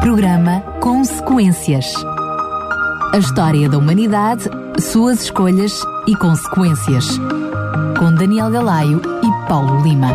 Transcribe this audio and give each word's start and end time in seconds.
Programa 0.00 0.60
Consequências. 0.80 1.92
A 3.12 3.18
história 3.18 3.68
da 3.68 3.78
humanidade, 3.78 4.44
suas 4.80 5.22
escolhas 5.22 5.82
e 6.06 6.14
consequências. 6.16 7.18
Com 7.98 8.14
Daniel 8.14 8.48
Galaio 8.50 9.02
e 9.02 9.48
Paulo 9.48 9.82
Lima. 9.82 10.08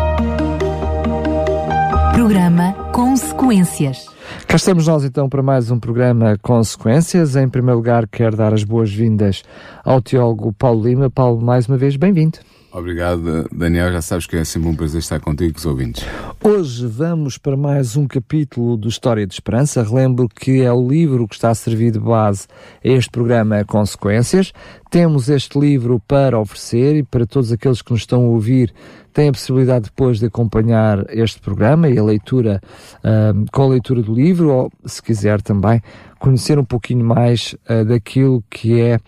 Programa 2.14 2.72
Consequências. 2.92 4.06
Cá 4.48 4.56
estamos 4.56 4.86
nós 4.86 5.04
então 5.04 5.28
para 5.28 5.42
mais 5.42 5.70
um 5.70 5.78
programa 5.78 6.38
Consequências. 6.40 7.36
Em 7.36 7.48
primeiro 7.48 7.76
lugar, 7.76 8.08
quero 8.08 8.36
dar 8.36 8.54
as 8.54 8.64
boas-vindas 8.64 9.42
ao 9.84 10.00
teólogo 10.00 10.52
Paulo 10.54 10.82
Lima. 10.82 11.10
Paulo, 11.10 11.40
mais 11.42 11.68
uma 11.68 11.76
vez, 11.76 11.96
bem-vindo. 11.96 12.38
Obrigado, 12.74 13.48
Daniel. 13.52 13.92
Já 13.92 14.02
sabes 14.02 14.26
que 14.26 14.34
é 14.34 14.44
sempre 14.44 14.68
um 14.68 14.74
prazer 14.74 14.98
estar 14.98 15.20
contigo 15.20 15.52
com 15.52 15.58
os 15.60 15.64
ouvintes. 15.64 16.04
Hoje 16.42 16.84
vamos 16.84 17.38
para 17.38 17.56
mais 17.56 17.96
um 17.96 18.04
capítulo 18.04 18.76
do 18.76 18.88
História 18.88 19.24
de 19.24 19.32
Esperança. 19.32 19.80
Relembro 19.80 20.28
que 20.28 20.60
é 20.60 20.72
o 20.72 20.88
livro 20.88 21.28
que 21.28 21.36
está 21.36 21.50
a 21.50 21.54
servir 21.54 21.92
de 21.92 22.00
base 22.00 22.48
a 22.84 22.88
este 22.88 23.10
programa 23.10 23.64
Consequências. 23.64 24.52
Temos 24.90 25.28
este 25.28 25.56
livro 25.56 26.02
para 26.08 26.36
oferecer 26.36 26.96
e 26.96 27.04
para 27.04 27.24
todos 27.24 27.52
aqueles 27.52 27.80
que 27.80 27.92
nos 27.92 28.00
estão 28.00 28.24
a 28.24 28.28
ouvir 28.28 28.74
têm 29.12 29.28
a 29.28 29.32
possibilidade 29.32 29.84
depois 29.84 30.18
de 30.18 30.26
acompanhar 30.26 31.04
este 31.10 31.40
programa 31.40 31.88
e 31.88 31.96
a 31.96 32.02
leitura 32.02 32.60
uh, 33.04 33.44
com 33.52 33.62
a 33.62 33.68
leitura 33.68 34.02
do 34.02 34.12
livro 34.12 34.52
ou, 34.52 34.72
se 34.84 35.00
quiser 35.00 35.40
também, 35.40 35.80
conhecer 36.18 36.58
um 36.58 36.64
pouquinho 36.64 37.04
mais 37.04 37.54
uh, 37.70 37.84
daquilo 37.84 38.42
que 38.50 38.80
é 38.80 38.98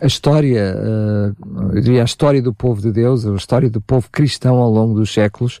a 0.00 0.06
história, 0.06 0.74
uh, 0.76 1.74
eu 1.74 1.80
diria 1.80 2.02
a 2.02 2.04
história 2.04 2.40
do 2.40 2.54
povo 2.54 2.80
de 2.80 2.90
Deus, 2.90 3.26
a 3.26 3.34
história 3.34 3.68
do 3.68 3.80
povo 3.80 4.08
cristão 4.10 4.56
ao 4.56 4.70
longo 4.70 4.94
dos 4.94 5.12
séculos 5.12 5.60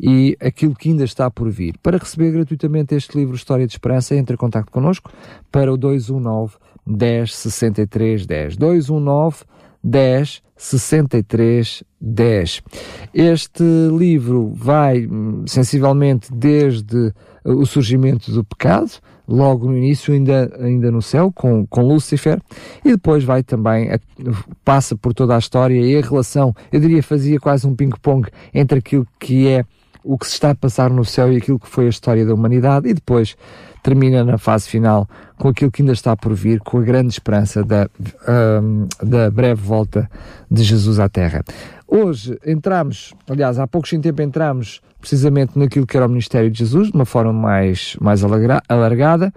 e 0.00 0.36
aquilo 0.40 0.74
que 0.74 0.88
ainda 0.88 1.04
está 1.04 1.30
por 1.30 1.50
vir. 1.50 1.76
Para 1.82 1.98
receber 1.98 2.32
gratuitamente 2.32 2.94
este 2.94 3.16
livro 3.16 3.36
História 3.36 3.66
de 3.66 3.72
Esperança, 3.72 4.14
entre 4.14 4.34
em 4.34 4.38
contato 4.38 4.70
connosco 4.70 5.12
para 5.52 5.72
o 5.72 5.76
219 5.76 6.54
10 6.86 7.34
63 7.34 8.26
10. 8.26 8.56
219 8.56 9.44
10 9.82 10.42
63 10.56 11.84
10. 12.00 12.62
Este 13.12 13.64
livro 13.96 14.52
vai 14.54 15.08
sensivelmente 15.46 16.32
desde 16.32 17.12
o 17.44 17.66
surgimento 17.66 18.30
do 18.30 18.44
pecado, 18.44 18.90
logo 19.26 19.66
no 19.66 19.76
início, 19.76 20.12
ainda, 20.12 20.50
ainda 20.58 20.90
no 20.90 21.02
céu, 21.02 21.32
com, 21.34 21.66
com 21.66 21.82
Lúcifer, 21.82 22.40
e 22.84 22.90
depois 22.90 23.24
vai 23.24 23.42
também, 23.42 23.88
passa 24.64 24.96
por 24.96 25.14
toda 25.14 25.34
a 25.34 25.38
história 25.38 25.78
e 25.78 25.96
a 25.96 26.00
relação, 26.00 26.54
eu 26.70 26.80
diria, 26.80 27.02
fazia 27.02 27.38
quase 27.40 27.66
um 27.66 27.74
ping-pong 27.74 28.28
entre 28.52 28.78
aquilo 28.78 29.06
que 29.18 29.48
é 29.48 29.64
o 30.02 30.18
que 30.18 30.26
se 30.26 30.34
está 30.34 30.50
a 30.50 30.54
passar 30.54 30.90
no 30.90 31.04
céu 31.04 31.32
e 31.32 31.36
aquilo 31.38 31.58
que 31.58 31.68
foi 31.68 31.86
a 31.86 31.90
história 31.90 32.26
da 32.26 32.34
humanidade, 32.34 32.88
e 32.88 32.94
depois 32.94 33.36
termina 33.84 34.24
na 34.24 34.38
fase 34.38 34.66
final 34.66 35.06
com 35.38 35.48
aquilo 35.48 35.70
que 35.70 35.82
ainda 35.82 35.92
está 35.92 36.16
por 36.16 36.32
vir, 36.32 36.58
com 36.60 36.78
a 36.78 36.82
grande 36.82 37.12
esperança 37.12 37.62
da, 37.62 37.86
um, 38.62 38.88
da 39.00 39.30
breve 39.30 39.60
volta 39.60 40.10
de 40.50 40.64
Jesus 40.64 40.98
à 40.98 41.06
Terra. 41.08 41.44
Hoje 41.86 42.36
entramos, 42.46 43.12
aliás, 43.28 43.58
há 43.58 43.66
pouco 43.66 43.86
tempo 44.00 44.22
entramos 44.22 44.80
precisamente 44.98 45.58
naquilo 45.58 45.86
que 45.86 45.98
era 45.98 46.06
o 46.06 46.08
ministério 46.08 46.50
de 46.50 46.58
Jesus, 46.58 46.88
de 46.88 46.94
uma 46.94 47.04
forma 47.04 47.32
mais, 47.32 47.94
mais 48.00 48.24
alargada. 48.24 49.32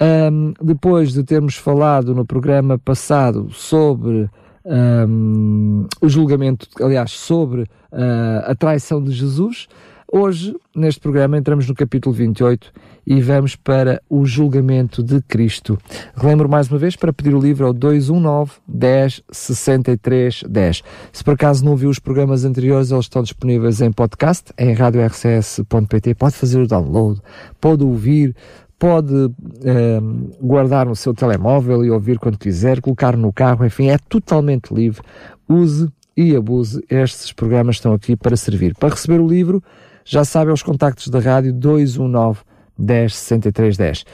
Um, 0.00 0.52
depois 0.60 1.12
de 1.12 1.22
termos 1.22 1.54
falado 1.54 2.16
no 2.16 2.26
programa 2.26 2.76
passado 2.76 3.48
sobre 3.52 4.28
um, 4.64 5.86
o 6.00 6.08
julgamento, 6.08 6.66
aliás, 6.80 7.12
sobre 7.12 7.62
uh, 7.62 8.42
a 8.44 8.56
traição 8.56 9.00
de 9.00 9.12
Jesus, 9.12 9.68
hoje, 10.14 10.54
neste 10.76 11.00
programa, 11.00 11.36
entramos 11.36 11.66
no 11.66 11.74
capítulo 11.74 12.14
28 12.14 12.72
e 13.04 13.20
vamos 13.20 13.56
para 13.56 14.00
o 14.08 14.24
julgamento 14.24 15.02
de 15.02 15.20
Cristo. 15.20 15.76
Relembro 16.14 16.48
mais 16.48 16.70
uma 16.70 16.78
vez 16.78 16.94
para 16.94 17.12
pedir 17.12 17.34
o 17.34 17.40
livro 17.40 17.66
ao 17.66 17.72
219 17.72 18.52
10 18.68 19.22
63 19.32 20.44
10. 20.48 20.82
Se 21.12 21.24
por 21.24 21.34
acaso 21.34 21.64
não 21.64 21.74
viu 21.74 21.90
os 21.90 21.98
programas 21.98 22.44
anteriores, 22.44 22.92
eles 22.92 23.06
estão 23.06 23.24
disponíveis 23.24 23.80
em 23.80 23.90
podcast, 23.90 24.52
em 24.56 24.72
radiorcs.pt. 24.72 26.14
Pode 26.14 26.36
fazer 26.36 26.60
o 26.60 26.68
download, 26.68 27.20
pode 27.60 27.82
ouvir, 27.82 28.36
pode 28.78 29.32
eh, 29.64 30.00
guardar 30.40 30.86
no 30.86 30.94
seu 30.94 31.12
telemóvel 31.12 31.84
e 31.84 31.90
ouvir 31.90 32.20
quando 32.20 32.38
quiser, 32.38 32.80
colocar 32.80 33.16
no 33.16 33.32
carro, 33.32 33.66
enfim, 33.66 33.88
é 33.88 33.98
totalmente 33.98 34.72
livre. 34.72 35.02
Use 35.48 35.88
e 36.16 36.36
abuse. 36.36 36.84
Estes 36.88 37.32
programas 37.32 37.76
estão 37.76 37.92
aqui 37.92 38.14
para 38.14 38.36
servir. 38.36 38.76
Para 38.76 38.90
receber 38.90 39.20
o 39.20 39.26
livro, 39.26 39.60
já 40.04 40.24
sabe, 40.24 40.50
os 40.50 40.62
contactos 40.62 41.08
da 41.08 41.18
rádio 41.18 41.52
219 41.52 42.40
10 42.78 43.14
63 43.14 43.76
10. 43.76 44.04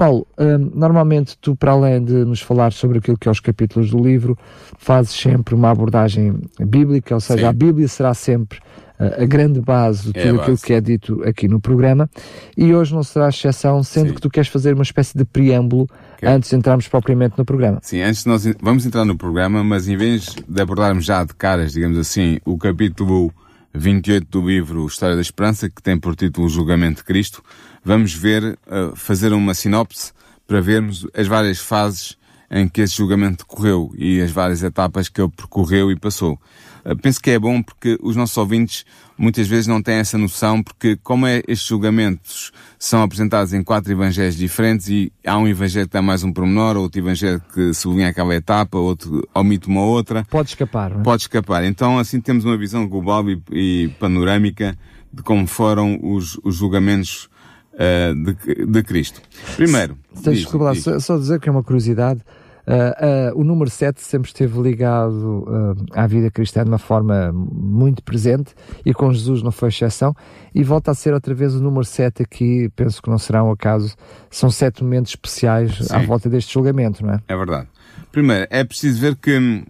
Paulo, 0.00 0.26
hum, 0.38 0.70
normalmente 0.74 1.36
tu, 1.38 1.54
para 1.54 1.72
além 1.72 2.02
de 2.02 2.24
nos 2.24 2.40
falar 2.40 2.72
sobre 2.72 2.98
aquilo 2.98 3.18
que 3.18 3.28
é 3.28 3.30
os 3.30 3.38
capítulos 3.38 3.90
do 3.90 4.02
livro, 4.02 4.34
fazes 4.78 5.10
sempre 5.10 5.54
uma 5.54 5.70
abordagem 5.70 6.40
bíblica, 6.58 7.14
ou 7.14 7.20
seja, 7.20 7.40
Sim. 7.40 7.46
a 7.46 7.52
Bíblia 7.52 7.86
será 7.86 8.14
sempre 8.14 8.60
uh, 8.98 9.22
a 9.22 9.26
grande 9.26 9.60
base 9.60 10.10
de 10.10 10.18
é 10.18 10.22
tudo 10.22 10.38
é 10.38 10.40
aquilo 10.40 10.56
que 10.56 10.72
é 10.72 10.80
dito 10.80 11.22
aqui 11.22 11.46
no 11.46 11.60
programa, 11.60 12.08
e 12.56 12.74
hoje 12.74 12.94
não 12.94 13.02
será 13.02 13.28
exceção, 13.28 13.82
sendo 13.82 14.08
Sim. 14.08 14.14
que 14.14 14.22
tu 14.22 14.30
queres 14.30 14.48
fazer 14.48 14.72
uma 14.72 14.82
espécie 14.82 15.18
de 15.18 15.26
preâmbulo 15.26 15.86
okay. 16.14 16.26
antes 16.26 16.48
de 16.48 16.56
entrarmos 16.56 16.88
propriamente 16.88 17.34
no 17.36 17.44
programa. 17.44 17.78
Sim, 17.82 18.00
antes 18.00 18.24
nós 18.24 18.46
vamos 18.58 18.86
entrar 18.86 19.04
no 19.04 19.18
programa, 19.18 19.62
mas 19.62 19.86
em 19.86 19.98
vez 19.98 20.34
de 20.48 20.62
abordarmos 20.62 21.04
já 21.04 21.22
de 21.24 21.34
caras, 21.34 21.72
digamos 21.72 21.98
assim, 21.98 22.38
o 22.46 22.56
capítulo 22.56 23.30
28 23.74 24.26
do 24.28 24.46
livro 24.46 24.86
História 24.86 25.14
da 25.14 25.22
Esperança, 25.22 25.68
que 25.68 25.82
tem 25.82 25.98
por 25.98 26.16
título 26.16 26.48
Julgamento 26.48 26.98
de 26.98 27.04
Cristo, 27.04 27.42
vamos 27.84 28.12
ver, 28.12 28.58
uh, 28.66 28.94
fazer 28.96 29.32
uma 29.32 29.54
sinopse 29.54 30.12
para 30.46 30.60
vermos 30.60 31.06
as 31.14 31.26
várias 31.26 31.58
fases 31.58 32.18
em 32.50 32.68
que 32.68 32.80
esse 32.80 32.96
julgamento 32.96 33.44
decorreu 33.48 33.92
e 33.96 34.20
as 34.20 34.32
várias 34.32 34.62
etapas 34.62 35.08
que 35.08 35.20
ele 35.20 35.30
percorreu 35.30 35.90
e 35.90 35.96
passou. 35.96 36.38
Uh, 36.84 36.96
penso 36.96 37.20
que 37.20 37.30
é 37.30 37.38
bom 37.38 37.62
porque 37.62 37.98
os 38.02 38.16
nossos 38.16 38.36
ouvintes 38.36 38.84
muitas 39.16 39.46
vezes 39.46 39.66
não 39.66 39.82
têm 39.82 39.96
essa 39.96 40.16
noção, 40.16 40.62
porque 40.62 40.96
como 41.02 41.26
é, 41.26 41.42
estes 41.46 41.68
julgamentos 41.68 42.52
são 42.78 43.02
apresentados 43.02 43.52
em 43.52 43.62
quatro 43.62 43.92
evangelhos 43.92 44.34
diferentes 44.34 44.88
e 44.88 45.12
há 45.26 45.36
um 45.36 45.46
evangelho 45.46 45.86
que 45.86 45.92
dá 45.92 46.00
mais 46.00 46.24
um 46.24 46.32
pormenor, 46.32 46.76
outro 46.76 47.00
evangelho 47.00 47.42
que 47.52 47.74
sublinha 47.74 48.08
aquela 48.08 48.34
etapa, 48.34 48.78
outro 48.78 49.28
omite 49.34 49.68
uma 49.68 49.82
outra. 49.82 50.24
Pode 50.30 50.48
escapar, 50.50 50.90
não 50.90 51.00
é? 51.00 51.04
Pode 51.04 51.22
escapar. 51.22 51.64
Então 51.64 51.98
assim 51.98 52.20
temos 52.20 52.44
uma 52.44 52.56
visão 52.56 52.88
global 52.88 53.28
e, 53.28 53.42
e 53.52 53.88
panorâmica 54.00 54.76
de 55.12 55.22
como 55.22 55.46
foram 55.46 55.98
os, 56.02 56.38
os 56.42 56.56
julgamentos 56.56 57.28
uh, 57.74 58.14
de, 58.14 58.66
de 58.66 58.82
Cristo. 58.82 59.20
Primeiro. 59.56 59.98
Diz, 60.14 60.46
diz. 60.46 60.82
Só, 60.82 60.98
só 60.98 61.18
dizer 61.18 61.40
que 61.40 61.48
é 61.48 61.52
uma 61.52 61.62
curiosidade. 61.62 62.20
Uh, 62.66 63.34
uh, 63.34 63.40
o 63.40 63.44
número 63.44 63.70
7 63.70 64.00
sempre 64.00 64.28
esteve 64.28 64.60
ligado 64.60 65.44
uh, 65.46 65.86
à 65.92 66.06
vida 66.06 66.30
cristã 66.30 66.62
de 66.62 66.68
uma 66.68 66.78
forma 66.78 67.32
muito 67.32 68.02
presente 68.02 68.54
e 68.84 68.92
com 68.92 69.12
Jesus 69.12 69.42
não 69.42 69.50
foi 69.50 69.70
exceção. 69.70 70.14
E 70.54 70.62
volta 70.62 70.90
a 70.90 70.94
ser 70.94 71.14
outra 71.14 71.34
vez 71.34 71.54
o 71.54 71.60
número 71.60 71.84
7 71.84 72.22
aqui, 72.22 72.68
penso 72.76 73.02
que 73.02 73.10
não 73.10 73.18
será 73.18 73.42
um 73.42 73.50
acaso. 73.50 73.94
São 74.30 74.50
sete 74.50 74.82
momentos 74.82 75.12
especiais 75.12 75.76
Sim. 75.76 75.94
à 75.94 75.98
volta 76.00 76.28
deste 76.28 76.52
julgamento, 76.52 77.04
não 77.04 77.14
é? 77.14 77.20
É 77.28 77.36
verdade. 77.36 77.68
Primeiro, 78.12 78.46
é 78.50 78.64
preciso 78.64 79.00
ver 79.00 79.16
que 79.16 79.38
hum, 79.38 79.64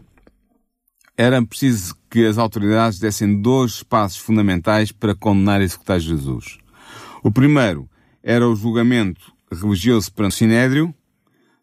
era 1.16 1.44
preciso 1.44 1.94
que 2.10 2.26
as 2.26 2.38
autoridades 2.38 2.98
dessem 2.98 3.40
dois 3.40 3.82
passos 3.82 4.18
fundamentais 4.18 4.90
para 4.90 5.14
condenar 5.14 5.60
e 5.60 5.64
executar 5.64 6.00
Jesus. 6.00 6.58
O 7.22 7.30
primeiro 7.30 7.88
era 8.22 8.48
o 8.48 8.56
julgamento 8.56 9.32
religioso 9.52 10.12
perante 10.12 10.32
o 10.32 10.36
Sinédrio, 10.36 10.94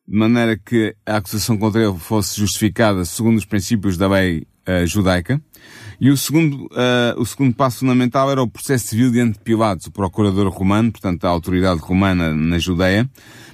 de 0.08 0.18
maneira 0.18 0.58
que 0.58 0.96
a 1.06 1.18
acusação 1.18 1.58
contra 1.58 1.84
ele 1.84 1.98
fosse 1.98 2.40
justificada 2.40 3.04
segundo 3.04 3.38
os 3.38 3.46
princípios 3.46 3.98
da 3.98 4.08
lei 4.08 4.48
uh, 4.68 4.86
judaica. 4.86 5.42
E 6.00 6.10
o 6.10 6.16
segundo, 6.16 6.66
uh, 6.68 7.20
o 7.20 7.26
segundo 7.26 7.54
passo 7.54 7.80
fundamental 7.80 8.32
era 8.32 8.42
o 8.42 8.48
processo 8.48 8.88
civil 8.88 9.12
diante 9.12 9.34
de 9.34 9.40
Pilatos, 9.40 9.88
o 9.88 9.92
procurador 9.92 10.48
romano, 10.50 10.92
portanto 10.92 11.26
a 11.26 11.30
autoridade 11.30 11.82
romana 11.82 12.34
na 12.34 12.58
Judeia. 12.58 13.10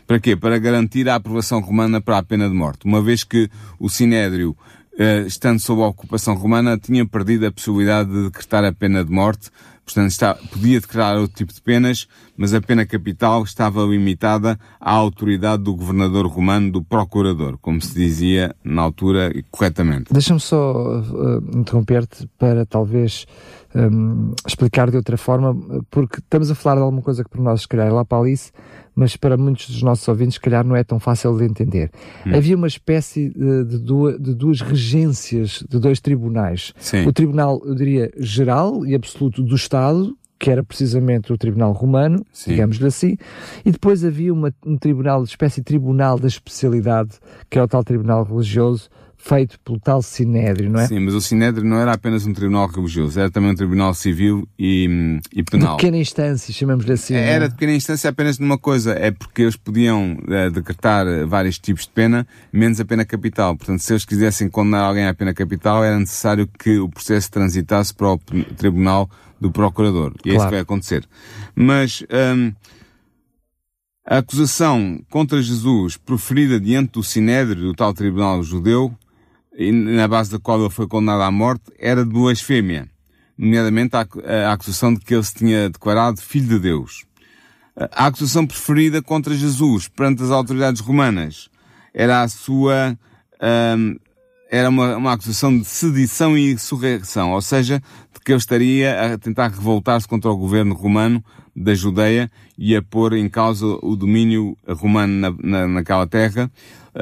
Para 0.06 0.20
quê? 0.20 0.36
Para 0.36 0.60
garantir 0.60 1.10
a 1.10 1.16
aprovação 1.16 1.60
romana 1.60 2.02
para 2.02 2.18
a 2.18 2.24
pena 2.24 2.48
de 2.48 2.54
morte. 2.54 2.86
Uma 2.86 3.02
vez 3.02 3.24
que 3.24 3.50
o 3.80 3.90
Sinédrio, 3.90 4.56
uh, 4.94 5.26
estando 5.26 5.60
sob 5.60 5.82
a 5.82 5.88
ocupação 5.88 6.36
romana, 6.36 6.78
tinha 6.78 7.06
perdido 7.06 7.48
a 7.48 7.52
possibilidade 7.52 8.12
de 8.12 8.26
decretar 8.26 8.64
a 8.64 8.74
pena 8.74 9.04
de 9.04 9.12
morte, 9.12 9.50
Portanto, 9.86 10.12
está, 10.12 10.36
podia 10.36 10.80
declarar 10.80 11.20
outro 11.20 11.36
tipo 11.36 11.54
de 11.54 11.62
penas, 11.62 12.08
mas 12.38 12.54
a 12.54 12.62
pena 12.62 12.86
capital 12.86 13.44
estava 13.44 13.84
limitada 13.84 14.58
à 14.80 14.92
autoridade 14.92 15.64
do 15.64 15.76
governador 15.76 16.26
romano, 16.26 16.72
do 16.72 16.84
procurador, 16.84 17.58
como 17.62 17.82
se 17.82 17.94
dizia 17.94 18.56
na 18.64 18.82
altura 18.82 19.32
corretamente. 19.52 20.12
Deixa-me 20.12 20.40
só 20.40 21.02
uh, 21.02 21.58
interromper-te 21.58 22.28
para 22.38 22.66
talvez 22.66 23.26
um, 23.76 24.34
explicar 24.48 24.90
de 24.90 24.98
outra 24.98 25.18
forma, 25.18 25.56
porque 25.90 26.20
estamos 26.20 26.52
a 26.52 26.56
falar 26.56 26.76
de 26.76 26.82
alguma 26.82 27.02
coisa 27.02 27.24
que 27.24 27.30
para 27.30 27.42
nós, 27.42 27.62
se 27.62 27.68
calhar, 27.68 27.88
é 27.88 27.92
lá 27.92 28.06
para 28.06 28.20
Alice, 28.20 28.52
mas 28.96 29.16
para 29.16 29.36
muitos 29.38 29.70
dos 29.70 29.82
nossos 29.82 30.08
ouvintes, 30.08 30.36
se 30.36 30.40
calhar, 30.40 30.66
não 30.66 30.76
é 30.76 30.84
tão 30.84 31.00
fácil 31.00 31.36
de 31.38 31.46
entender. 31.46 31.90
Hum. 32.26 32.36
Havia 32.36 32.56
uma 32.56 32.68
espécie 32.68 33.30
de, 33.30 33.66
de, 33.66 33.80
duas, 33.80 34.20
de, 34.20 34.34
duas, 34.34 34.62
regências, 34.62 35.64
de 35.68 35.80
dois 35.80 36.00
tribunais. 36.00 36.74
Sim. 36.78 37.06
O 37.08 37.14
Tribunal, 37.14 37.62
eu 37.66 37.74
diria, 37.74 38.12
Geral 38.18 38.86
e 38.86 38.94
Absoluto 38.94 39.42
do 39.42 39.56
Estado, 39.56 40.16
que 40.40 40.52
era 40.52 40.64
precisamente 40.64 41.32
o 41.32 41.38
Tribunal 41.38 41.72
Romano, 41.72 42.26
digamos-lhe 42.46 42.86
assim, 42.86 43.16
e 43.64 43.72
depois 43.72 44.04
havia 44.04 44.34
uma, 44.34 44.54
um 44.66 44.78
tribunal, 44.78 45.20
uma 45.20 45.26
espécie 45.26 45.62
de 45.62 45.66
tribunal 45.66 46.20
da 46.20 46.28
especialidade, 46.28 47.12
que 47.50 47.58
é 47.58 47.64
o 47.64 47.68
tal 47.68 47.82
Tribunal 47.84 48.26
Religioso, 48.26 48.90
feito 49.24 49.58
pelo 49.62 49.80
tal 49.80 50.02
Sinédrio, 50.02 50.70
não 50.70 50.82
é? 50.82 50.88
Sim, 50.88 51.00
mas 51.00 51.14
o 51.14 51.22
Sinédrio 51.22 51.66
não 51.66 51.78
era 51.78 51.94
apenas 51.94 52.28
um 52.28 52.34
tribunal 52.34 52.68
religioso, 52.68 53.18
era 53.18 53.32
também 53.32 53.52
um 53.52 53.56
tribunal 53.56 53.94
civil 53.94 54.46
e, 54.60 55.20
e 55.34 55.42
penal. 55.44 55.78
De 55.78 55.84
pequena 55.84 55.98
instância, 55.98 56.54
chamamos-lhe 56.54 56.92
assim. 56.92 57.16
É? 57.16 57.30
Era 57.30 57.48
de 57.48 57.56
pequena 57.56 57.74
instância 57.74 58.10
apenas 58.10 58.38
numa 58.38 58.58
coisa, 58.58 58.92
é 58.92 59.12
porque 59.12 59.44
eles 59.44 59.56
podiam 59.56 60.18
uh, 60.18 60.52
decretar 60.52 61.06
vários 61.26 61.58
tipos 61.58 61.84
de 61.84 61.92
pena, 61.92 62.28
menos 62.52 62.82
a 62.82 62.86
pena 62.86 63.06
capital. 63.06 63.56
Portanto, 63.56 63.80
se 63.80 63.94
eles 63.94 64.04
quisessem 64.04 64.50
condenar 64.50 64.84
alguém 64.84 65.08
à 65.08 65.14
pena 65.14 65.34
capital, 65.34 65.86
era 65.86 65.98
necessário 65.98 66.46
que 66.46 66.78
o 66.78 66.90
processo 66.90 67.32
transitasse 67.32 67.94
para 67.94 68.12
o 68.12 68.18
tribunal 68.58 69.10
do 69.40 69.50
procurador. 69.50 70.14
E 70.26 70.32
é 70.32 70.36
isso 70.36 70.46
que 70.46 70.52
vai 70.52 70.60
acontecer. 70.60 71.08
Mas, 71.56 72.04
um, 72.36 72.52
a 74.06 74.18
acusação 74.18 75.00
contra 75.10 75.42
Jesus 75.42 75.96
proferida 75.96 76.60
diante 76.60 76.92
do 76.92 77.04
Sinédrio 77.04 77.62
do 77.62 77.74
tal 77.74 77.94
tribunal 77.94 78.44
judeu 78.44 78.94
na 79.58 80.08
base 80.08 80.32
da 80.32 80.40
qual 80.40 80.60
ele 80.60 80.70
foi 80.70 80.88
condenado 80.88 81.22
à 81.22 81.32
morte, 81.32 81.72
era 81.78 82.04
de 82.04 82.12
blasfémia, 82.12 82.90
nomeadamente 83.38 83.96
a, 83.96 84.08
a 84.50 84.54
acusação 84.54 84.94
de 84.94 85.00
que 85.02 85.14
ele 85.14 85.24
se 85.24 85.36
tinha 85.36 85.70
declarado 85.70 86.22
filho 86.22 86.48
de 86.48 86.60
Deus. 86.60 87.06
A 87.76 88.08
acusação 88.08 88.46
preferida 88.46 89.02
contra 89.02 89.34
Jesus 89.36 89.88
perante 89.88 90.22
as 90.22 90.30
autoridades 90.30 90.82
romanas 90.82 91.50
era 91.94 92.22
a 92.22 92.28
sua, 92.28 92.98
um, 93.78 93.96
era 94.50 94.70
uma, 94.70 94.98
uma 94.98 95.14
acusação 95.14 95.58
de 95.58 95.66
sedição 95.66 96.38
e 96.38 96.52
insurreição, 96.52 97.32
ou 97.32 97.42
seja, 97.42 97.82
de 98.24 98.26
que 98.26 98.32
ele 98.32 98.40
estaria 98.40 99.14
a 99.14 99.18
tentar 99.18 99.50
revoltar-se 99.50 100.08
contra 100.08 100.32
o 100.32 100.38
governo 100.38 100.74
romano 100.74 101.24
da 101.56 101.76
Judeia 101.76 102.32
e 102.58 102.76
a 102.76 102.82
pôr 102.82 103.14
em 103.14 103.30
causa 103.30 103.66
o 103.66 103.96
domínio 103.96 104.58
romano 104.68 105.14
na, 105.14 105.36
na, 105.44 105.68
naquela 105.68 106.08
terra 106.08 106.50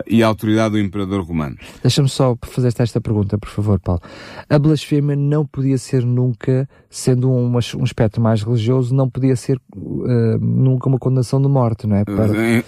e 0.08 0.24
a 0.24 0.28
autoridade 0.28 0.72
do 0.72 0.80
imperador 0.80 1.22
romano. 1.22 1.58
Deixa-me 1.82 2.08
só 2.08 2.38
fazer 2.42 2.74
esta 2.78 3.02
pergunta, 3.02 3.38
por 3.38 3.50
favor, 3.50 3.80
Paulo. 3.80 4.02
A 4.50 4.58
blasfémia 4.58 5.16
não 5.18 5.46
podia 5.46 5.78
ser 5.78 6.06
nunca, 6.06 6.68
sendo 6.90 7.30
um, 7.30 7.52
um 7.52 7.84
aspecto 7.84 8.22
mais 8.22 8.42
religioso, 8.42 8.96
não 8.96 9.10
podia 9.10 9.36
ser 9.36 9.58
uh, 9.76 10.38
nunca 10.40 10.88
uma 10.88 10.98
condenação 10.98 11.42
de 11.42 11.50
morte, 11.50 11.88
não 11.88 11.98
é? 11.98 12.06
Para... 12.06 12.26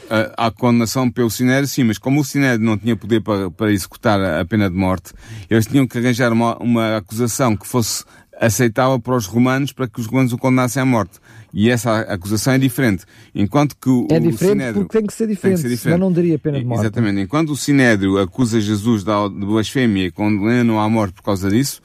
A, 0.10 0.48
a, 0.48 0.52
condenação 0.52 1.10
pelo 1.10 1.30
Sinédrio, 1.30 1.68
sim, 1.68 1.86
mas 1.86 1.98
como 1.98 2.20
o 2.20 2.26
Sinédrio 2.26 2.66
não 2.66 2.78
tinha 2.78 2.96
poder 2.96 3.22
para, 3.22 3.50
para 3.50 3.72
executar 3.72 4.20
a 4.22 4.44
pena 4.44 4.70
de 4.70 4.76
morte, 4.76 5.14
eles 5.50 5.66
tinham 5.66 5.88
que 5.88 5.98
arranjar 5.98 6.34
uma, 6.34 6.58
uma 6.58 6.98
acusação 6.98 7.56
que 7.56 7.66
fosse 7.66 8.04
aceitável 8.40 9.00
para 9.00 9.16
os 9.16 9.26
romanos 9.26 9.72
para 9.72 9.88
que 9.88 10.00
os 10.00 10.06
romanos 10.06 10.34
o 10.34 10.38
condenassem 10.38 10.82
à 10.82 10.86
morte. 10.86 11.20
E 11.54 11.70
essa 11.70 12.00
acusação 12.02 12.54
é 12.54 12.58
diferente. 12.58 13.06
Enquanto 13.34 13.76
que 13.76 13.90
o, 13.90 14.08
é 14.10 14.20
diferente 14.20 14.36
o 14.36 14.48
Sinédrio, 14.50 14.74
porque 14.82 14.98
tem 14.98 15.08
que 15.08 15.14
ser 15.14 15.28
diferente, 15.28 15.42
tem 15.42 15.56
que 15.56 15.62
ser 15.62 15.76
diferente. 15.76 15.96
senão 15.96 16.10
não 16.10 16.14
daria 16.14 16.40
pena 16.40 16.60
de 16.60 16.66
morte. 16.66 16.82
Exatamente. 16.82 17.22
Enquanto 17.22 17.52
o 17.52 17.56
Sinédrio 17.56 18.18
acusa 18.18 18.60
Jesus 18.60 19.04
de 19.04 19.46
blasfémia 19.46 20.08
e 20.08 20.12
condena-o 20.12 20.80
à 20.80 20.90
morte 20.90 21.14
por 21.14 21.24
causa 21.24 21.50
disso, 21.50 21.82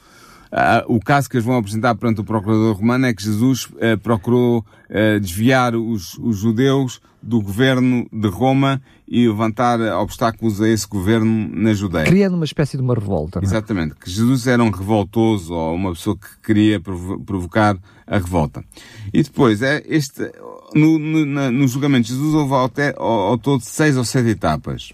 Uh, 0.51 0.95
o 0.95 0.99
caso 0.99 1.29
que 1.29 1.35
eles 1.35 1.45
vão 1.45 1.57
apresentar 1.57 1.93
perante 1.93 2.21
o 2.21 2.23
Procurador 2.23 2.75
Romano 2.75 3.05
é 3.05 3.13
que 3.13 3.21
Jesus 3.23 3.65
uh, 3.65 3.97
procurou 4.01 4.65
uh, 4.89 5.19
desviar 5.19 5.75
os, 5.75 6.17
os, 6.17 6.37
judeus 6.37 6.99
do 7.21 7.39
governo 7.39 8.07
de 8.11 8.27
Roma 8.27 8.81
e 9.09 9.27
levantar 9.27 9.81
obstáculos 9.99 10.61
a 10.61 10.69
esse 10.69 10.87
governo 10.87 11.49
na 11.51 11.73
Judeia. 11.73 12.05
Criando 12.05 12.35
uma 12.35 12.45
espécie 12.45 12.77
de 12.77 12.83
uma 12.83 12.93
revolta. 12.93 13.39
Não 13.39 13.47
é? 13.47 13.49
Exatamente. 13.49 13.95
Que 13.95 14.09
Jesus 14.09 14.45
era 14.45 14.63
um 14.63 14.69
revoltoso 14.69 15.51
ou 15.51 15.73
uma 15.73 15.93
pessoa 15.93 16.15
que 16.15 16.27
queria 16.43 16.79
provo 16.79 17.19
provocar 17.21 17.75
a 18.05 18.17
revolta. 18.17 18.63
E 19.11 19.23
depois, 19.23 19.63
é 19.63 19.83
este, 19.87 20.31
no, 20.75 20.99
no, 20.99 21.51
no 21.51 21.67
julgamento 21.67 22.07
de 22.07 22.13
Jesus 22.13 22.35
houve 22.35 22.53
ao, 22.53 22.71
ao, 22.97 23.19
ao 23.29 23.37
todo 23.37 23.61
seis 23.61 23.97
ou 23.97 24.05
sete 24.05 24.29
etapas 24.29 24.93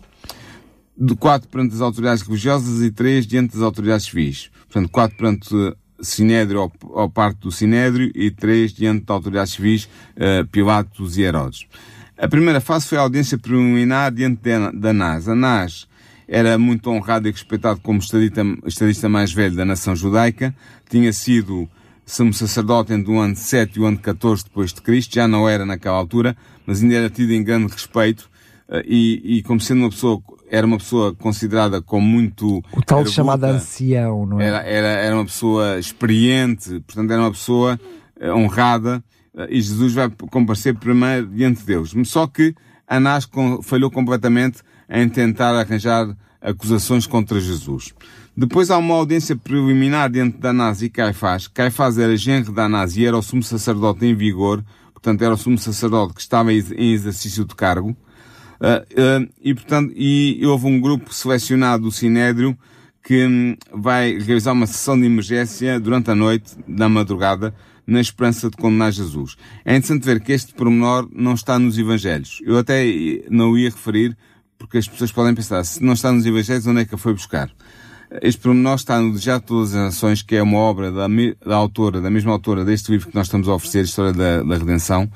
de 0.97 1.13
quatro 1.15 1.49
perante 1.49 1.75
as 1.75 1.81
autoridades 1.81 2.23
religiosas 2.23 2.81
e 2.81 2.89
três 2.89 3.27
diante 3.27 3.53
das 3.53 3.61
autoridades 3.61 4.05
civis. 4.05 4.49
Portanto, 4.69 4.89
quatro 4.89 5.17
perante 5.17 5.75
Sinédrio 6.01 6.61
ou, 6.61 6.71
ou 6.83 7.09
parte 7.09 7.39
do 7.39 7.51
Sinédrio 7.51 8.11
e 8.15 8.31
três 8.31 8.73
diante 8.73 9.05
de 9.05 9.11
autoridades 9.11 9.53
civis, 9.53 9.89
uh, 10.15 10.45
Pilatos 10.47 11.17
e 11.17 11.23
Herodes. 11.23 11.65
A 12.17 12.27
primeira 12.27 12.61
fase 12.61 12.87
foi 12.87 12.97
a 12.97 13.01
audiência 13.01 13.37
preliminar 13.37 14.11
diante 14.11 14.41
de, 14.41 14.71
de 14.71 14.87
Anás. 14.87 15.27
Anás 15.27 15.87
era 16.27 16.57
muito 16.57 16.89
honrado 16.89 17.27
e 17.27 17.31
respeitado 17.31 17.79
como 17.81 17.99
estadista, 17.99 18.41
estadista 18.65 19.09
mais 19.09 19.31
velho 19.31 19.55
da 19.55 19.65
nação 19.65 19.95
judaica, 19.95 20.55
tinha 20.89 21.11
sido 21.13 21.69
sumo 22.05 22.33
sacerdote 22.33 22.93
entre 22.93 23.11
o 23.11 23.19
ano 23.19 23.35
7 23.35 23.77
e 23.77 23.81
o 23.81 23.85
ano 23.85 23.97
14 23.97 24.45
depois 24.45 24.73
de 24.73 24.81
Cristo, 24.81 25.15
já 25.15 25.27
não 25.27 25.47
era 25.47 25.65
naquela 25.65 25.97
altura, 25.97 26.35
mas 26.65 26.81
ainda 26.81 26.95
era 26.95 27.09
tido 27.09 27.31
em 27.31 27.43
grande 27.43 27.71
respeito, 27.71 28.29
eh, 28.69 28.83
e, 28.87 29.37
e 29.37 29.43
como 29.43 29.59
sendo 29.59 29.81
uma 29.81 29.89
pessoa 29.89 30.21
era 30.49 30.65
uma 30.65 30.77
pessoa 30.77 31.13
considerada 31.15 31.81
como 31.81 32.05
muito. 32.05 32.63
O 32.71 32.81
tal 32.81 32.99
erguta, 32.99 33.15
chamado 33.15 33.43
ancião, 33.45 34.25
não 34.25 34.39
é? 34.39 34.45
Era, 34.45 34.57
era, 34.63 34.87
era 34.87 35.15
uma 35.15 35.25
pessoa 35.25 35.79
experiente, 35.79 36.79
portanto, 36.81 37.11
era 37.11 37.21
uma 37.21 37.31
pessoa 37.31 37.79
uh, 38.21 38.29
honrada, 38.29 39.03
e 39.49 39.61
Jesus 39.61 39.93
vai 39.93 40.09
comparecer 40.31 40.75
primeiro 40.75 41.27
diante 41.27 41.59
de 41.59 41.65
Deus. 41.65 41.93
Só 42.05 42.27
que 42.27 42.55
Anás 42.87 43.27
falhou 43.63 43.91
completamente 43.91 44.61
em 44.89 45.09
tentar 45.09 45.55
arranjar 45.55 46.15
acusações 46.41 47.07
contra 47.07 47.39
Jesus. 47.39 47.93
Depois 48.37 48.69
há 48.69 48.77
uma 48.77 48.95
audiência 48.95 49.35
preliminar 49.35 50.09
diante 50.09 50.37
de 50.37 50.47
Anás 50.47 50.81
e 50.81 50.89
Caifás. 50.89 51.47
Caifás 51.47 51.97
era 51.97 52.15
genro 52.15 52.53
de 52.53 52.61
Anás 52.61 52.95
e 52.95 53.05
era 53.05 53.17
o 53.17 53.21
sumo 53.21 53.41
sacerdote 53.41 54.05
em 54.05 54.13
vigor, 54.13 54.63
portanto 54.93 55.21
era 55.21 55.33
o 55.33 55.37
sumo 55.37 55.57
sacerdote 55.57 56.13
que 56.13 56.21
estava 56.21 56.53
em 56.53 56.93
exercício 56.93 57.45
de 57.45 57.55
cargo. 57.55 57.95
Uh, 58.59 59.23
uh, 59.25 59.29
e, 59.41 59.53
portanto, 59.53 59.91
e 59.95 60.45
houve 60.45 60.65
um 60.65 60.79
grupo 60.79 61.13
selecionado 61.13 61.83
do 61.83 61.91
Sinédrio 61.91 62.57
que 63.03 63.25
um, 63.25 63.55
vai 63.71 64.17
realizar 64.17 64.53
uma 64.53 64.65
sessão 64.65 64.99
de 64.99 65.05
emergência 65.05 65.79
durante 65.79 66.09
a 66.09 66.15
noite, 66.15 66.53
na 66.67 66.89
madrugada, 66.89 67.53
na 67.85 68.01
esperança 68.01 68.49
de 68.49 68.57
condenar 68.57 68.91
Jesus. 68.91 69.35
É 69.63 69.75
interessante 69.75 70.05
ver 70.05 70.19
que 70.19 70.31
este 70.31 70.53
pormenor 70.53 71.07
não 71.13 71.33
está 71.33 71.59
nos 71.59 71.77
Evangelhos. 71.77 72.41
Eu 72.43 72.57
até 72.57 72.83
não 73.29 73.51
o 73.51 73.57
ia 73.57 73.69
referir, 73.69 74.17
porque 74.57 74.77
as 74.77 74.87
pessoas 74.87 75.11
podem 75.11 75.35
pensar, 75.35 75.63
se 75.63 75.83
não 75.83 75.93
está 75.93 76.11
nos 76.11 76.25
Evangelhos, 76.25 76.65
onde 76.67 76.81
é 76.81 76.85
que 76.85 76.95
a 76.95 76.97
foi 76.97 77.13
buscar? 77.13 77.51
Este 78.21 78.41
pormenor 78.41 78.75
está 78.75 78.99
no 78.99 79.17
Já 79.17 79.39
Todas 79.39 79.75
as 79.75 79.83
Nações, 79.85 80.21
que 80.21 80.35
é 80.35 80.43
uma 80.43 80.57
obra 80.57 80.91
da, 80.91 81.07
da 81.45 81.55
autora, 81.55 81.99
da 81.99 82.09
mesma 82.09 82.31
autora 82.31 82.63
deste 82.63 82.91
livro 82.91 83.09
que 83.09 83.15
nós 83.15 83.27
estamos 83.27 83.47
a 83.47 83.53
oferecer, 83.53 83.83
História 83.83 84.13
da, 84.13 84.43
da 84.43 84.57
Redenção, 84.57 85.09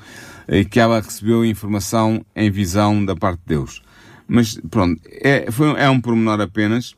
e 0.48 0.64
que 0.64 0.80
ela 0.80 1.00
recebeu 1.00 1.44
informação 1.44 2.24
em 2.34 2.50
visão 2.50 3.04
da 3.04 3.14
parte 3.14 3.40
de 3.40 3.46
Deus. 3.46 3.82
Mas 4.26 4.60
pronto, 4.70 5.00
é, 5.06 5.50
foi, 5.50 5.70
é 5.80 5.88
um 5.88 6.00
pormenor 6.00 6.40
apenas. 6.40 6.94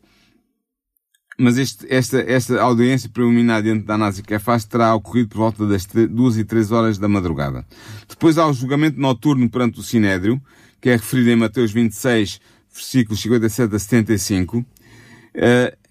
Mas 1.38 1.56
este, 1.56 1.86
esta, 1.88 2.20
esta 2.20 2.60
audiência 2.60 3.08
preliminar 3.08 3.62
diante 3.62 3.84
da 3.84 3.96
e 3.96 4.22
Kefaz 4.22 4.64
terá 4.64 4.94
ocorrido 4.94 5.30
por 5.30 5.38
volta 5.38 5.66
das 5.66 5.86
2 5.86 6.38
e 6.38 6.44
3 6.44 6.72
horas 6.72 6.98
da 6.98 7.08
madrugada. 7.08 7.64
Depois 8.08 8.36
há 8.36 8.46
o 8.46 8.52
julgamento 8.52 9.00
noturno 9.00 9.48
perante 9.48 9.80
o 9.80 9.82
Sinédrio, 9.82 10.40
que 10.80 10.90
é 10.90 10.92
referido 10.92 11.30
em 11.30 11.36
Mateus 11.36 11.72
26, 11.72 12.40
versículos 12.72 13.20
57 13.22 13.74
a 13.74 13.78
75, 13.78 14.58
uh, 14.58 14.64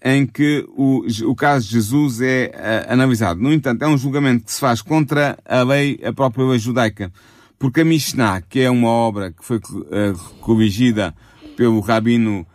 em 0.04 0.26
que 0.26 0.64
o, 0.76 1.04
o 1.26 1.34
caso 1.34 1.66
de 1.66 1.72
Jesus 1.72 2.20
é 2.20 2.52
uh, 2.54 2.92
analisado. 2.92 3.40
No 3.40 3.52
entanto, 3.52 3.82
é 3.82 3.88
um 3.88 3.98
julgamento 3.98 4.44
que 4.44 4.52
se 4.52 4.60
faz 4.60 4.82
contra 4.82 5.38
a 5.44 5.62
lei, 5.62 5.98
a 6.04 6.12
própria 6.12 6.44
lei 6.44 6.58
judaica. 6.58 7.12
Porque 7.58 7.80
a 7.80 7.84
Mishnah, 7.84 8.42
que 8.42 8.60
é 8.60 8.70
uma 8.70 8.88
obra 8.88 9.32
que 9.32 9.44
foi 9.44 9.58
uh, 9.58 10.18
corrigida 10.40 11.14
pelo 11.56 11.80
rabino 11.80 12.46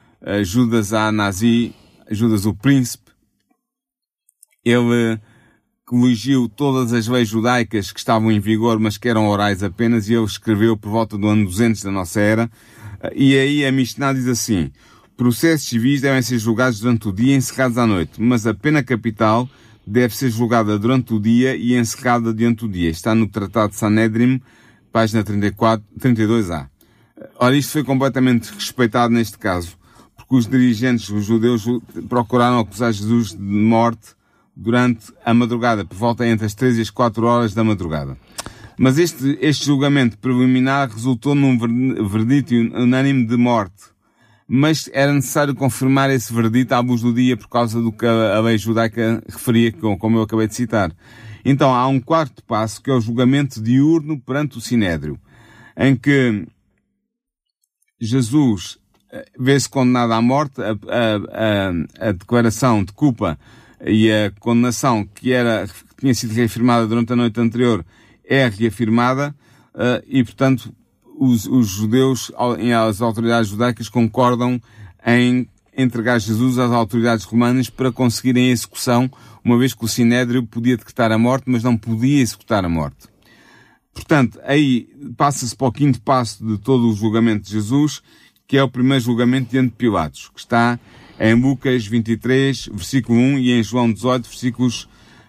Judas 0.44 0.92
Anazi, 0.92 1.74
Judas 2.10 2.46
o 2.46 2.54
Príncipe, 2.54 3.12
ele 4.64 5.20
corrigiu 5.86 6.50
todas 6.50 6.92
as 6.92 7.08
leis 7.08 7.30
judaicas 7.30 7.92
que 7.92 8.00
estavam 8.00 8.30
em 8.32 8.40
vigor, 8.40 8.78
mas 8.78 8.98
que 8.98 9.08
eram 9.08 9.28
orais 9.30 9.64
apenas, 9.64 10.10
e 10.10 10.14
ele 10.14 10.26
escreveu 10.26 10.76
por 10.76 10.90
volta 10.90 11.18
do 11.18 11.28
ano 11.28 11.46
200 11.46 11.84
da 11.84 11.92
nossa 11.92 12.20
era. 12.20 12.52
E 13.16 13.38
aí 13.38 13.66
a 13.66 13.72
Mishnah 13.72 14.14
diz 14.14 14.28
assim, 14.28 14.70
processos 15.16 15.68
civis 15.68 16.02
devem 16.02 16.22
ser 16.22 16.40
julgados 16.40 16.80
durante 16.82 17.08
o 17.08 17.14
dia 17.14 17.34
e 17.34 17.38
encerrados 17.38 17.78
à 17.78 17.88
noite, 17.88 18.22
mas 18.22 18.46
a 18.46 18.54
pena 18.54 18.84
capital 18.84 19.50
deve 19.86 20.14
ser 20.14 20.30
julgada 20.30 20.78
durante 20.78 21.14
o 21.14 21.20
dia 21.20 21.56
e 21.56 21.74
encerrada 21.74 22.34
durante 22.34 22.66
o 22.66 22.68
dia. 22.68 22.90
Está 22.90 23.16
no 23.16 23.28
Tratado 23.28 23.72
de 23.72 23.78
Sanedrim, 23.78 24.42
página 24.92 25.24
34, 25.24 25.86
32A. 25.98 26.68
Ora, 27.40 27.56
isto 27.56 27.72
foi 27.72 27.84
completamente 27.86 28.52
respeitado 28.54 29.14
neste 29.14 29.38
caso, 29.38 29.78
porque 30.28 30.36
os 30.36 30.48
dirigentes, 30.48 31.10
os 31.10 31.26
judeus, 31.26 31.66
procuraram 32.10 32.60
acusar 32.60 32.92
Jesus 32.92 33.30
de 33.30 33.38
morte 33.38 34.10
durante 34.54 35.14
a 35.24 35.34
madrugada, 35.34 35.86
por 35.86 35.96
volta 35.96 36.28
entre 36.28 36.46
as 36.46 36.54
3 36.54 36.78
e 36.78 36.82
as 36.82 36.90
4 36.90 37.26
horas 37.26 37.54
da 37.54 37.64
madrugada. 37.64 38.18
Mas 38.78 38.98
este, 38.98 39.38
este 39.42 39.66
julgamento 39.66 40.18
preliminar 40.18 40.90
resultou 40.90 41.34
num 41.34 41.58
verdito 42.08 42.54
unânime 42.54 43.26
de 43.26 43.38
morte. 43.38 43.96
Mas 44.48 44.90
era 44.94 45.14
necessário 45.14 45.56
confirmar 45.56 46.10
esse 46.10 46.34
verdito 46.34 46.74
à 46.74 46.80
luz 46.80 47.02
do 47.02 47.14
dia 47.14 47.36
por 47.36 47.50
causa 47.50 47.82
do 47.82 47.92
que 47.92 48.06
a 48.06 48.40
lei 48.40 48.58
judaica 48.58 49.24
referia, 49.28 49.72
como 49.72 50.18
eu 50.18 50.22
acabei 50.24 50.48
de 50.48 50.56
citar. 50.56 50.92
Então 51.44 51.74
há 51.74 51.88
um 51.88 52.00
quarto 52.00 52.44
passo 52.44 52.82
que 52.82 52.90
é 52.90 52.94
o 52.94 53.02
julgamento 53.02 53.62
diurno 53.62 54.20
perante 54.20 54.58
o 54.58 54.62
Sinédrio, 54.62 55.20
em 55.76 55.96
que 55.96 56.46
Jesus 58.00 58.78
vê-se 59.38 59.70
condenado 59.70 60.14
à 60.14 60.22
morte, 60.22 60.62
a, 60.62 60.72
a, 60.72 62.06
a, 62.06 62.10
a, 62.10 62.12
declaração 62.12 62.84
de 62.84 62.92
culpa 62.92 63.38
e 63.86 64.12
a 64.12 64.32
condenação 64.40 65.08
que 65.16 65.32
era, 65.32 65.68
que 65.68 66.02
tinha 66.02 66.14
sido 66.14 66.34
reafirmada 66.34 66.88
durante 66.88 67.14
a 67.14 67.16
noite 67.16 67.40
anterior 67.40 67.86
é 68.24 68.48
reafirmada, 68.48 69.36
uh, 69.74 70.04
e 70.08 70.24
portanto 70.24 70.74
os, 71.18 71.48
os 71.48 71.68
judeus, 71.68 72.32
as 72.86 73.02
autoridades 73.02 73.50
judaicas 73.50 73.90
concordam 73.90 74.62
em 75.06 75.48
entregar 75.76 76.20
Jesus 76.20 76.58
às 76.58 76.72
autoridades 76.72 77.26
romanas 77.26 77.70
para 77.70 77.92
conseguirem 77.92 78.50
a 78.50 78.52
execução, 78.52 79.10
uma 79.44 79.58
vez 79.58 79.74
que 79.74 79.86
o 79.86 79.88
Sinédrio 79.88 80.46
podia 80.46 80.76
decretar 80.76 81.12
a 81.12 81.18
morte, 81.18 81.46
mas 81.48 81.64
não 81.64 81.78
podia 81.78 82.22
executar 82.22 82.66
a 82.66 82.70
morte. 82.70 83.08
Portanto, 83.94 84.40
aí 84.44 84.88
passa-se 85.16 85.56
para 85.56 85.68
o 85.68 85.72
quinto 85.72 86.02
passo 86.02 86.46
de 86.46 86.58
todo 86.60 86.88
o 86.88 86.94
julgamento 86.94 87.46
de 87.46 87.52
Jesus, 87.52 88.02
que 88.48 88.58
é 88.58 88.64
o 88.64 88.70
primeiro 88.70 89.04
julgamento 89.04 89.52
diante 89.52 89.72
de 89.72 89.76
Pilatos, 89.76 90.32
que 90.34 90.40
está 90.40 90.80
em 91.20 91.34
Lucas 91.34 91.86
23, 91.86 92.70
versículo 92.72 93.20
1 93.20 93.40
e 93.40 93.52
em 93.52 93.64
João 93.64 93.92
18, 93.92 94.30
versículos 94.30 94.84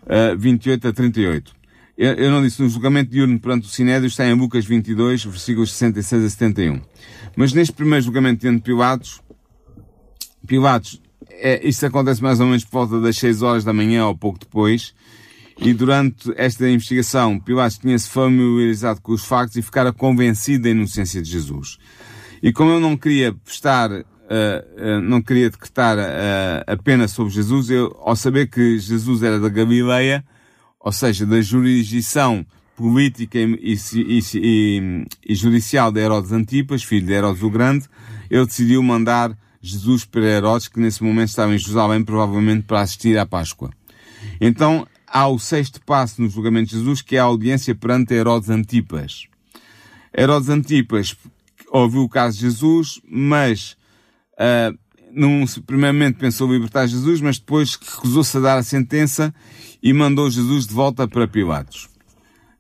uh, 0.05 0.39
28 0.39 0.89
a 0.89 0.93
38. 0.93 1.53
Eu, 1.97 2.13
eu 2.13 2.31
não 2.31 2.43
disse 2.43 2.63
no 2.63 2.69
julgamento 2.69 3.11
diurno 3.11 3.41
perante 3.41 3.67
o 3.67 3.71
Sinédrio, 3.71 4.07
está 4.07 4.25
em 4.25 4.35
Lucas 4.35 4.65
22, 4.65 5.25
versículos 5.25 5.73
66 5.73 6.25
a 6.25 6.31
71. 6.31 6.81
Mas 7.37 7.53
neste 7.53 7.73
primeiro 7.73 8.05
julgamento 8.05 8.43
diante 8.43 8.59
de 8.59 8.63
Pilatos, 8.63 9.21
Pilatos, 10.47 11.03
é, 11.29 11.67
isto 11.67 11.85
acontece 11.85 12.23
mais 12.23 12.39
ou 12.39 12.47
menos 12.47 12.65
por 12.65 12.87
volta 12.87 13.01
das 13.01 13.17
6 13.19 13.43
horas 13.43 13.65
da 13.65 13.73
manhã 13.73 14.07
ou 14.07 14.17
pouco 14.17 14.39
depois, 14.39 14.95
e 15.61 15.75
durante 15.75 16.33
esta 16.37 16.71
investigação, 16.71 17.41
Pilatos 17.41 17.79
tinha-se 17.79 18.09
familiarizado 18.09 19.01
com 19.01 19.11
os 19.11 19.25
factos 19.25 19.57
e 19.57 19.63
ficara 19.63 19.93
convencido 19.93 20.63
da 20.63 20.71
inocência 20.71 21.21
de 21.21 21.29
Jesus. 21.29 21.79
E 22.43 22.53
como 22.53 22.71
eu 22.71 22.81
não 22.81 22.97
queria 22.97 23.33
prestar, 23.33 23.91
uh, 23.91 24.03
uh, 24.03 25.01
não 25.03 25.21
queria 25.21 25.51
decretar 25.51 25.99
uh, 25.99 26.65
a 26.67 26.77
pena 26.77 27.09
sobre 27.09 27.33
Jesus, 27.33 27.71
eu, 27.71 27.97
ao 28.05 28.15
saber 28.15 28.49
que 28.49 28.79
Jesus 28.79 29.23
era 29.23 29.41
da 29.41 29.49
Galileia, 29.49 30.25
ou 30.79 30.93
seja, 30.93 31.27
da 31.27 31.41
jurisdição 31.41 32.47
política 32.77 33.39
e, 33.39 33.77
e, 33.93 34.21
e, 34.35 35.07
e, 35.27 35.35
judicial 35.35 35.91
de 35.91 36.01
Herodes 36.01 36.31
Antipas, 36.31 36.85
filho 36.85 37.07
de 37.07 37.13
Herodes 37.13 37.43
o 37.43 37.51
Grande, 37.51 37.87
ele 38.31 38.47
decidiu 38.47 38.81
mandar 38.83 39.37
Jesus 39.61 40.05
para 40.05 40.23
Herodes, 40.23 40.69
que 40.69 40.79
nesse 40.79 41.03
momento 41.03 41.29
estava 41.29 41.53
em 41.53 41.59
Jerusalém, 41.59 42.05
provavelmente 42.05 42.63
para 42.63 42.81
assistir 42.81 43.19
à 43.19 43.27
Páscoa. 43.27 43.71
Então, 44.41 44.87
há 45.07 45.27
o 45.27 45.39
sexto 45.41 45.81
passo 45.85 46.23
no 46.23 46.29
julgamento 46.29 46.71
de 46.71 46.77
Jesus, 46.77 47.03
que 47.03 47.17
é 47.17 47.19
a 47.19 47.25
audiência 47.25 47.75
perante 47.75 48.15
Herodes 48.15 48.49
Antipas. 48.49 49.27
Herodes 50.17 50.49
Antipas 50.49 51.17
ouviu 51.71 52.03
o 52.03 52.09
caso 52.09 52.37
de 52.37 52.43
Jesus, 52.43 53.01
mas 53.09 53.77
uh, 54.35 54.77
num, 55.13 55.45
primeiramente 55.67 56.19
pensou 56.19 56.53
libertar 56.53 56.87
Jesus, 56.87 57.21
mas 57.21 57.39
depois 57.39 57.77
recusou-se 57.77 58.37
a 58.37 58.41
dar 58.41 58.59
a 58.59 58.63
sentença 58.63 59.35
e 59.83 59.93
mandou 59.93 60.31
Jesus 60.31 60.67
de 60.67 60.75
volta 60.75 61.07
para 61.07 61.27
Pilatos. 61.27 61.89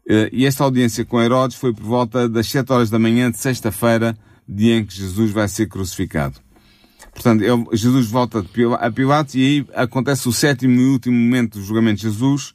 Uh, 0.06 0.28
e 0.32 0.46
esta 0.46 0.64
audiência 0.64 1.04
com 1.04 1.20
Herodes 1.20 1.56
foi 1.56 1.72
por 1.74 1.84
volta 1.84 2.28
das 2.28 2.48
sete 2.48 2.72
horas 2.72 2.90
da 2.90 2.98
manhã 2.98 3.30
de 3.30 3.38
sexta-feira, 3.38 4.16
dia 4.48 4.76
em 4.76 4.84
que 4.84 4.94
Jesus 4.94 5.30
vai 5.30 5.48
ser 5.48 5.66
crucificado. 5.66 6.40
Portanto, 7.12 7.42
ele, 7.42 7.64
Jesus 7.72 8.06
volta 8.06 8.44
a 8.80 8.90
Pilatos 8.90 9.34
e 9.34 9.40
aí 9.40 9.66
acontece 9.74 10.28
o 10.28 10.32
sétimo 10.32 10.80
e 10.80 10.86
último 10.86 11.16
momento 11.16 11.58
do 11.58 11.64
julgamento 11.64 11.96
de 11.96 12.02
Jesus, 12.02 12.54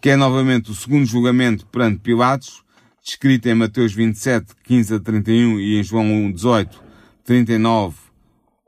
que 0.00 0.10
é 0.10 0.16
novamente 0.16 0.70
o 0.70 0.74
segundo 0.74 1.04
julgamento 1.04 1.66
perante 1.66 1.98
Pilatos, 1.98 2.62
descrito 3.06 3.48
em 3.48 3.54
Mateus 3.54 3.94
27, 3.94 4.46
15 4.64 4.94
a 4.94 4.98
31 4.98 5.60
e 5.60 5.78
em 5.78 5.84
João 5.84 6.04
1, 6.04 6.32
18, 6.32 6.82
39 7.22 7.96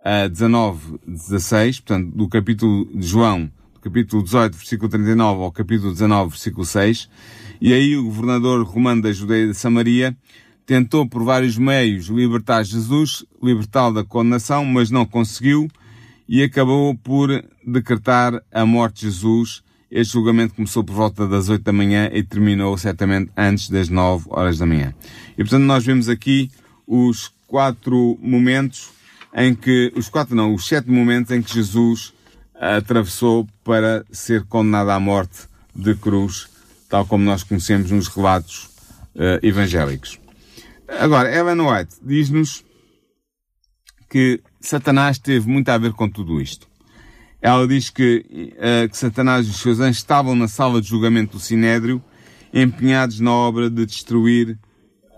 a 0.05 0.29
19, 0.29 1.01
16, 1.05 1.81
portanto, 1.81 2.17
do 2.17 2.29
capítulo 2.29 2.89
de 2.97 3.05
João, 3.05 3.51
do 3.75 3.81
capítulo 3.81 4.23
18, 4.23 4.57
versículo 4.57 4.89
39 4.89 5.43
ao 5.43 5.51
capítulo 5.51 5.91
19, 5.91 6.31
versículo 6.31 6.65
6, 6.65 7.11
e 7.61 7.73
aí 7.73 7.97
o 7.97 8.05
governador 8.05 8.65
romano 8.65 9.03
da 9.03 9.11
Judeia 9.11 9.49
de 9.49 9.55
Samaria 9.55 10.17
tentou 10.65 11.05
por 11.05 11.25
vários 11.25 11.59
meios 11.59 12.07
libertar 12.07 12.63
Jesus, 12.63 13.27
libertá-lo 13.43 13.95
da 13.97 14.05
condenação, 14.05 14.65
mas 14.65 14.89
não 14.89 15.05
conseguiu 15.05 15.67
e 16.29 16.45
acabou 16.45 16.95
por 16.95 17.29
decretar 17.67 18.41
a 18.53 18.65
morte 18.65 19.01
de 19.01 19.11
Jesus. 19.11 19.65
Este 19.91 20.13
julgamento 20.13 20.55
começou 20.55 20.85
por 20.85 20.95
volta 20.95 21.27
das 21.27 21.49
8 21.49 21.63
da 21.63 21.73
manhã 21.73 22.11
e 22.13 22.23
terminou 22.23 22.77
certamente 22.77 23.31
antes 23.37 23.71
das 23.71 23.89
9 23.89 24.27
horas 24.29 24.59
da 24.59 24.67
manhã. 24.67 24.95
E 25.33 25.37
portanto 25.37 25.63
nós 25.63 25.85
vemos 25.85 26.09
aqui 26.09 26.51
os 26.87 27.33
quatro 27.47 28.19
momentos 28.21 28.91
em 29.35 29.55
que, 29.55 29.93
os 29.97 30.09
quatro 30.09 30.35
não, 30.35 30.55
os 30.55 30.67
sete 30.67 30.91
momentos 30.91 31.31
em 31.31 31.43
que 31.43 31.55
Jesus 31.55 32.13
atravessou 32.55 33.47
para 33.65 34.05
ser 34.11 34.45
condenado 34.45 34.91
à 34.91 35.01
morte 35.01 35.49
de 35.75 35.95
cruz, 35.95 36.49
tal 36.89 37.07
como 37.07 37.25
nós 37.25 37.43
conhecemos 37.43 37.91
nos 37.91 38.09
relatos 38.09 38.65
uh, 39.15 39.39
evangélicos. 39.43 40.19
Agora, 40.89 41.35
Ellen 41.35 41.61
White 41.61 41.97
diz-nos 42.03 42.65
que 44.11 44.41
Satanás 44.61 45.19
teve 45.19 45.49
muito 45.49 45.69
a 45.69 45.79
ver 45.79 45.93
com 45.93 46.09
tudo 46.09 46.41
isto. 46.41 46.68
Ela 47.41 47.67
diz 47.69 47.89
que, 47.89 48.53
uh, 48.57 48.89
que 48.89 48.97
Satanás 48.97 49.47
e 49.47 49.51
os 49.51 49.61
seus 49.61 49.79
anjos 49.79 49.99
estavam 49.99 50.35
na 50.35 50.49
sala 50.49 50.81
de 50.81 50.89
julgamento 50.89 51.37
do 51.37 51.41
Sinédrio, 51.41 52.03
empenhados 52.53 53.21
na 53.21 53.33
obra 53.33 53.71
de 53.71 53.87
destruir 53.87 54.59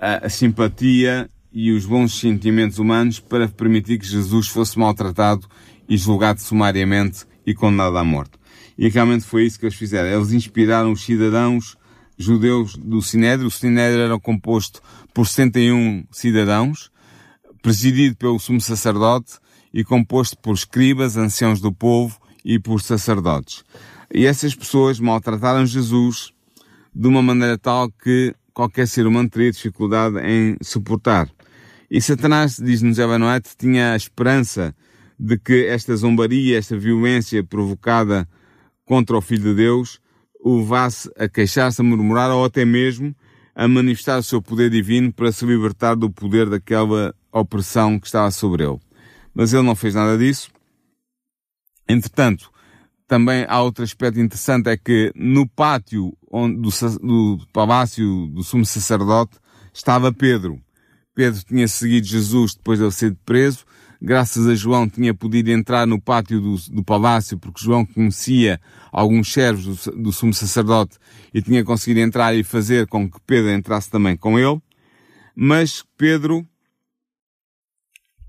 a, 0.01 0.27
a 0.27 0.29
simpatia 0.29 1.31
e 1.53 1.73
os 1.73 1.87
bons 1.87 2.19
sentimentos 2.19 2.79
humanos 2.79 3.19
para 3.19 3.49
permitir 3.49 3.99
que 3.99 4.07
Jesus 4.07 4.49
fosse 4.49 4.79
maltratado 4.79 5.47
e 5.89 5.97
julgado 5.97 6.41
sumariamente 6.41 7.25
e 7.47 7.55
condenado 7.55 7.97
à 7.97 8.05
morte. 8.05 8.39
E 8.79 8.89
realmente 8.89 9.25
foi 9.25 9.45
isso 9.45 9.59
que 9.59 9.67
eles 9.67 9.77
fizeram. 9.77 10.09
Eles 10.09 10.33
inspiraram 10.33 10.93
os 10.93 11.03
cidadãos 11.03 11.77
judeus 12.17 12.77
do 12.77 13.03
Sinédrio. 13.03 13.49
O 13.49 13.51
Sinédrio 13.51 14.03
era 14.03 14.19
composto 14.21 14.81
por 15.13 15.27
71 15.27 16.05
cidadãos, 16.11 16.91
presidido 17.63 18.17
pelo 18.17 18.39
sumo 18.39 18.61
sacerdote 18.61 19.39
e 19.73 19.85
composto 19.85 20.37
por 20.39 20.55
escribas, 20.55 21.17
anciãos 21.17 21.61
do 21.61 21.73
povo 21.73 22.19
e 22.45 22.59
por 22.59 22.81
sacerdotes. 22.81 23.65
E 24.13 24.27
essas 24.27 24.55
pessoas 24.55 24.99
maltrataram 24.99 25.65
Jesus 25.65 26.33
de 26.95 27.07
uma 27.07 27.23
maneira 27.23 27.57
tal 27.57 27.91
que 27.91 28.35
qualquer 28.53 28.89
ser 28.89 29.07
humano 29.07 29.31
teria 29.31 29.53
dificuldade 29.53 30.19
em 30.21 30.57
suportar. 30.63 31.29
E 31.91 32.01
Satanás, 32.01 32.57
diz-nos 32.57 32.99
White, 32.99 33.57
tinha 33.57 33.93
a 33.93 33.97
esperança 33.97 34.75
de 35.19 35.39
que 35.39 35.67
esta 35.67 35.95
zombaria, 35.97 36.59
esta 36.59 36.77
violência 36.77 37.45
provocada 37.45 38.29
contra 38.85 39.17
o 39.17 39.21
Filho 39.21 39.51
de 39.51 39.55
Deus, 39.55 40.01
o 40.43 40.59
levasse 40.59 41.11
a 41.19 41.29
queixar-se, 41.29 41.81
a 41.81 41.85
murmurar 41.85 42.31
ou 42.31 42.45
até 42.45 42.65
mesmo 42.65 43.15
a 43.55 43.69
manifestar 43.69 44.19
o 44.19 44.23
seu 44.23 44.41
poder 44.41 44.71
divino 44.71 45.13
para 45.13 45.31
se 45.31 45.45
libertar 45.45 45.95
do 45.95 46.11
poder 46.11 46.49
daquela 46.49 47.15
opressão 47.31 47.99
que 47.99 48.07
estava 48.07 48.31
sobre 48.31 48.65
ele. 48.65 48.79
Mas 49.35 49.53
ele 49.53 49.63
não 49.63 49.75
fez 49.75 49.95
nada 49.95 50.17
disso. 50.19 50.51
Entretanto, 51.89 52.51
também 53.07 53.45
há 53.49 53.61
outro 53.63 53.83
aspecto 53.83 54.21
interessante, 54.21 54.69
é 54.69 54.77
que 54.77 55.13
no 55.15 55.49
pátio 55.49 56.17
onde, 56.31 56.57
do, 56.57 56.71
do 56.99 57.47
palácio 57.53 58.27
do 58.29 58.43
sumo 58.43 58.65
sacerdote 58.65 59.39
estava 59.73 60.13
Pedro. 60.13 60.61
Pedro 61.15 61.43
tinha 61.45 61.67
seguido 61.67 62.07
Jesus 62.07 62.55
depois 62.55 62.79
de 62.79 62.85
ele 62.85 62.93
ser 62.93 63.17
preso 63.25 63.65
graças 64.01 64.47
a 64.47 64.55
João, 64.55 64.89
tinha 64.89 65.13
podido 65.13 65.51
entrar 65.51 65.87
no 65.87 66.01
pátio 66.01 66.41
do, 66.41 66.57
do 66.73 66.83
palácio, 66.83 67.39
porque 67.39 67.63
João 67.63 67.85
conhecia 67.85 68.61
alguns 68.91 69.33
servos 69.33 69.85
do, 69.85 70.03
do 70.03 70.13
sumo 70.13 70.33
sacerdote 70.33 70.97
e 71.35 71.43
tinha 71.43 71.63
conseguido 71.63 72.01
entrar 72.01 72.35
e 72.35 72.43
fazer 72.43 72.87
com 72.87 73.11
que 73.11 73.19
Pedro 73.27 73.51
entrasse 73.51 73.91
também 73.91 74.17
com 74.17 74.39
ele. 74.39 74.61
Mas 75.37 75.85
Pedro, 75.97 76.47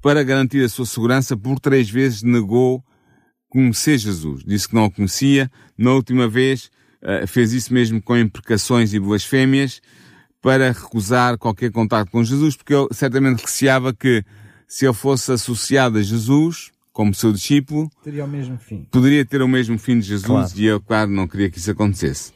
para 0.02 0.24
garantir 0.24 0.64
a 0.64 0.70
sua 0.70 0.86
segurança, 0.86 1.38
por 1.38 1.60
três 1.60 1.90
vezes 1.90 2.24
negou 2.24 2.84
conhecer 3.50 3.98
Jesus. 3.98 4.44
Disse 4.46 4.68
que 4.68 4.76
não 4.76 4.86
o 4.86 4.92
conhecia. 4.92 5.52
Na 5.78 5.92
última 5.92 6.28
vez, 6.28 6.72
eh, 7.02 7.28
fez 7.28 7.54
isso 7.54 7.74
mesmo 7.74 8.02
com 8.02 8.18
imprecações 8.18 8.94
e 8.94 9.00
blasfémias 9.00 9.82
para 10.42 10.72
recusar 10.72 11.38
qualquer 11.38 11.72
contato 11.72 12.10
com 12.10 12.24
Jesus, 12.24 12.56
porque 12.56 12.74
ele 12.74 12.88
certamente 12.92 13.42
receava 13.42 13.94
que 13.94 14.24
se 14.68 14.86
ele 14.86 14.94
fosse 14.94 15.32
associado 15.32 15.98
a 15.98 16.02
Jesus, 16.02 16.72
como 16.92 17.14
seu 17.14 17.32
discípulo, 17.32 17.90
teria 18.04 18.26
o 18.26 18.28
mesmo 18.28 18.58
fim. 18.58 18.88
Poderia 18.90 19.26
ter 19.26 19.42
o 19.42 19.48
mesmo 19.48 19.78
fim 19.78 20.00
de 20.00 20.08
Jesus 20.08 20.26
claro. 20.26 20.52
e 20.56 20.66
eu, 20.66 20.82
claro, 20.82 21.12
não 21.12 21.28
queria 21.28 21.50
que 21.50 21.58
isso 21.58 21.72
acontecesse. 21.72 22.32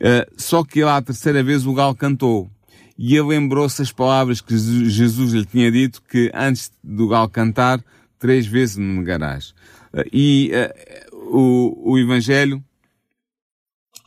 Uh, 0.00 0.26
só 0.36 0.62
que 0.62 0.84
lá 0.84 0.96
a 0.96 1.02
terceira 1.02 1.42
vez 1.42 1.66
o 1.66 1.72
galo 1.72 1.94
cantou. 1.94 2.50
E 2.98 3.14
ele 3.14 3.28
lembrou-se 3.28 3.80
as 3.80 3.92
palavras 3.92 4.40
que 4.40 4.58
Jesus 4.58 5.32
lhe 5.32 5.46
tinha 5.46 5.70
dito 5.70 6.02
que 6.02 6.32
antes 6.34 6.72
do 6.82 7.06
galo 7.06 7.28
cantar, 7.28 7.80
três 8.18 8.44
vezes 8.44 8.76
me 8.76 8.98
negarás. 8.98 9.54
Uh, 9.92 10.02
e 10.12 10.50
uh, 10.52 11.36
o, 11.36 11.92
o 11.92 11.98
Evangelho 11.98 12.62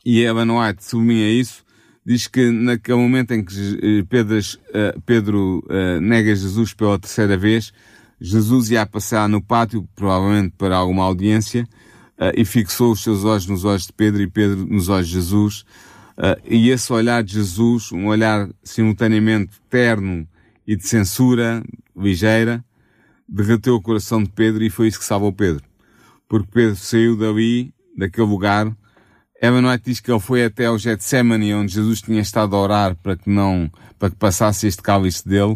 e 0.05 0.21
Evan 0.21 0.51
White 0.59 0.83
sublinha 0.83 1.29
isso, 1.29 1.63
diz 2.05 2.27
que 2.27 2.51
naquele 2.51 2.97
momento 2.97 3.31
em 3.31 3.45
que 3.45 3.53
eh, 3.53 4.03
Pedro, 4.09 4.37
uh, 4.39 5.01
Pedro 5.05 5.63
uh, 5.69 6.01
nega 6.01 6.35
Jesus 6.35 6.73
pela 6.73 6.97
terceira 6.97 7.37
vez, 7.37 7.71
Jesus 8.19 8.71
ia 8.71 8.85
passar 8.85 9.29
no 9.29 9.41
pátio, 9.41 9.87
provavelmente 9.95 10.55
para 10.57 10.75
alguma 10.75 11.03
audiência, 11.03 11.67
e 12.35 12.45
fixou 12.45 12.91
os 12.91 13.01
seus 13.01 13.23
olhos 13.23 13.47
nos 13.47 13.65
olhos 13.65 13.87
de 13.87 13.93
Pedro 13.93 14.21
e 14.21 14.27
Pedro 14.27 14.67
nos 14.67 14.89
olhos 14.89 15.07
de 15.07 15.13
Jesus. 15.15 15.65
E 16.45 16.69
esse 16.69 16.93
olhar 16.93 17.23
de 17.23 17.33
Jesus, 17.33 17.91
um 17.91 18.07
olhar 18.07 18.49
simultaneamente 18.63 19.59
terno 19.69 20.27
e 20.67 20.75
de 20.75 20.87
censura 20.87 21.63
ligeira, 21.95 22.63
derreteu 23.27 23.75
o 23.75 23.81
coração 23.81 24.21
de 24.21 24.29
Pedro 24.29 24.63
e 24.63 24.69
foi 24.69 24.87
isso 24.87 24.99
que 24.99 25.05
salvou 25.05 25.33
Pedro. 25.33 25.63
Porque 26.27 26.49
Pedro 26.51 26.75
saiu 26.75 27.17
dali, 27.17 27.73
daquele 27.97 28.27
lugar, 28.27 28.71
White 29.43 29.83
diz 29.85 29.99
que 29.99 30.11
ele 30.11 30.19
foi 30.19 30.45
até 30.45 30.67
ao 30.67 30.77
Getsemane, 30.77 31.53
onde 31.55 31.73
Jesus 31.73 32.01
tinha 32.01 32.21
estado 32.21 32.55
a 32.55 32.59
orar 32.59 32.95
para 32.95 33.17
que 33.17 33.29
não, 33.29 33.71
para 33.97 34.11
que 34.11 34.15
passasse 34.15 34.67
este 34.67 34.83
cálice 34.83 35.27
dele. 35.27 35.53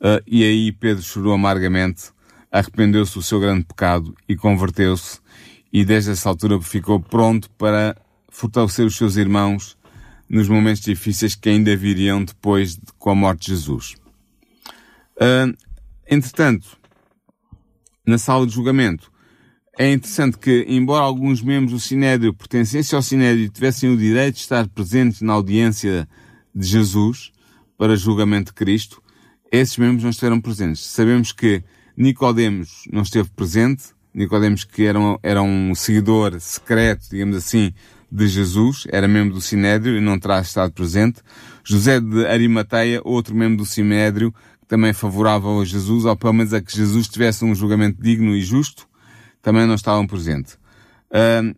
Uh, 0.00 0.20
e 0.26 0.42
aí 0.42 0.72
Pedro 0.72 1.02
chorou 1.02 1.32
amargamente, 1.32 2.10
arrependeu-se 2.50 3.14
do 3.14 3.22
seu 3.22 3.38
grande 3.38 3.64
pecado 3.64 4.14
e 4.28 4.34
converteu-se. 4.34 5.20
E 5.72 5.84
desde 5.84 6.10
essa 6.10 6.28
altura 6.28 6.60
ficou 6.60 6.98
pronto 6.98 7.48
para 7.50 7.96
fortalecer 8.28 8.84
os 8.84 8.96
seus 8.96 9.16
irmãos 9.16 9.76
nos 10.34 10.48
momentos 10.48 10.82
difíceis 10.82 11.36
que 11.36 11.48
ainda 11.48 11.76
viriam 11.76 12.24
depois 12.24 12.74
de, 12.74 12.82
com 12.98 13.10
a 13.10 13.14
morte 13.14 13.46
de 13.46 13.52
Jesus. 13.52 13.94
Uh, 15.14 15.56
entretanto, 16.10 16.76
na 18.04 18.18
sala 18.18 18.44
de 18.44 18.52
julgamento, 18.52 19.12
é 19.78 19.92
interessante 19.92 20.36
que, 20.36 20.64
embora 20.68 21.04
alguns 21.04 21.40
membros 21.40 21.70
do 21.70 21.78
Sinédrio 21.78 22.34
pertencessem 22.34 22.96
ao 22.96 23.02
Sinédrio 23.02 23.48
tivessem 23.48 23.88
o 23.88 23.96
direito 23.96 24.34
de 24.34 24.40
estar 24.40 24.66
presentes 24.66 25.20
na 25.20 25.34
audiência 25.34 26.08
de 26.52 26.66
Jesus 26.66 27.30
para 27.78 27.94
julgamento 27.94 28.46
de 28.50 28.54
Cristo, 28.54 29.00
esses 29.52 29.78
membros 29.78 30.02
não 30.02 30.10
estiveram 30.10 30.40
presentes. 30.40 30.84
Sabemos 30.84 31.30
que 31.30 31.62
Nicodemos 31.96 32.88
não 32.92 33.02
esteve 33.02 33.30
presente, 33.30 33.84
Nicodemos 34.12 34.64
que 34.64 34.82
era 34.82 34.98
um, 34.98 35.16
era 35.22 35.40
um 35.40 35.76
seguidor 35.76 36.40
secreto, 36.40 37.08
digamos 37.08 37.36
assim, 37.36 37.72
de 38.14 38.28
Jesus, 38.28 38.86
era 38.90 39.08
membro 39.08 39.34
do 39.34 39.40
Sinédrio 39.40 39.96
e 39.96 40.00
não 40.00 40.16
terá 40.20 40.40
estado 40.40 40.72
presente. 40.72 41.20
José 41.64 41.98
de 41.98 42.24
Arimateia, 42.26 43.00
outro 43.02 43.34
membro 43.34 43.58
do 43.58 43.66
Sinédrio, 43.66 44.32
também 44.68 44.92
favorável 44.92 45.60
a 45.60 45.64
Jesus, 45.64 46.04
ou 46.04 46.16
pelo 46.16 46.32
menos 46.32 46.54
a 46.54 46.62
que 46.62 46.74
Jesus 46.74 47.08
tivesse 47.08 47.44
um 47.44 47.52
julgamento 47.56 48.00
digno 48.00 48.36
e 48.36 48.40
justo, 48.40 48.86
também 49.42 49.66
não 49.66 49.74
estavam 49.74 50.06
presentes. 50.06 50.54
Uh, 51.10 51.56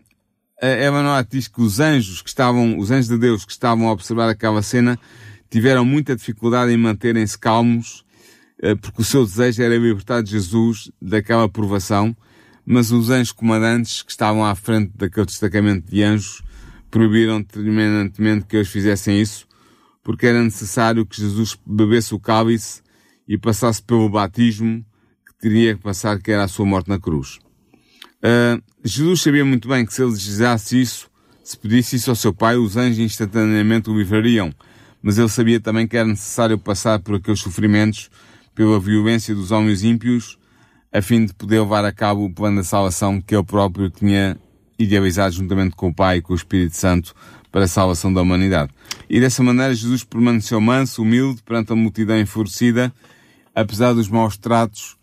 a 0.62 0.66
Emanuel 0.66 1.22
diz 1.30 1.46
que 1.46 1.60
os 1.60 1.78
anjos 1.78 2.22
que 2.22 2.30
estavam, 2.30 2.78
os 2.78 2.90
anjos 2.90 3.08
de 3.08 3.18
Deus 3.18 3.44
que 3.44 3.52
estavam 3.52 3.88
a 3.88 3.92
observar 3.92 4.30
aquela 4.30 4.62
cena, 4.62 4.98
tiveram 5.50 5.84
muita 5.84 6.16
dificuldade 6.16 6.72
em 6.72 6.78
manterem-se 6.78 7.38
calmos, 7.38 8.02
uh, 8.62 8.74
porque 8.80 9.02
o 9.02 9.04
seu 9.04 9.26
desejo 9.26 9.62
era 9.62 9.76
libertar 9.76 10.24
Jesus 10.26 10.90
daquela 11.02 11.50
provação, 11.50 12.16
mas 12.64 12.90
os 12.90 13.10
anjos 13.10 13.32
comandantes 13.32 14.02
que 14.02 14.10
estavam 14.10 14.42
à 14.42 14.54
frente 14.54 14.90
daquele 14.96 15.26
destacamento 15.26 15.90
de 15.90 16.02
anjos 16.02 16.45
proibiram 16.96 17.42
terminantemente 17.42 18.46
que 18.46 18.56
eles 18.56 18.68
fizessem 18.68 19.20
isso, 19.20 19.46
porque 20.02 20.26
era 20.26 20.42
necessário 20.42 21.04
que 21.04 21.20
Jesus 21.20 21.54
bebesse 21.66 22.14
o 22.14 22.18
cálice 22.18 22.80
e 23.28 23.36
passasse 23.36 23.82
pelo 23.82 24.08
batismo 24.08 24.82
que 25.26 25.38
teria 25.38 25.74
que 25.74 25.82
passar, 25.82 26.18
que 26.22 26.30
era 26.30 26.44
a 26.44 26.48
sua 26.48 26.64
morte 26.64 26.88
na 26.88 26.98
cruz. 26.98 27.38
Uh, 28.16 28.62
Jesus 28.82 29.20
sabia 29.20 29.44
muito 29.44 29.68
bem 29.68 29.84
que 29.84 29.92
se 29.92 30.02
ele 30.02 30.12
desejasse 30.12 30.80
isso, 30.80 31.10
se 31.44 31.58
pedisse 31.58 31.96
isso 31.96 32.08
ao 32.08 32.16
seu 32.16 32.32
pai, 32.32 32.56
os 32.56 32.78
anjos 32.78 32.98
instantaneamente 32.98 33.90
o 33.90 33.98
livrariam. 33.98 34.50
Mas 35.02 35.18
ele 35.18 35.28
sabia 35.28 35.60
também 35.60 35.86
que 35.86 35.98
era 35.98 36.08
necessário 36.08 36.58
passar 36.58 36.98
por 37.00 37.16
aqueles 37.16 37.40
sofrimentos, 37.40 38.10
pela 38.54 38.80
violência 38.80 39.34
dos 39.34 39.50
homens 39.50 39.84
ímpios, 39.84 40.38
a 40.90 41.02
fim 41.02 41.26
de 41.26 41.34
poder 41.34 41.60
levar 41.60 41.84
a 41.84 41.92
cabo 41.92 42.24
o 42.24 42.32
plano 42.32 42.56
da 42.56 42.64
salvação 42.64 43.20
que 43.20 43.34
ele 43.34 43.44
próprio 43.44 43.90
tinha 43.90 44.38
idealizado 44.78 45.34
juntamente 45.34 45.74
com 45.74 45.88
o 45.88 45.94
Pai 45.94 46.18
e 46.18 46.22
com 46.22 46.32
o 46.32 46.36
Espírito 46.36 46.76
Santo 46.76 47.14
para 47.50 47.64
a 47.64 47.68
salvação 47.68 48.12
da 48.12 48.20
humanidade. 48.20 48.70
E 49.08 49.20
dessa 49.20 49.42
maneira 49.42 49.72
Jesus 49.74 50.04
permaneceu 50.04 50.60
manso, 50.60 51.02
humilde, 51.02 51.42
perante 51.42 51.72
a 51.72 51.76
multidão 51.76 52.18
enfurecida, 52.18 52.92
apesar 53.54 53.94
dos 53.94 54.08
maus 54.08 54.36
tratos 54.36 54.96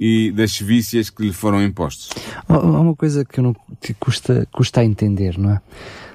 e 0.00 0.30
das 0.32 0.58
vícias 0.58 1.10
que 1.10 1.24
lhe 1.24 1.32
foram 1.32 1.62
impostos. 1.62 2.10
Há 2.48 2.58
uma 2.58 2.94
coisa 2.94 3.24
que, 3.24 3.40
não, 3.40 3.54
que 3.80 3.92
custa, 3.94 4.46
custa 4.52 4.80
a 4.80 4.84
entender, 4.84 5.36
não 5.36 5.50
é? 5.50 5.60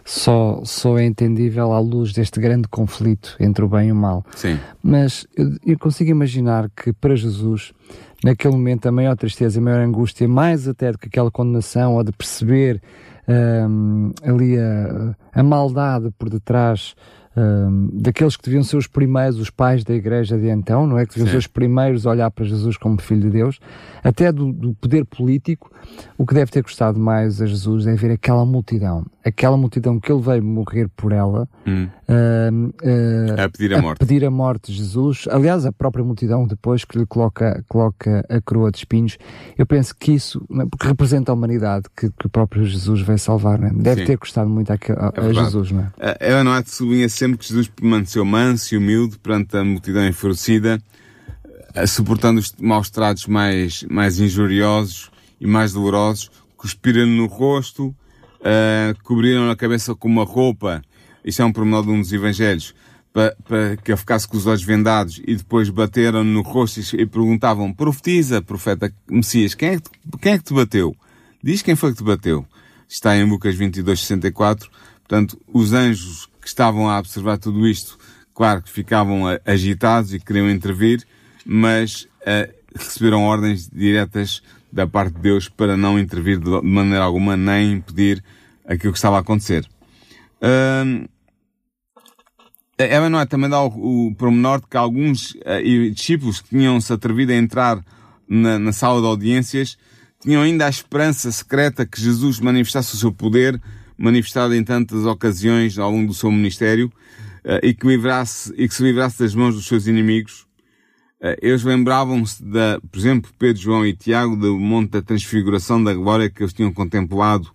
Só, 0.05 0.61
só 0.65 0.97
é 0.97 1.05
entendível 1.05 1.71
à 1.71 1.79
luz 1.79 2.11
deste 2.11 2.39
grande 2.39 2.67
conflito 2.67 3.35
entre 3.39 3.63
o 3.63 3.69
bem 3.69 3.89
e 3.89 3.91
o 3.91 3.95
mal. 3.95 4.25
Sim. 4.35 4.59
Mas 4.81 5.25
eu, 5.35 5.57
eu 5.65 5.79
consigo 5.79 6.11
imaginar 6.11 6.69
que 6.69 6.91
para 6.91 7.15
Jesus, 7.15 7.71
naquele 8.23 8.53
momento, 8.53 8.87
a 8.87 8.91
maior 8.91 9.15
tristeza, 9.15 9.59
a 9.59 9.63
maior 9.63 9.81
angústia, 9.81 10.27
mais 10.27 10.67
até 10.67 10.91
do 10.91 10.97
que 10.97 11.07
aquela 11.07 11.31
condenação 11.31 11.95
ou 11.95 12.03
de 12.03 12.11
perceber 12.11 12.81
um, 13.27 14.11
ali 14.23 14.57
a, 14.57 15.15
a 15.33 15.43
maldade 15.43 16.11
por 16.17 16.29
detrás 16.29 16.95
daqueles 17.91 18.37
que 18.37 18.43
deviam 18.43 18.63
ser 18.63 18.77
os 18.77 18.87
primeiros, 18.87 19.39
os 19.39 19.49
pais 19.49 19.83
da 19.83 19.93
igreja 19.93 20.37
de 20.37 20.49
então, 20.49 20.85
não 20.85 20.99
é? 20.99 21.05
Que 21.05 21.15
deviam 21.15 21.27
Sim. 21.27 21.31
ser 21.31 21.37
os 21.37 21.47
primeiros 21.47 22.05
a 22.05 22.11
olhar 22.11 22.29
para 22.29 22.45
Jesus 22.45 22.77
como 22.77 23.01
Filho 23.01 23.21
de 23.21 23.29
Deus, 23.31 23.59
até 24.03 24.31
do, 24.31 24.51
do, 24.51 24.73
poder 24.75 25.05
político, 25.05 25.71
o 26.17 26.25
que 26.25 26.33
deve 26.33 26.51
ter 26.51 26.61
custado 26.61 26.99
mais 26.99 27.41
a 27.41 27.45
Jesus 27.45 27.87
é 27.87 27.95
ver 27.95 28.11
aquela 28.11 28.45
multidão, 28.45 29.05
aquela 29.25 29.57
multidão 29.57 29.99
que 29.99 30.11
ele 30.11 30.21
veio 30.21 30.43
morrer 30.43 30.87
por 30.89 31.11
ela, 31.11 31.47
hum. 31.65 31.87
uh, 32.07 32.67
uh, 32.67 33.41
a 33.41 33.49
pedir 33.49 33.73
a, 33.73 33.79
a 33.79 33.81
morte. 33.81 33.99
pedir 33.99 34.25
a 34.25 34.31
morte 34.31 34.71
de 34.71 34.77
Jesus. 34.77 35.25
Aliás, 35.31 35.65
a 35.65 35.71
própria 35.71 36.03
multidão 36.03 36.45
depois 36.45 36.85
que 36.85 36.99
lhe 36.99 37.05
coloca, 37.05 37.63
coloca 37.67 38.25
a 38.29 38.41
coroa 38.41 38.71
de 38.71 38.77
espinhos. 38.77 39.17
Eu 39.57 39.65
penso 39.65 39.95
que 39.95 40.11
isso, 40.11 40.45
é? 40.51 40.65
porque 40.65 40.87
representa 40.87 41.31
a 41.31 41.35
humanidade 41.35 41.85
que, 41.95 42.09
que 42.11 42.27
o 42.27 42.29
próprio 42.29 42.65
Jesus 42.65 43.01
veio 43.01 43.17
salvar, 43.17 43.63
é? 43.63 43.71
deve 43.73 44.01
Sim. 44.01 44.07
ter 44.07 44.17
custado 44.17 44.49
muito 44.49 44.71
a, 44.71 44.75
a, 44.75 45.21
a 45.21 45.29
é 45.29 45.33
Jesus, 45.33 45.71
não 45.71 45.81
é? 45.81 46.17
Ela 46.19 46.43
não 46.43 46.51
há 46.51 46.61
de 46.61 46.69
sublinhar 46.69 47.09
sempre 47.23 47.37
que 47.37 47.47
Jesus 47.47 47.69
permaneceu 47.69 48.25
manso 48.25 48.75
e 48.75 48.77
humilde 48.77 49.17
perante 49.17 49.55
a 49.55 49.63
multidão 49.63 50.05
enfurecida, 50.05 50.77
eh, 51.73 51.87
suportando 51.87 52.41
os 52.41 52.53
maus 52.59 52.89
tratos 52.89 53.27
mais, 53.27 53.83
mais 53.83 54.19
injuriosos 54.19 55.09
e 55.39 55.47
mais 55.47 55.71
dolorosos, 55.71 56.29
cuspiram 56.57 57.05
no 57.05 57.27
rosto, 57.27 57.95
uh, 58.41 59.03
cobriram 59.03 59.49
a 59.49 59.55
cabeça 59.55 59.95
com 59.95 60.09
uma 60.09 60.25
roupa, 60.25 60.81
isto 61.23 61.41
é 61.41 61.45
um 61.45 61.53
pormenor 61.53 61.83
de 61.83 61.91
um 61.91 62.01
dos 62.01 62.11
evangelhos, 62.11 62.75
para, 63.13 63.33
para 63.47 63.77
que 63.77 63.91
ele 63.91 63.97
ficasse 63.97 64.27
com 64.27 64.35
os 64.35 64.45
olhos 64.45 64.63
vendados 64.63 65.21
e 65.25 65.33
depois 65.33 65.69
bateram 65.69 66.25
no 66.25 66.41
rosto 66.41 66.81
e 66.93 67.05
perguntavam, 67.05 67.71
profetiza, 67.71 68.41
profeta 68.41 68.93
Messias, 69.09 69.53
quem 69.53 69.69
é 69.69 69.79
que, 69.79 69.89
quem 70.21 70.33
é 70.33 70.37
que 70.37 70.43
te 70.43 70.53
bateu? 70.53 70.93
Diz 71.41 71.61
quem 71.61 71.75
foi 71.75 71.91
que 71.91 71.99
te 71.99 72.03
bateu. 72.03 72.45
Está 72.85 73.15
em 73.15 73.23
Lucas 73.23 73.55
22, 73.55 74.01
64. 74.01 74.69
Portanto, 75.07 75.39
os 75.53 75.73
anjos 75.73 76.27
que 76.43 76.49
estavam 76.49 76.89
a 76.89 76.99
observar 76.99 77.37
tudo 77.37 77.67
isto, 77.67 77.97
claro 78.33 78.61
que 78.61 78.69
ficavam 78.69 79.23
agitados 79.45 80.13
e 80.13 80.19
queriam 80.19 80.49
intervir, 80.49 81.03
mas 81.45 82.07
uh, 82.21 82.53
receberam 82.75 83.23
ordens 83.23 83.69
diretas 83.69 84.43
da 84.71 84.85
parte 84.85 85.13
de 85.15 85.21
Deus 85.21 85.47
para 85.47 85.77
não 85.77 85.97
intervir 85.97 86.39
de 86.39 86.49
maneira 86.61 87.03
alguma, 87.03 87.37
nem 87.37 87.73
impedir 87.73 88.23
aquilo 88.65 88.91
que 88.91 88.97
estava 88.97 89.17
a 89.17 89.19
acontecer. 89.19 89.65
Uh, 90.41 91.07
Ela 92.77 93.25
também 93.25 93.49
dá 93.49 93.61
o, 93.61 94.07
o 94.07 94.15
promenor 94.15 94.59
de 94.59 94.67
que 94.67 94.75
alguns 94.75 95.31
uh, 95.35 95.91
discípulos 95.93 96.41
que 96.41 96.49
tinham-se 96.49 96.91
atrevido 96.91 97.31
a 97.31 97.35
entrar 97.35 97.83
na, 98.27 98.57
na, 98.57 98.73
sala 98.73 98.99
de 98.99 99.07
audiências 99.07 99.77
tinham 100.19 100.41
ainda 100.41 100.65
a 100.65 100.69
esperança 100.69 101.31
secreta 101.31 101.85
que 101.85 102.01
Jesus 102.01 102.39
manifestasse 102.39 102.95
o 102.95 102.97
seu 102.97 103.11
poder 103.11 103.61
manifestado 103.97 104.55
em 104.55 104.63
tantas 104.63 105.05
ocasiões 105.05 105.77
ao 105.77 105.91
longo 105.91 106.07
do 106.07 106.13
seu 106.13 106.31
ministério, 106.31 106.91
uh, 107.43 107.65
e, 107.65 107.73
que 107.73 107.87
livrasse, 107.87 108.53
e 108.57 108.67
que 108.67 108.73
se 108.73 108.83
livrasse 108.83 109.19
das 109.19 109.35
mãos 109.35 109.55
dos 109.55 109.65
seus 109.65 109.87
inimigos. 109.87 110.45
Uh, 111.21 111.35
eles 111.41 111.63
lembravam-se, 111.63 112.43
por 112.91 112.97
exemplo, 112.97 113.31
Pedro, 113.37 113.61
João 113.61 113.85
e 113.85 113.93
Tiago, 113.93 114.35
do 114.35 114.57
monte 114.57 114.91
da 114.91 115.01
transfiguração 115.01 115.83
da 115.83 115.93
glória 115.93 116.29
que 116.29 116.41
eles 116.41 116.53
tinham 116.53 116.73
contemplado 116.73 117.49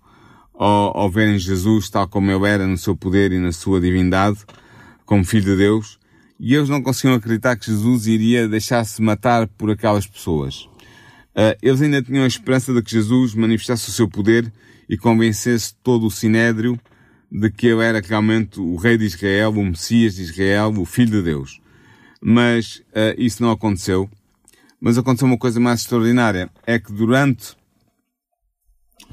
ao, 0.54 0.96
ao 0.96 1.10
verem 1.10 1.38
Jesus 1.38 1.88
tal 1.88 2.08
como 2.08 2.30
ele 2.30 2.46
era 2.46 2.66
no 2.66 2.76
seu 2.76 2.96
poder 2.96 3.32
e 3.32 3.38
na 3.38 3.52
sua 3.52 3.80
divindade, 3.80 4.38
como 5.04 5.24
Filho 5.24 5.44
de 5.44 5.56
Deus, 5.56 5.98
e 6.38 6.54
eles 6.54 6.68
não 6.68 6.82
conseguiam 6.82 7.16
acreditar 7.16 7.56
que 7.56 7.66
Jesus 7.66 8.06
iria 8.06 8.48
deixar-se 8.48 9.02
matar 9.02 9.48
por 9.48 9.70
aquelas 9.70 10.06
pessoas. 10.06 10.68
Uh, 11.34 11.54
eles 11.62 11.80
ainda 11.80 12.02
tinham 12.02 12.24
a 12.24 12.26
esperança 12.26 12.72
de 12.72 12.82
que 12.82 12.90
Jesus 12.90 13.34
manifestasse 13.34 13.88
o 13.88 13.92
seu 13.92 14.08
poder 14.08 14.52
e 14.88 14.96
convencesse 14.96 15.74
todo 15.82 16.06
o 16.06 16.10
Sinédrio 16.10 16.78
de 17.30 17.50
que 17.50 17.66
ele 17.66 17.82
era 17.82 18.00
realmente 18.00 18.58
o 18.58 18.76
rei 18.76 18.96
de 18.96 19.04
Israel, 19.04 19.50
o 19.50 19.64
Messias 19.64 20.14
de 20.14 20.22
Israel, 20.22 20.72
o 20.76 20.84
Filho 20.84 21.10
de 21.10 21.22
Deus. 21.22 21.60
Mas 22.20 22.82
uh, 22.88 23.14
isso 23.18 23.42
não 23.42 23.50
aconteceu. 23.50 24.08
Mas 24.80 24.96
aconteceu 24.96 25.26
uma 25.26 25.38
coisa 25.38 25.60
mais 25.60 25.80
extraordinária. 25.80 26.50
É 26.66 26.78
que 26.78 26.92
durante, 26.92 27.54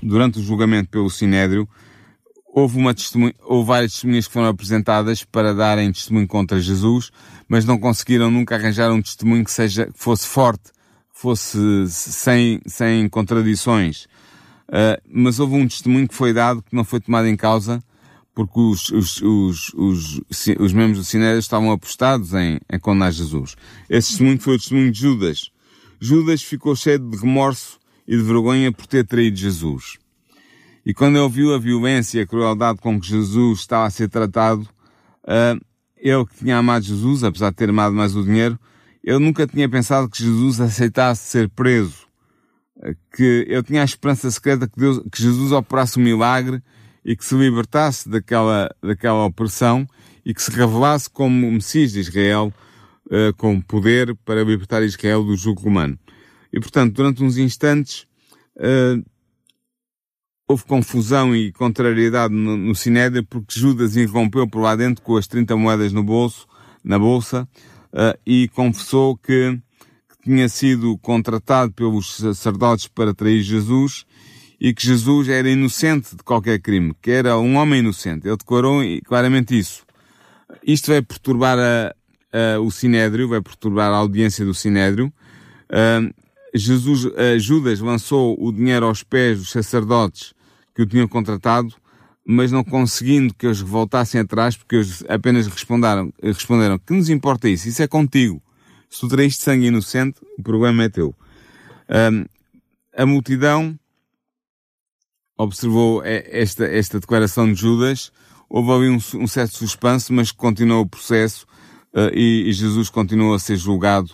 durante 0.02 0.40
o 0.40 0.42
julgamento 0.42 0.90
pelo 0.90 1.10
Sinédrio, 1.10 1.68
houve, 2.46 2.78
uma 2.78 2.96
houve 3.44 3.68
várias 3.68 3.92
testemunhas 3.92 4.28
que 4.28 4.34
foram 4.34 4.48
apresentadas 4.48 5.24
para 5.26 5.54
darem 5.54 5.92
testemunho 5.92 6.28
contra 6.28 6.60
Jesus, 6.60 7.12
mas 7.50 7.66
não 7.66 7.78
conseguiram 7.78 8.32
nunca 8.32 8.56
arranjar 8.56 8.92
um 8.92 9.02
testemunho 9.02 9.44
que 9.44 9.52
seja, 9.52 9.88
que 9.88 10.00
fosse 10.00 10.26
forte, 10.26 10.72
fosse 11.12 11.58
sem, 11.90 12.62
sem 12.66 13.10
contradições. 13.10 14.08
Uh, 14.68 15.00
mas 15.08 15.40
houve 15.40 15.56
um 15.56 15.68
testemunho 15.68 16.08
que 16.08 16.16
foi 16.16 16.34
dado 16.34 16.62
que 16.62 16.76
não 16.76 16.84
foi 16.84 17.00
tomado 17.00 17.28
em 17.28 17.36
causa, 17.36 17.84
porque 18.34 18.60
os, 18.60 18.90
os, 18.90 19.22
os, 19.22 19.74
os, 19.74 20.22
os 20.60 20.74
membros 20.74 21.00
do 21.00 21.06
Sinédrio 21.06 21.40
estavam 21.40 21.72
apostados 21.72 22.34
em, 22.34 22.60
em 22.72 22.80
condenar 22.80 23.12
Jesus. 23.12 23.56
Esse 23.90 24.10
testemunho 24.10 24.40
foi 24.40 24.56
o 24.56 24.58
testemunho 24.58 24.92
de 24.92 25.00
Judas. 25.00 25.52
Judas 26.00 26.44
ficou 26.44 26.76
cheio 26.76 27.00
de 27.00 27.18
remorso 27.18 27.80
e 28.08 28.18
de 28.18 28.24
vergonha 28.24 28.72
por 28.72 28.86
ter 28.88 29.06
traído 29.06 29.38
Jesus. 29.38 29.98
E 30.86 30.94
quando 30.94 31.18
ele 31.18 31.30
viu 31.30 31.54
a 31.54 31.58
violência 31.58 32.20
e 32.20 32.22
a 32.22 32.28
crueldade 32.28 32.80
com 32.80 33.00
que 33.00 33.08
Jesus 33.08 33.62
estava 33.62 33.86
a 33.86 33.90
ser 33.90 34.10
tratado, 34.10 34.68
uh, 35.24 35.60
ele 35.98 36.26
que 36.26 36.36
tinha 36.38 36.58
amado 36.58 36.86
Jesus, 36.86 37.24
apesar 37.24 37.50
de 37.50 37.56
ter 37.56 37.70
amado 37.70 37.96
mais 37.96 38.16
o 38.16 38.24
dinheiro, 38.24 38.60
ele 39.04 39.20
nunca 39.20 39.48
tinha 39.48 39.70
pensado 39.70 40.10
que 40.10 40.24
Jesus 40.24 40.60
aceitasse 40.60 41.30
ser 41.30 41.50
preso. 41.50 42.06
Que 43.16 43.46
ele 43.48 43.64
tinha 43.64 43.82
a 43.82 43.86
esperança 43.86 44.30
secreta 44.30 44.68
que, 44.68 44.80
Deus, 44.80 45.02
que 45.12 45.22
Jesus 45.22 45.52
operasse 45.52 46.00
um 46.00 46.04
milagre 46.04 46.62
e 47.04 47.16
que 47.16 47.24
se 47.24 47.36
libertasse 47.36 48.10
daquela, 48.10 48.70
daquela 48.82 49.26
opressão 49.26 49.88
e 50.26 50.34
que 50.34 50.42
se 50.42 50.52
revelasse 50.52 51.10
como 51.10 51.48
o 51.48 51.52
Messias 51.52 51.92
de 51.92 52.00
Israel, 52.00 52.52
uh, 53.06 53.34
com 53.38 53.62
poder 53.62 54.16
para 54.26 54.44
libertar 54.44 54.82
Israel 54.82 55.24
do 55.24 55.36
jugo 55.36 55.62
romano. 55.62 55.98
E 56.52 56.60
portanto, 56.60 56.94
durante 56.94 57.24
uns 57.24 57.38
instantes, 57.38 58.08
uh, 58.58 59.04
houve 60.48 60.64
confusão 60.66 61.36
e 61.36 61.52
contrariedade 61.52 62.34
no, 62.34 62.58
no 62.58 62.76
Sinédrio 62.76 63.24
porque 63.24 63.60
Judas 63.60 63.96
irrompeu 63.96 64.48
por 64.48 64.62
lá 64.62 64.76
dentro 64.76 65.04
com 65.04 65.16
as 65.16 65.28
30 65.28 65.56
moedas 65.56 65.94
no 65.94 66.04
bolso, 66.04 66.48
na 66.84 66.98
bolsa, 66.98 67.48
uh, 67.94 68.18
e 68.26 68.48
confessou 68.50 69.16
que, 69.18 69.60
tinha 70.26 70.50
sido 70.50 70.98
contratado 70.98 71.72
pelos 71.72 72.16
sacerdotes 72.16 72.88
para 72.88 73.14
trair 73.14 73.44
Jesus 73.44 74.06
e 74.60 74.74
que 74.74 74.84
Jesus 74.84 75.30
era 75.30 75.48
inocente 75.48 76.16
de 76.16 76.24
qualquer 76.24 76.60
crime, 76.60 76.96
que 77.00 77.12
era 77.12 77.38
um 77.38 77.58
homem 77.58 77.80
inocente. 77.80 78.28
Ele 78.28 78.36
declarou 78.36 78.82
claramente 79.06 79.56
isso. 79.56 79.86
Isto 80.66 80.92
vai 80.92 81.04
perturbar 81.04 81.60
a, 81.60 81.96
a, 82.34 82.60
o 82.60 82.72
Sinédrio, 82.72 83.30
vai 83.30 83.40
perturbar 83.40 83.92
a 83.92 83.98
audiência 83.98 84.44
do 84.44 84.54
Sinédrio. 84.56 85.14
Uh, 85.70 86.12
Jesus, 86.56 87.06
uh, 87.06 87.38
Judas 87.38 87.80
lançou 87.80 88.36
o 88.40 88.52
dinheiro 88.52 88.88
aos 88.88 89.04
pés 89.04 89.38
dos 89.38 89.52
sacerdotes 89.52 90.34
que 90.74 90.82
o 90.82 90.88
tinham 90.88 91.08
contratado, 91.08 91.72
mas 92.26 92.52
não 92.52 92.64
conseguindo 92.64 93.32
que 93.32 93.46
eles 93.46 93.60
voltassem 93.60 94.22
atrás, 94.22 94.58
porque 94.58 94.78
eles 94.78 95.04
apenas 95.08 95.46
responderam, 95.46 96.12
responderam 96.20 96.80
que 96.80 96.94
nos 96.94 97.10
importa 97.10 97.48
isso, 97.48 97.70
isso 97.70 97.84
é 97.84 97.88
contigo. 97.88 98.42
Se 98.96 99.02
tu 99.02 99.10
traíste 99.10 99.44
sangue 99.44 99.68
inocente, 99.68 100.22
o 100.40 100.42
problema 100.42 100.86
é 100.86 100.90
teu. 100.90 101.14
Um, 101.90 102.24
a 102.96 103.06
multidão 103.06 103.78
observou 105.38 106.02
esta, 106.06 106.64
esta 106.64 106.98
declaração 107.02 107.52
de 107.52 107.60
Judas, 107.60 108.10
houve 108.50 108.72
ali 108.72 108.90
um, 108.90 108.96
um 109.22 109.28
certo 109.28 109.58
suspense, 109.58 110.14
mas 110.14 110.32
continuou 110.32 110.84
o 110.84 110.88
processo 110.88 111.46
uh, 111.94 112.08
e, 112.14 112.48
e, 112.48 112.54
Jesus 112.54 112.90
continuou 112.90 113.34
a 113.34 113.40
ser 113.40 113.58
julgado 113.58 114.12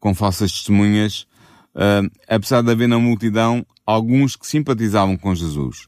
com 0.00 0.12
falsas 0.12 0.50
testemunhas, 0.50 1.28
uh, 1.76 2.10
apesar 2.28 2.60
de 2.60 2.72
haver 2.72 2.88
na 2.88 2.98
multidão 2.98 3.64
alguns 3.86 4.34
que 4.34 4.48
simpatizavam 4.48 5.16
com 5.16 5.32
Jesus. 5.32 5.86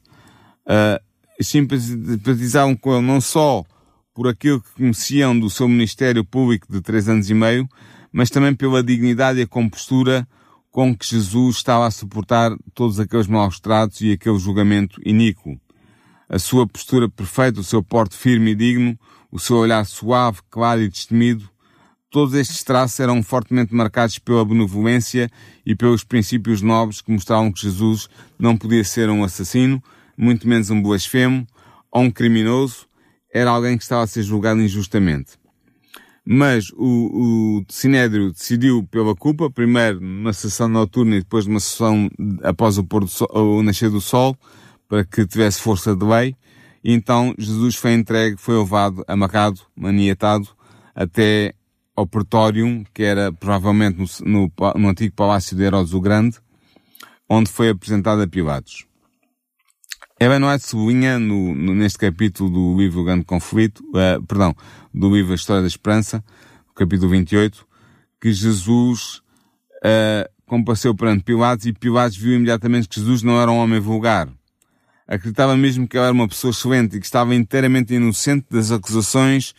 Uh, 0.65 1.43
simpatizavam 1.43 2.77
com 2.77 2.95
ele 2.95 3.05
não 3.05 3.19
só 3.19 3.65
por 4.13 4.25
aquilo 4.25 4.61
que 4.61 4.71
conheciam 4.71 5.37
do 5.37 5.49
seu 5.49 5.67
ministério 5.67 6.23
público 6.23 6.71
de 6.71 6.79
três 6.79 7.09
anos 7.09 7.29
e 7.29 7.33
meio, 7.33 7.67
mas 8.17 8.31
também 8.31 8.55
pela 8.55 8.81
dignidade 8.81 9.37
e 9.37 9.43
a 9.43 9.47
compostura 9.47 10.27
com 10.71 10.97
que 10.97 11.05
Jesus 11.05 11.57
estava 11.57 11.85
a 11.85 11.91
suportar 11.91 12.51
todos 12.73 12.99
aqueles 12.99 13.27
maus 13.27 13.59
tratos 13.59 14.01
e 14.01 14.11
aquele 14.11 14.39
julgamento 14.39 14.99
iníquo. 15.05 15.55
A 16.27 16.39
sua 16.39 16.65
postura 16.65 17.07
perfeita, 17.07 17.59
o 17.59 17.63
seu 17.63 17.83
porte 17.83 18.17
firme 18.17 18.53
e 18.53 18.55
digno, 18.55 18.97
o 19.31 19.37
seu 19.37 19.57
olhar 19.57 19.85
suave, 19.85 20.39
claro 20.49 20.81
e 20.81 20.89
destemido, 20.89 21.47
todos 22.09 22.33
estes 22.33 22.63
traços 22.63 22.99
eram 22.99 23.21
fortemente 23.21 23.75
marcados 23.75 24.17
pela 24.17 24.43
benevolência 24.43 25.29
e 25.63 25.75
pelos 25.75 26.03
princípios 26.03 26.59
nobres 26.59 27.01
que 27.01 27.11
mostravam 27.11 27.51
que 27.51 27.61
Jesus 27.61 28.09
não 28.39 28.57
podia 28.57 28.83
ser 28.83 29.11
um 29.11 29.23
assassino, 29.23 29.79
muito 30.17 30.47
menos 30.47 30.71
um 30.71 30.81
blasfemo 30.81 31.45
ou 31.91 32.01
um 32.01 32.09
criminoso, 32.09 32.87
era 33.31 33.51
alguém 33.51 33.77
que 33.77 33.83
estava 33.83 34.01
a 34.01 34.07
ser 34.07 34.23
julgado 34.23 34.59
injustamente. 34.59 35.37
Mas 36.29 36.71
o, 36.75 37.61
o 37.61 37.65
Sinédrio 37.69 38.33
decidiu 38.33 38.85
pela 38.91 39.15
culpa, 39.15 39.49
primeiro 39.49 40.01
numa 40.01 40.33
sessão 40.33 40.67
noturna 40.67 41.15
e 41.15 41.19
depois 41.19 41.47
numa 41.47 41.61
sessão 41.61 42.09
após 42.43 42.77
o, 42.77 42.83
pôr 42.83 43.05
do 43.05 43.07
sol, 43.07 43.29
o 43.33 43.63
nascer 43.63 43.89
do 43.89 44.01
sol, 44.01 44.35
para 44.89 45.05
que 45.05 45.25
tivesse 45.25 45.61
força 45.61 45.95
de 45.95 46.03
lei. 46.03 46.35
E 46.83 46.91
então 46.91 47.33
Jesus 47.37 47.75
foi 47.75 47.93
entregue, 47.93 48.35
foi 48.35 48.57
levado, 48.57 49.05
amarrado, 49.07 49.61
maniatado, 49.73 50.49
até 50.93 51.53
ao 51.95 52.05
Pretório, 52.05 52.85
que 52.93 53.03
era 53.03 53.31
provavelmente 53.31 53.97
no, 53.97 54.07
no, 54.25 54.51
no 54.75 54.89
antigo 54.89 55.15
palácio 55.15 55.55
de 55.55 55.63
Herodes 55.63 55.93
o 55.93 56.01
Grande, 56.01 56.37
onde 57.29 57.49
foi 57.49 57.69
apresentado 57.69 58.21
a 58.21 58.27
Pilatos. 58.27 58.86
Ellen 60.19 60.43
White 60.43 60.65
sublinha 60.65 61.19
no, 61.19 61.53
no, 61.53 61.75
neste 61.75 61.99
capítulo 61.99 62.49
do 62.49 62.77
livro 62.77 63.03
Grande 63.03 63.23
Conflito, 63.23 63.83
uh, 63.89 64.21
perdão, 64.23 64.55
do 64.91 65.13
livro 65.13 65.33
A 65.33 65.35
História 65.35 65.61
da 65.61 65.67
Esperança, 65.67 66.23
capítulo 66.75 67.11
28, 67.11 67.63
que 68.19 68.33
Jesus 68.33 69.21
uh, 69.77 70.27
compareceu 70.47 70.95
perante 70.95 71.23
Pilatos 71.23 71.67
e 71.67 71.73
Pilatos 71.73 72.17
viu 72.17 72.35
imediatamente 72.35 72.89
que 72.89 72.99
Jesus 72.99 73.21
não 73.21 73.39
era 73.39 73.51
um 73.51 73.57
homem 73.57 73.79
vulgar. 73.79 74.27
Acreditava 75.07 75.55
mesmo 75.55 75.87
que 75.87 75.95
ele 75.95 76.05
era 76.05 76.13
uma 76.13 76.27
pessoa 76.27 76.49
excelente 76.49 76.97
e 76.97 76.99
que 76.99 77.05
estava 77.05 77.35
inteiramente 77.35 77.93
inocente 77.93 78.47
das 78.49 78.71
acusações 78.71 79.53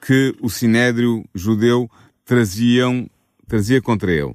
que 0.00 0.32
o 0.40 0.48
sinédrio 0.48 1.24
judeu 1.34 1.90
traziam, 2.24 3.10
trazia 3.48 3.82
contra 3.82 4.12
ele. 4.12 4.34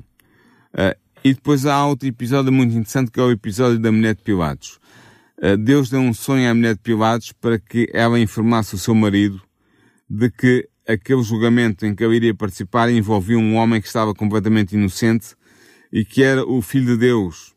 Uh, 0.73 0.93
e 1.23 1.33
depois 1.33 1.65
há 1.65 1.85
outro 1.85 2.07
episódio 2.07 2.51
muito 2.51 2.71
interessante 2.71 3.11
que 3.11 3.19
é 3.19 3.23
o 3.23 3.31
episódio 3.31 3.79
da 3.79 3.91
mulher 3.91 4.13
de 4.13 4.23
Pilatos. 4.23 4.78
Eh, 5.41 5.55
Deus 5.55 5.89
deu 5.89 6.01
um 6.01 6.13
sonho 6.13 6.49
à 6.49 6.53
mulher 6.53 6.75
de 6.75 6.81
Pilatos 6.81 7.31
para 7.31 7.57
que 7.57 7.89
ela 7.93 8.19
informasse 8.19 8.75
o 8.75 8.77
seu 8.77 8.93
marido 8.93 9.41
de 10.09 10.29
que 10.29 10.67
aquele 10.87 11.21
julgamento 11.23 11.85
em 11.85 11.95
que 11.95 12.03
ele 12.03 12.17
iria 12.17 12.35
participar 12.35 12.89
envolvia 12.89 13.37
um 13.37 13.55
homem 13.55 13.79
que 13.79 13.87
estava 13.87 14.13
completamente 14.13 14.73
inocente 14.73 15.35
e 15.93 16.03
que 16.03 16.23
era 16.23 16.45
o 16.45 16.61
Filho 16.61 16.93
de 16.93 16.97
Deus. 16.97 17.53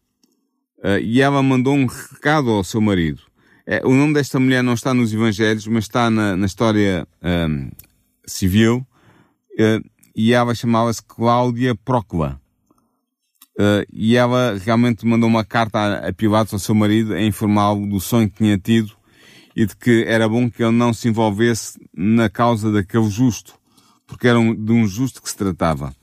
Eh, 0.83 1.01
e 1.01 1.21
ela 1.21 1.43
mandou 1.43 1.75
um 1.75 1.87
recado 1.87 2.51
ao 2.51 2.63
seu 2.63 2.81
marido. 2.81 3.23
Eh, 3.67 3.83
o 3.85 3.95
nome 3.95 4.15
desta 4.15 4.39
mulher 4.39 4.63
não 4.63 4.75
está 4.75 4.95
nos 4.95 5.13
Evangelhos, 5.13 5.67
mas 5.67 5.85
está 5.85 6.11
na, 6.11 6.37
na 6.37 6.47
história 6.47 7.07
um, 7.23 7.71
civil. 8.27 8.87
e 10.15 10.33
ela 10.33 10.55
chamava-se 10.55 11.03
Cláudia 11.03 11.75
Procla. 11.75 12.42
Uh, 13.59 13.85
e 13.93 14.17
ela 14.17 14.57
realmente 14.59 15.07
mandou 15.07 15.29
uma 15.29 15.45
carta 15.45 15.79
a, 15.79 16.09
a 16.09 16.13
Pilatos, 16.13 16.55
ao 16.55 16.59
seu 16.59 16.75
marido, 16.75 17.13
a 17.13 17.21
informá-lo 17.21 17.87
do 17.87 18.01
sonho 18.01 18.31
que 18.31 18.39
tinha 18.39 18.57
tido 18.57 18.93
e 19.55 19.67
de 19.67 19.77
que 19.77 20.05
era 20.07 20.29
bom 20.29 20.51
que 20.51 20.63
ele 20.63 20.73
não 20.73 20.93
se 20.93 21.09
envolvesse 21.09 21.79
na 21.95 22.31
causa 22.31 22.73
daquele 22.73 23.11
justo, 23.11 23.55
porque 24.07 24.27
era 24.27 24.39
um, 24.39 24.55
de 24.55 24.73
um 24.73 24.87
justo 24.87 25.23
que 25.23 25.29
se 25.29 25.37
tratava. 25.37 25.95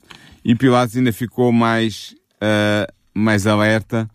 E 0.44 0.54
Pilatos 0.54 0.96
ainda 0.96 1.12
ficou 1.12 1.52
mais, 1.52 2.14
uh, 2.36 2.90
mais 3.12 3.46
alerta 3.46 4.08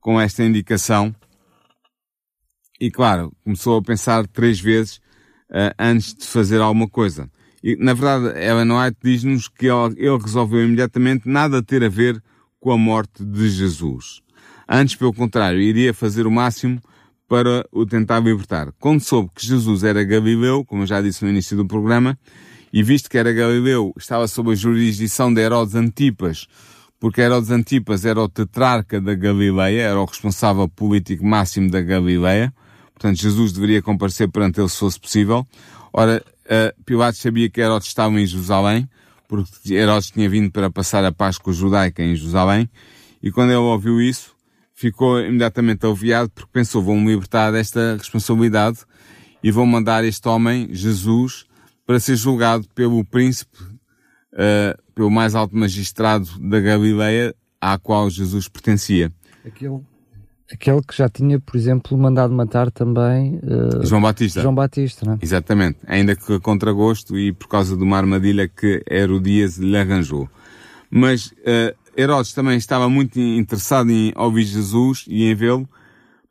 com 0.00 0.18
esta 0.18 0.42
indicação. 0.42 1.14
E 2.80 2.90
claro, 2.90 3.32
começou 3.44 3.78
a 3.78 3.82
pensar 3.82 4.26
três 4.26 4.58
vezes 4.58 4.96
uh, 5.50 5.74
antes 5.78 6.14
de 6.14 6.24
fazer 6.26 6.60
alguma 6.60 6.88
coisa. 6.88 7.30
E, 7.62 7.76
na 7.76 7.92
verdade, 7.92 8.38
Ellen 8.38 8.72
White 8.72 8.98
diz-nos 9.02 9.48
que 9.48 9.66
ele, 9.66 9.94
ele 9.98 10.18
resolveu 10.18 10.64
imediatamente 10.64 11.28
nada 11.28 11.62
ter 11.62 11.82
a 11.82 11.88
ver 11.88 12.22
com 12.60 12.72
a 12.72 12.78
morte 12.78 13.24
de 13.24 13.48
Jesus. 13.48 14.20
Antes, 14.68 14.96
pelo 14.96 15.14
contrário, 15.14 15.60
iria 15.60 15.94
fazer 15.94 16.26
o 16.26 16.30
máximo 16.30 16.80
para 17.28 17.66
o 17.70 17.84
tentar 17.84 18.20
libertar. 18.20 18.72
Quando 18.78 19.00
soube 19.00 19.30
que 19.34 19.46
Jesus 19.46 19.84
era 19.84 20.02
Galileu, 20.02 20.64
como 20.64 20.82
eu 20.82 20.86
já 20.86 21.00
disse 21.00 21.24
no 21.24 21.30
início 21.30 21.56
do 21.56 21.66
programa, 21.66 22.18
e 22.72 22.82
visto 22.82 23.08
que 23.08 23.18
era 23.18 23.32
Galileu, 23.32 23.92
estava 23.96 24.26
sob 24.26 24.52
a 24.52 24.54
jurisdição 24.54 25.32
de 25.32 25.40
Herodes 25.40 25.74
Antipas, 25.74 26.46
porque 26.98 27.20
Herodes 27.20 27.50
Antipas 27.50 28.04
era 28.04 28.20
o 28.20 28.28
tetrarca 28.28 29.00
da 29.00 29.14
Galileia, 29.14 29.82
era 29.82 30.00
o 30.00 30.04
responsável 30.04 30.68
político 30.68 31.24
máximo 31.24 31.70
da 31.70 31.80
Galileia, 31.80 32.52
portanto 32.94 33.20
Jesus 33.20 33.52
deveria 33.52 33.82
comparecer 33.82 34.28
perante 34.30 34.60
ele 34.60 34.68
se 34.68 34.78
fosse 34.78 34.98
possível. 34.98 35.46
Ora, 35.92 36.22
uh, 36.44 36.84
Pilatos 36.84 37.20
sabia 37.20 37.48
que 37.48 37.60
Herodes 37.60 37.88
estava 37.88 38.18
em 38.20 38.26
Jerusalém, 38.26 38.88
porque 39.28 39.74
Herodes 39.74 40.10
tinha 40.10 40.28
vindo 40.28 40.50
para 40.50 40.70
passar 40.70 41.04
a 41.04 41.12
Páscoa 41.12 41.52
judaica 41.52 42.02
em 42.02 42.16
Jerusalém, 42.16 42.68
e 43.22 43.30
quando 43.30 43.50
ele 43.50 43.58
ouviu 43.58 44.00
isso, 44.00 44.34
ficou 44.74 45.20
imediatamente 45.20 45.84
aliviado 45.84 46.30
porque 46.30 46.50
pensou, 46.52 46.82
vou-me 46.82 47.06
libertar 47.06 47.52
desta 47.52 47.96
responsabilidade, 47.96 48.78
e 49.42 49.50
vão 49.50 49.66
mandar 49.66 50.04
este 50.04 50.26
homem, 50.26 50.68
Jesus, 50.72 51.46
para 51.86 52.00
ser 52.00 52.16
julgado 52.16 52.66
pelo 52.74 53.04
príncipe, 53.04 53.58
uh, 53.62 54.82
pelo 54.94 55.10
mais 55.10 55.34
alto 55.34 55.56
magistrado 55.56 56.26
da 56.40 56.58
Galileia, 56.58 57.34
à 57.60 57.78
qual 57.78 58.10
Jesus 58.10 58.48
pertencia. 58.48 59.12
Aquele, 59.44 59.80
aquele 60.52 60.82
que 60.82 60.96
já 60.96 61.08
tinha, 61.08 61.38
por 61.38 61.56
exemplo, 61.56 61.96
mandado 61.96 62.32
matar 62.32 62.70
também 62.70 63.36
uh, 63.36 63.84
João 63.84 64.00
Batista. 64.00 64.40
João 64.40 64.54
Batista, 64.54 65.04
não 65.06 65.14
é? 65.14 65.18
Exatamente. 65.20 65.78
Ainda 65.86 66.16
que 66.16 66.40
contra 66.40 66.72
gosto 66.72 67.18
e 67.18 67.32
por 67.32 67.48
causa 67.48 67.76
de 67.76 67.82
uma 67.82 67.96
armadilha 67.96 68.48
que 68.48 68.82
Herodias 68.90 69.58
lhe 69.58 69.76
arranjou. 69.76 70.28
Mas 70.90 71.26
uh, 71.26 71.76
Herodes 71.96 72.32
também 72.32 72.56
estava 72.56 72.88
muito 72.88 73.20
interessado 73.20 73.90
em 73.90 74.12
ouvir 74.16 74.44
Jesus 74.44 75.04
e 75.06 75.24
em 75.24 75.34
vê-lo, 75.34 75.68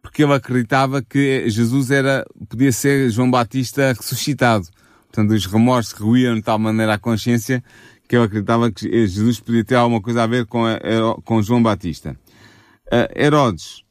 porque 0.01 0.23
ele 0.23 0.34
acreditava 0.34 1.01
que 1.01 1.47
Jesus 1.49 1.91
era, 1.91 2.25
podia 2.49 2.71
ser 2.71 3.10
João 3.12 3.30
Batista 3.30 3.93
ressuscitado. 3.93 4.67
Portanto, 5.12 5.32
os 5.32 5.45
remorsos 5.45 5.93
ruíam 5.93 6.36
de 6.36 6.41
tal 6.41 6.58
maneira 6.58 6.95
a 6.95 6.97
consciência 6.97 7.63
que 8.08 8.15
eu 8.15 8.23
acreditava 8.23 8.71
que 8.71 8.89
Jesus 9.08 9.39
podia 9.39 9.63
ter 9.63 9.75
alguma 9.75 10.01
coisa 10.01 10.23
a 10.23 10.27
ver 10.27 10.45
com, 10.45 10.65
a, 10.65 10.80
com 11.23 11.41
João 11.41 11.62
Batista. 11.62 12.15
Uh, 12.88 13.21
Herodes 13.21 13.84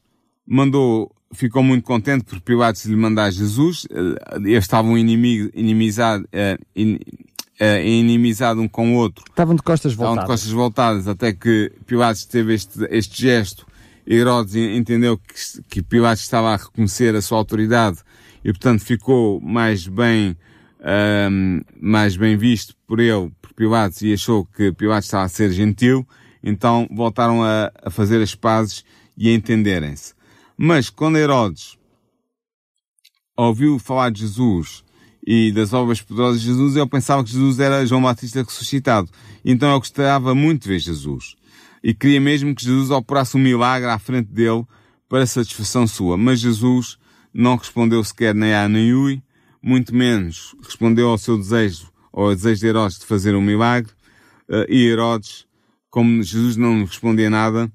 mandou, 0.47 1.11
ficou 1.33 1.61
muito 1.61 1.83
contente 1.83 2.23
por 2.23 2.39
Pilatos 2.41 2.85
lhe 2.85 2.95
mandar 2.95 3.31
Jesus. 3.31 3.83
Uh, 3.85 4.15
eles 4.45 4.63
estavam 4.63 4.97
inimigo, 4.97 5.49
inimizado, 5.53 6.23
uh, 6.25 6.63
in, 6.75 6.95
uh, 6.95 7.85
inimizado 7.85 8.61
um 8.61 8.67
com 8.67 8.95
o 8.95 8.97
outro. 8.97 9.23
Estavam 9.27 9.55
de 9.55 9.61
costas 9.61 9.93
voltadas. 9.93 10.23
Estavam 10.23 10.23
de 10.23 10.31
costas 10.31 10.51
voltadas, 10.51 11.07
até 11.07 11.33
que 11.33 11.71
Pilatos 11.85 12.25
teve 12.25 12.53
este, 12.53 12.87
este 12.89 13.21
gesto. 13.21 13.67
Herodes 14.09 14.55
entendeu 14.55 15.17
que, 15.17 15.33
que 15.69 15.83
Pilatos 15.83 16.23
estava 16.23 16.53
a 16.53 16.55
reconhecer 16.55 17.13
a 17.13 17.21
sua 17.21 17.37
autoridade 17.37 17.97
e, 18.41 18.53
portanto, 18.53 18.79
ficou 18.79 19.41
mais 19.41 19.85
bem 19.85 20.37
um, 21.29 21.61
mais 21.79 22.15
bem 22.15 22.37
visto 22.37 22.75
por 22.87 22.99
ele, 22.99 23.31
por 23.41 23.53
Pilatos, 23.53 24.01
e 24.01 24.13
achou 24.13 24.45
que 24.45 24.71
Pilatos 24.71 25.07
estava 25.07 25.25
a 25.25 25.29
ser 25.29 25.51
gentil, 25.51 26.07
então 26.43 26.87
voltaram 26.91 27.43
a, 27.43 27.71
a 27.83 27.89
fazer 27.89 28.21
as 28.21 28.35
pazes 28.35 28.85
e 29.17 29.29
a 29.29 29.33
entenderem-se. 29.33 30.13
Mas 30.57 30.89
quando 30.89 31.17
Herodes 31.17 31.77
ouviu 33.37 33.77
falar 33.77 34.09
de 34.09 34.21
Jesus 34.21 34.83
e 35.25 35.51
das 35.51 35.71
obras 35.73 36.01
poderosas 36.01 36.41
de 36.41 36.47
Jesus, 36.47 36.75
ele 36.75 36.87
pensava 36.87 37.23
que 37.23 37.31
Jesus 37.31 37.59
era 37.59 37.85
João 37.85 38.01
Batista 38.01 38.41
ressuscitado. 38.41 39.09
Então 39.45 39.69
ele 39.69 39.79
gostava 39.79 40.33
muito 40.33 40.63
de 40.63 40.69
ver 40.69 40.79
Jesus. 40.79 41.35
E 41.83 41.93
queria 41.93 42.19
mesmo 42.19 42.55
que 42.55 42.63
Jesus 42.63 42.89
operasse 42.89 43.37
um 43.37 43.39
milagre 43.39 43.89
à 43.89 43.99
frente 43.99 44.31
dele 44.31 44.65
para 45.07 45.25
satisfação 45.27 45.85
sua. 45.85 46.17
Mas 46.17 46.39
Jesus 46.39 46.97
não 47.33 47.55
respondeu 47.55 48.03
sequer 48.03 48.33
nem 48.33 48.53
a 48.53 48.67
nem 48.67 48.93
ui, 48.93 49.21
muito 49.61 49.93
menos 49.93 50.55
respondeu 50.63 51.09
ao 51.09 51.17
seu 51.17 51.37
desejo, 51.37 51.91
ao 52.11 52.33
desejo 52.33 52.61
de 52.61 52.67
Herodes 52.67 52.99
de 52.99 53.05
fazer 53.05 53.35
um 53.35 53.41
milagre, 53.41 53.91
uh, 54.49 54.65
e 54.67 54.87
Herodes, 54.87 55.45
como 55.89 56.23
Jesus 56.23 56.57
não 56.57 56.83
respondia 56.83 57.29
nada, 57.29 57.71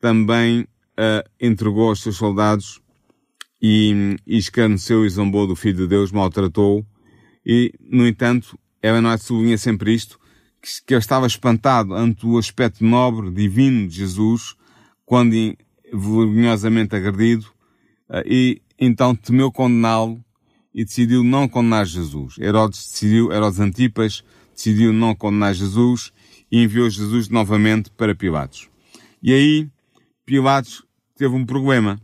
também 0.00 0.66
uh, 1.00 1.28
entregou 1.40 1.88
aos 1.88 2.02
seus 2.02 2.16
soldados 2.16 2.80
e, 3.60 4.16
e 4.26 4.36
escarneceu 4.36 5.06
e 5.06 5.08
zombou 5.08 5.46
do 5.46 5.56
Filho 5.56 5.78
de 5.78 5.86
Deus, 5.86 6.12
maltratou-o, 6.12 6.84
e, 7.44 7.72
no 7.80 8.06
entanto, 8.06 8.58
Ellen 8.82 9.06
White 9.06 9.24
sublinha 9.24 9.58
sempre 9.58 9.94
isto, 9.94 10.18
que, 10.62 10.68
que 10.86 10.94
ele 10.94 11.00
estava 11.00 11.26
espantado 11.26 11.94
ante 11.94 12.26
o 12.26 12.36
aspecto 12.36 12.84
nobre, 12.84 13.30
divino 13.30 13.88
de 13.88 13.96
Jesus, 13.96 14.54
quando 15.06 15.34
vergonhosamente 15.92 16.94
agredido, 16.94 17.46
uh, 18.08 18.22
e 18.26 18.60
então 18.78 19.14
temeu 19.14 19.50
condená-lo 19.50 20.22
e 20.74 20.84
decidiu 20.84 21.24
não 21.24 21.48
condenar 21.48 21.84
Jesus. 21.86 22.38
Herodes 22.38 22.78
decidiu, 22.90 23.32
Herodes 23.32 23.58
Antipas 23.58 24.22
decidiu 24.54 24.92
não 24.92 25.14
condenar 25.14 25.54
Jesus 25.54 26.12
e 26.50 26.62
enviou 26.62 26.88
Jesus 26.88 27.28
novamente 27.28 27.90
para 27.90 28.14
Pilatos. 28.14 28.68
E 29.22 29.32
aí, 29.32 29.68
Pilatos 30.24 30.84
teve 31.20 31.34
um 31.34 31.44
problema. 31.44 32.00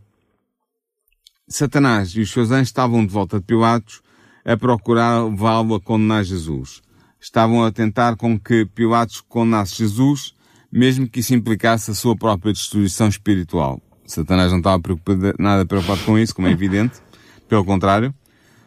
Satanás 1.47 2.09
e 2.09 2.21
os 2.21 2.31
seus 2.31 2.51
anjos 2.51 2.67
estavam 2.67 3.03
de 3.03 3.11
volta 3.11 3.39
de 3.39 3.45
Pilatos 3.45 4.01
a 4.45 4.55
procurar 4.55 5.25
levá-lo 5.25 5.73
a 5.73 5.81
condenar 5.81 6.23
Jesus. 6.23 6.81
Estavam 7.19 7.65
a 7.65 7.71
tentar 7.71 8.15
com 8.15 8.39
que 8.39 8.65
Pilatos 8.65 9.21
condenasse 9.21 9.75
Jesus, 9.77 10.35
mesmo 10.71 11.09
que 11.09 11.21
isso 11.21 11.33
implicasse 11.33 11.89
a 11.89 11.95
sua 11.95 12.15
própria 12.15 12.53
destruição 12.53 13.07
espiritual. 13.07 13.81
Satanás 14.05 14.51
não 14.51 14.59
estava 14.59 14.79
preocupado, 14.79 15.33
nada 15.39 15.65
preocupado 15.65 16.03
com 16.03 16.19
isso, 16.19 16.35
como 16.35 16.47
é 16.47 16.51
evidente. 16.51 16.99
Pelo 17.49 17.65
contrário, 17.65 18.13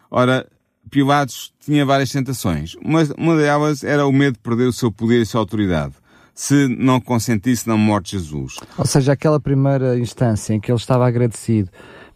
Ora, 0.09 0.45
Pilatos 0.89 1.53
tinha 1.61 1.85
várias 1.85 2.11
tentações. 2.11 2.75
Uma, 2.83 3.03
uma 3.17 3.37
delas 3.37 3.81
era 3.85 4.05
o 4.05 4.11
medo 4.11 4.33
de 4.33 4.39
perder 4.39 4.65
o 4.65 4.73
seu 4.73 4.91
poder 4.91 5.19
e 5.19 5.21
a 5.21 5.25
sua 5.25 5.39
autoridade, 5.39 5.93
se 6.33 6.67
não 6.67 6.99
consentisse 6.99 7.67
na 7.67 7.77
morte 7.77 8.17
de 8.17 8.23
Jesus. 8.23 8.57
Ou 8.77 8.85
seja, 8.85 9.13
aquela 9.13 9.39
primeira 9.39 9.97
instância 9.97 10.53
em 10.53 10.59
que 10.59 10.71
ele 10.71 10.77
estava 10.77 11.07
agradecido 11.07 11.69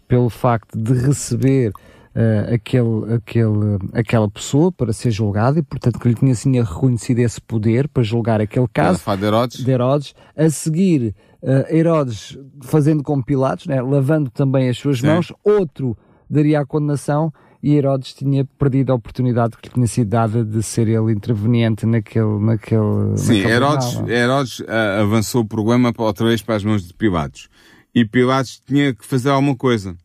pelo 0.07 0.29
facto 0.29 0.77
de 0.77 0.93
receber 0.93 1.71
uh, 2.15 2.53
aquele, 2.53 3.13
aquele, 3.15 3.79
aquela 3.93 4.29
pessoa 4.29 4.71
para 4.71 4.93
ser 4.93 5.11
julgada 5.11 5.59
e, 5.59 5.63
portanto, 5.63 5.99
que 5.99 6.07
lhe 6.07 6.15
tinha 6.15 6.31
assim 6.31 6.59
reconhecido 6.59 7.19
esse 7.19 7.41
poder 7.41 7.87
para 7.87 8.03
julgar 8.03 8.41
aquele 8.41 8.67
caso 8.67 8.99
de 9.17 9.25
Herodes. 9.25 9.63
de 9.63 9.71
Herodes. 9.71 10.15
A 10.35 10.49
seguir, 10.49 11.15
uh, 11.41 11.75
Herodes 11.75 12.37
fazendo 12.61 13.03
com 13.03 13.21
Pilatos, 13.21 13.67
né, 13.67 13.81
lavando 13.81 14.29
também 14.29 14.69
as 14.69 14.77
suas 14.77 14.99
Sim. 14.99 15.07
mãos, 15.07 15.33
outro 15.43 15.97
daria 16.29 16.61
a 16.61 16.65
condenação 16.65 17.31
e 17.65 17.77
Herodes 17.77 18.13
tinha 18.13 18.45
perdido 18.45 18.91
a 18.91 18.95
oportunidade 18.95 19.57
que 19.57 19.67
lhe 19.67 19.73
tinha 19.73 19.87
sido 19.87 20.07
dada 20.07 20.45
de 20.45 20.61
ser 20.61 20.87
ele 20.87 21.11
interveniente 21.11 21.83
naquele. 21.87 22.37
naquele 22.39 23.17
Sim, 23.17 23.37
naquele 23.37 23.53
Herodes, 23.53 24.07
Herodes 24.07 24.59
uh, 24.59 25.01
avançou 25.01 25.41
o 25.41 25.47
problema 25.47 25.91
outra 25.97 26.27
vez 26.27 26.43
para 26.43 26.53
as 26.53 26.63
mãos 26.63 26.87
de 26.87 26.93
Pilatos. 26.93 27.49
E 27.95 28.05
Pilatos 28.05 28.61
tinha 28.67 28.93
que 28.93 29.03
fazer 29.03 29.31
alguma 29.31 29.55
coisa. 29.55 29.97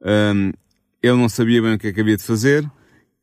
Um, 0.00 0.52
ele 1.02 1.16
não 1.16 1.28
sabia 1.28 1.60
bem 1.60 1.74
o 1.74 1.78
que 1.78 1.88
é 1.88 1.92
que 1.92 2.00
havia 2.00 2.16
de 2.16 2.22
fazer, 2.22 2.64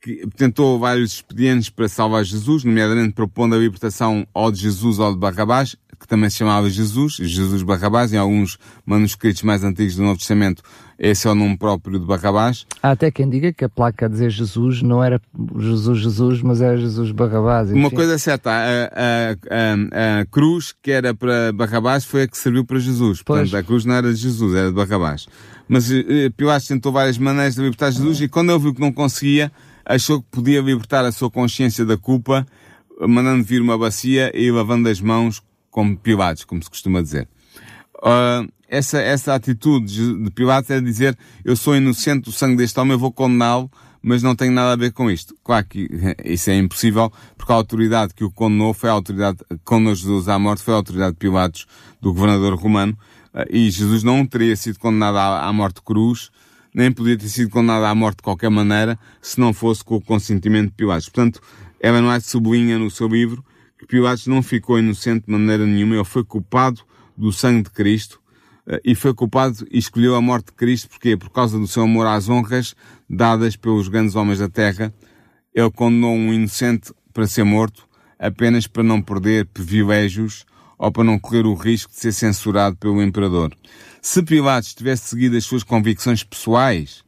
que, 0.02 0.28
tentou 0.36 0.78
vários 0.78 1.13
expedientes 1.13 1.70
para 1.70 1.88
salvar 1.88 2.26
Jesus, 2.26 2.65
nomeadamente 2.65 3.13
propondo 3.13 3.56
a 3.56 3.58
libertação 3.58 4.28
ou 4.34 4.52
de 4.52 4.60
Jesus 4.60 5.00
ou 5.00 5.13
de 5.13 5.18
Barrabás, 5.18 5.78
que 6.00 6.08
também 6.08 6.30
se 6.30 6.38
chamava 6.38 6.70
Jesus, 6.70 7.16
Jesus 7.20 7.62
Barrabás, 7.62 8.14
em 8.14 8.18
alguns 8.18 8.58
manuscritos 8.86 9.44
mais 9.44 9.64
antigos 9.64 9.96
do 9.96 10.04
Novo 10.04 10.18
Testamento, 10.18 10.64
esse 10.98 11.28
é 11.28 11.32
o 11.32 11.36
nome 11.36 11.58
próprio 11.58 12.00
de 12.00 12.06
Barrabás. 12.06 12.66
Há 12.84 12.92
até 12.92 13.10
quem 13.10 13.30
diga 13.30 13.54
que 13.54 13.64
a 13.64 13.70
placa 13.70 14.06
a 14.06 14.10
dizer 14.10 14.30
Jesus 14.30 14.82
não 14.82 15.04
era 15.04 15.22
Jesus, 15.58 16.00
Jesus, 16.00 16.42
mas 16.42 16.62
era 16.62 16.78
Jesus 16.78 17.12
Barrabás. 17.12 17.70
Enfim. 17.70 17.80
Uma 17.80 17.90
coisa 17.90 18.14
é 18.14 18.18
certa, 18.18 18.50
a, 18.52 18.56
a, 18.56 19.32
a, 19.32 20.20
a, 20.22 20.26
cruz 20.26 20.74
que 20.82 20.92
era 20.92 21.14
para 21.14 21.54
Barrabás 21.54 22.04
foi 22.04 22.24
a 22.24 22.28
que 22.28 22.38
serviu 22.38 22.66
para 22.66 22.80
Jesus. 22.80 23.22
Pois. 23.22 23.50
Portanto, 23.50 23.56
a 23.58 23.64
cruz 23.64 23.86
não 23.86 23.96
era 23.96 24.14
de 24.14 24.20
Jesus, 24.20 24.54
era 24.54 24.68
de 24.68 24.76
Barrabás. 24.76 25.28
Mas 25.70 25.92
eh, 25.92 26.30
Pilatos 26.36 26.68
tentou 26.68 26.92
várias 26.92 27.18
maneiras 27.18 27.56
de 27.56 27.62
libertar 27.62 27.92
Jesus 27.92 28.20
e 28.22 28.28
quando 28.28 28.52
ele 28.52 28.60
viu 28.60 28.74
que 28.74 28.82
não 28.82 28.92
conseguia, 28.92 29.52
achou 29.86 30.22
que 30.22 30.28
podia 30.30 30.62
libertar 30.62 31.06
a 31.06 31.12
sua 31.12 31.32
consciência 31.32 31.86
da 31.86 31.98
culpa, 31.98 32.46
mandando 33.08 33.44
vir 33.44 33.62
uma 33.62 33.78
bacia 33.78 34.32
e 34.36 34.52
lavando 34.52 34.90
as 34.90 35.00
mãos 35.00 35.42
como 35.69 35.97
Pilatos, 35.97 36.43
como 36.43 36.63
se 36.63 36.69
costuma 36.69 37.01
dizer. 37.01 37.27
Uh, 37.97 38.49
essa, 38.67 38.99
essa 38.99 39.34
atitude 39.34 40.23
de 40.23 40.32
Pilatos 40.32 40.69
é 40.69 40.79
dizer, 40.79 41.17
eu 41.43 41.55
sou 41.55 41.75
inocente 41.75 42.25
do 42.25 42.32
sangue 42.32 42.58
deste 42.58 42.79
homem, 42.79 42.93
eu 42.93 42.99
vou 42.99 43.12
condená-lo, 43.12 43.69
mas 44.01 44.23
não 44.23 44.36
tenho 44.36 44.51
nada 44.51 44.73
a 44.73 44.75
ver 44.75 44.91
com 44.91 45.10
isto. 45.10 45.36
Claro 45.43 45.65
que 45.65 45.89
isso 46.23 46.49
é 46.49 46.58
impossível, 46.58 47.12
porque 47.38 47.51
a 47.51 47.55
autoridade 47.55 48.13
que 48.13 48.23
o 48.23 48.32
condenou 48.32 48.73
foi 48.73 48.89
a 48.89 48.93
autoridade, 48.93 49.39
condenou 49.63 49.95
Jesus 49.95 50.27
à 50.27 50.38
morte, 50.38 50.63
foi 50.63 50.73
a 50.73 50.77
autoridade 50.77 51.13
de 51.13 51.17
Pilatos, 51.17 51.65
do 51.99 52.13
governador 52.13 52.53
romano, 52.55 52.97
ah, 53.34 53.45
e 53.49 53.69
Jesus 53.69 54.03
não 54.03 54.25
teria 54.25 54.55
sido 54.55 54.79
condenado 54.79 55.17
à, 55.17 55.51
morte 55.51 55.75
de 55.75 55.82
cruz, 55.82 56.29
nem 56.73 56.91
podia 56.91 57.17
ter 57.17 57.27
sido 57.27 57.49
condenado 57.49 57.86
à 57.86 57.95
morte 57.95 58.17
de 58.17 58.23
qualquer 58.23 58.49
maneira, 58.49 58.97
se 59.21 59.39
não 59.39 59.53
fosse 59.53 59.84
com 59.84 59.95
o 59.95 60.01
consentimento 60.01 60.69
de 60.69 60.75
Pilatos. 60.75 61.10
Portanto, 61.10 61.41
Ellen 61.82 62.08
White 62.08 62.27
sublinha 62.27 62.77
no 62.77 62.89
seu 62.89 63.08
livro 63.08 63.43
que 63.80 63.86
Pilatos 63.86 64.28
não 64.28 64.44
ficou 64.44 64.78
inocente 64.78 65.26
de 65.26 65.32
maneira 65.32 65.65
nenhuma, 65.65 65.96
ele 65.96 66.04
foi 66.04 66.24
culpado 66.24 66.82
do 67.18 67.32
sangue 67.32 67.63
de 67.63 67.70
Cristo 67.70 68.20
eh, 68.68 68.82
e 68.84 68.94
foi 68.94 69.13
culpado 69.13 69.65
e 69.72 69.80
escolheu 69.80 70.15
a 70.15 70.22
morte 70.22 70.48
de 70.48 70.52
Cristo. 70.52 70.89
Porque 70.89 71.15
por 71.15 71.30
causa 71.30 71.58
do 71.58 71.65
seu 71.65 71.84
amor 71.84 72.06
às 72.06 72.28
honras 72.28 72.76
dadas 73.10 73.56
pelos 73.56 73.88
grandes 73.88 74.15
homens 74.15 74.39
da 74.39 74.50
terra, 74.50 74.94
ele 75.56 75.72
condenou 75.72 76.13
um 76.13 76.34
inocente 76.34 76.94
para 77.13 77.26
ser 77.26 77.46
morto 77.46 77.88
apenas 78.20 78.68
para 78.68 78.84
não 78.84 79.02
perder 79.02 79.46
privilégios 79.46 80.46
ou 80.78 80.92
para 80.92 81.06
não 81.06 81.18
correr 81.18 81.46
o 81.46 81.54
risco 81.54 81.94
de 81.94 82.00
ser 82.00 82.12
censurado 82.12 82.76
pelo 82.76 83.02
imperador. 83.02 83.56
Se 84.02 84.22
Pilatos 84.22 84.74
tivesse 84.74 85.08
seguido 85.08 85.38
as 85.38 85.46
suas 85.46 85.63
convicções 85.63 86.22
pessoais, 86.22 87.02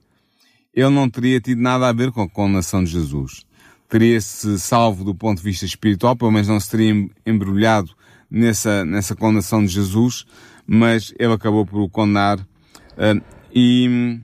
ele 0.73 0.89
não 0.89 1.09
teria 1.09 1.41
tido 1.41 1.61
nada 1.61 1.89
a 1.89 1.93
ver 1.93 2.13
com 2.13 2.21
a 2.21 2.29
condenação 2.29 2.81
de 2.81 2.91
Jesus 2.91 3.45
teria-se 3.91 4.57
salvo 4.57 5.03
do 5.03 5.13
ponto 5.13 5.39
de 5.39 5.43
vista 5.43 5.65
espiritual, 5.65 6.15
pelo 6.15 6.31
menos 6.31 6.47
não 6.47 6.61
se 6.61 6.71
teria 6.71 7.09
embrulhado 7.25 7.91
nessa, 8.29 8.85
nessa 8.85 9.17
condenação 9.17 9.65
de 9.65 9.67
Jesus, 9.67 10.25
mas 10.65 11.13
ele 11.19 11.33
acabou 11.33 11.65
por 11.65 11.81
o 11.81 11.89
condenar. 11.89 12.39
Uh, 12.39 13.21
e 13.53 14.17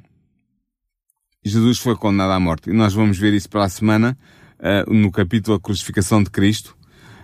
Jesus 1.44 1.80
foi 1.80 1.98
condenado 1.98 2.32
à 2.32 2.40
morte. 2.40 2.70
E 2.70 2.74
nós 2.74 2.94
vamos 2.94 3.18
ver 3.18 3.34
isso 3.34 3.50
para 3.50 3.66
a 3.66 3.70
semana, 3.70 4.18
uh, 4.58 4.94
no 4.94 5.12
capítulo 5.12 5.58
A 5.58 5.60
Crucificação 5.60 6.24
de 6.24 6.30
Cristo. 6.30 6.74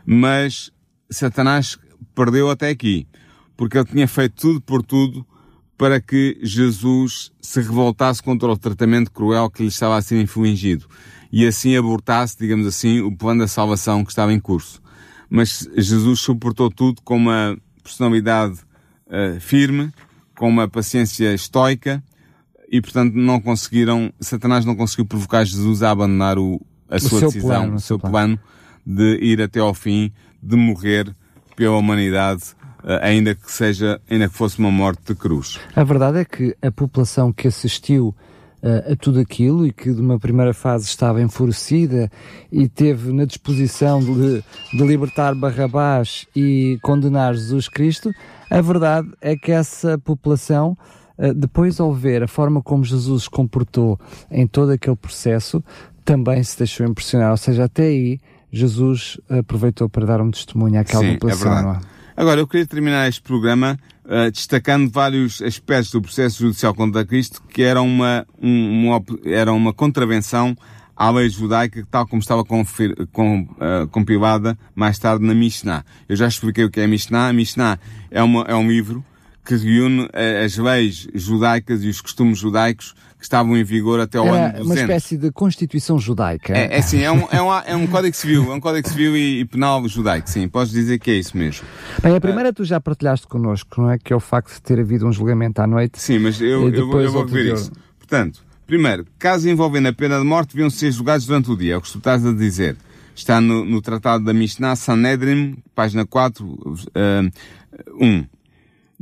Mas 0.06 0.70
Satanás 1.10 1.78
perdeu 2.14 2.50
até 2.50 2.68
aqui, 2.68 3.08
porque 3.56 3.78
ele 3.78 3.86
tinha 3.86 4.08
feito 4.08 4.36
tudo 4.36 4.60
por 4.60 4.84
tudo 4.84 5.26
para 5.78 6.02
que 6.02 6.38
Jesus 6.44 7.32
se 7.40 7.62
revoltasse 7.62 8.22
contra 8.22 8.50
o 8.50 8.58
tratamento 8.58 9.12
cruel 9.12 9.50
que 9.50 9.62
lhe 9.64 9.70
estava 9.70 9.96
a 9.96 10.02
ser 10.02 10.22
infligido 10.22 10.88
e 11.34 11.48
assim 11.48 11.76
abortasse, 11.76 12.38
digamos 12.38 12.68
assim, 12.68 13.02
o 13.02 13.12
plano 13.12 13.42
da 13.42 13.48
salvação 13.48 14.06
que 14.06 14.12
estava 14.12 14.32
em 14.32 14.40
curso. 14.40 14.80
Mas 15.28 15.68
Jesus 15.76 16.20
suportou 16.20 16.70
tudo 16.70 17.02
com 17.02 17.18
uma 17.18 17.58
personalidade 17.84 18.60
uh, 19.08 19.40
firme, 19.40 19.92
com 20.38 20.48
uma 20.48 20.68
paciência 20.68 21.34
estoica 21.34 22.04
e, 22.72 22.80
portanto, 22.80 23.16
não 23.16 23.42
conseguiram, 23.42 24.14
Satanás 24.20 24.64
não 24.64 24.76
conseguiu 24.76 25.08
provocar 25.08 25.44
Jesus 25.44 25.82
a 25.82 25.90
abandonar 25.90 26.38
o, 26.38 26.62
a 26.88 26.98
o 26.98 27.00
sua 27.00 27.22
decisão, 27.22 27.50
plano, 27.50 27.76
o 27.78 27.80
seu 27.80 27.98
plano. 27.98 28.12
plano 28.14 28.40
de 28.86 29.18
ir 29.24 29.42
até 29.42 29.60
ao 29.60 29.74
fim, 29.74 30.14
de 30.42 30.56
morrer 30.56 31.16
pela 31.56 31.78
humanidade 31.78 32.44
ainda 33.02 33.34
que 33.34 33.52
seja, 33.52 34.00
ainda 34.10 34.28
que 34.28 34.36
fosse 34.36 34.60
uma 34.60 34.70
morte 34.70 35.02
de 35.08 35.16
cruz. 35.16 35.60
A 35.76 35.84
verdade 35.84 36.20
é 36.20 36.26
que 36.26 36.56
a 36.62 36.70
população 36.72 37.32
que 37.32 37.48
assistiu 37.48 38.14
a 38.92 38.96
tudo 38.96 39.20
aquilo 39.20 39.68
e 39.68 39.74
que 39.74 39.92
de 39.92 40.00
uma 40.00 40.18
primeira 40.18 40.54
fase 40.54 40.86
estava 40.86 41.22
enfurecida 41.22 42.10
e 42.52 42.68
teve 42.68 43.12
na 43.12 43.26
disposição 43.26 44.00
de, 44.00 44.44
de 44.72 44.88
libertar 44.88 45.36
Barrabás 45.36 46.26
e 46.36 46.80
condenar 46.82 47.34
Jesus 47.34 47.68
Cristo, 47.68 48.12
a 48.50 48.62
verdade 48.62 49.10
é 49.20 49.36
que 49.36 49.52
essa 49.52 49.98
população 49.98 50.78
uh, 51.18 51.34
depois 51.34 51.80
ao 51.80 51.94
ver 51.94 52.24
a 52.24 52.28
forma 52.28 52.62
como 52.62 52.84
Jesus 52.84 53.24
se 53.24 53.30
comportou 53.30 54.00
em 54.32 54.48
todo 54.48 54.72
aquele 54.72 54.96
processo, 54.96 55.62
também 56.06 56.42
se 56.44 56.58
deixou 56.58 56.86
impressionar. 56.86 57.32
Ou 57.32 57.38
seja, 57.38 57.66
até 57.66 57.84
aí 57.84 58.20
Jesus 58.52 59.20
aproveitou 59.30 59.90
para 59.90 60.06
dar 60.06 60.22
um 60.22 60.32
testemunho 60.32 60.80
àquela 60.80 61.02
Sim, 61.04 61.10
é 61.10 61.14
população. 61.14 61.74
É 61.74 61.80
Agora, 62.16 62.40
eu 62.40 62.48
queria 62.48 62.68
terminar 62.68 63.08
este 63.08 63.22
programa 63.22 63.78
uh, 64.06 64.30
destacando 64.32 64.92
vários 64.92 65.42
aspectos 65.42 65.92
do 65.92 66.02
processo 66.02 66.40
judicial 66.44 66.74
contra 66.74 67.04
Cristo 67.04 67.42
que 67.50 67.64
era 67.64 67.82
uma, 67.82 68.26
um, 68.40 68.88
uma, 68.88 69.04
era 69.26 69.52
uma 69.52 69.74
contravenção 69.74 70.56
à 70.96 71.10
lei 71.10 71.28
judaica, 71.28 71.86
tal 71.90 72.06
como 72.08 72.22
estava 72.22 72.46
confir, 72.46 72.96
com, 73.12 73.42
uh, 73.42 73.88
compilada 73.90 74.58
mais 74.76 75.00
tarde 75.00 75.26
na 75.26 75.34
Mishnah. 75.34 75.84
Eu 76.08 76.16
já 76.16 76.28
expliquei 76.28 76.64
o 76.64 76.70
que 76.70 76.80
é 76.80 76.86
Mishnah. 76.86 77.30
A 77.30 77.34
Mishnah 77.34 77.80
é, 78.12 78.22
uma, 78.22 78.44
é 78.44 78.54
um 78.54 78.68
livro 78.70 79.04
que 79.46 79.56
reúne 79.56 80.04
uh, 80.04 80.10
as 80.46 80.58
leis 80.58 81.08
judaicas 81.14 81.84
e 81.84 81.90
os 81.90 82.00
costumes 82.02 82.38
judaicos 82.38 82.96
que 83.18 83.28
estavam 83.28 83.56
em 83.56 83.64
vigor 83.64 84.02
até 84.02 84.18
ao 84.18 84.28
Era 84.28 84.48
ano 84.48 84.58
200. 84.60 84.66
uma 84.66 84.76
espécie 84.76 85.18
de 85.18 85.32
constituição 85.32 85.98
judaica. 85.98 86.54
É, 86.54 86.78
é 86.78 86.82
sim, 86.82 87.02
é 87.02 87.12
um, 87.12 87.26
é, 87.32 87.42
um, 87.42 87.54
é 87.54 87.76
um 87.76 87.88
código 87.88 88.16
civil, 88.16 88.52
é 88.52 88.56
um 88.56 88.60
código 88.60 88.88
civil 88.90 89.16
e, 89.16 89.40
e, 89.40 89.46
penal 89.46 89.88
judaico, 89.88 90.30
sim, 90.30 90.48
podes 90.50 90.74
dizer 90.74 91.00
que 91.00 91.10
é 91.10 91.16
isso 91.16 91.38
mesmo. 91.38 91.66
Bem, 92.02 92.16
a 92.16 92.20
primeira 92.20 92.52
tu 92.52 92.66
já 92.66 92.82
partilhaste 92.82 93.26
connosco, 93.26 93.82
não 93.82 93.92
é? 93.92 93.98
Que 93.98 94.12
é 94.12 94.16
o 94.16 94.20
facto 94.20 94.54
de 94.54 94.62
ter 94.62 94.78
havido 94.78 95.08
um 95.08 95.14
julgamento 95.14 95.62
à 95.62 95.68
noite. 95.68 96.02
Sim, 96.02 96.20
mas 96.20 96.42
eu, 96.42 96.70
eu, 96.70 96.88
vou, 96.88 97.02
eu 97.02 97.12
vou 97.12 97.26
ver 97.26 97.54
isso. 97.54 97.72
Portanto, 97.98 98.42
primeiro, 98.68 99.06
casos 99.18 99.46
envolvendo 99.46 99.88
a 99.88 99.94
pena 99.94 100.20
de 100.20 100.26
morte 100.26 100.50
deviam 100.50 100.70
ser 100.70 100.92
julgados 100.92 101.26
durante 101.26 101.50
o 101.50 101.56
dia, 101.56 101.76
é 101.76 101.78
o 101.78 101.82
que 101.82 101.90
tu 101.90 101.98
estás 102.00 102.26
a 102.26 102.34
dizer. 102.34 102.76
Está 103.16 103.40
no, 103.40 103.64
no 103.64 103.82
Tratado 103.82 104.26
da 104.26 104.34
Mishnah, 104.34 104.76
Sanedrim, 104.76 105.56
página 105.74 106.06
4, 106.06 106.46
uh, 106.46 106.84
1. 108.00 108.26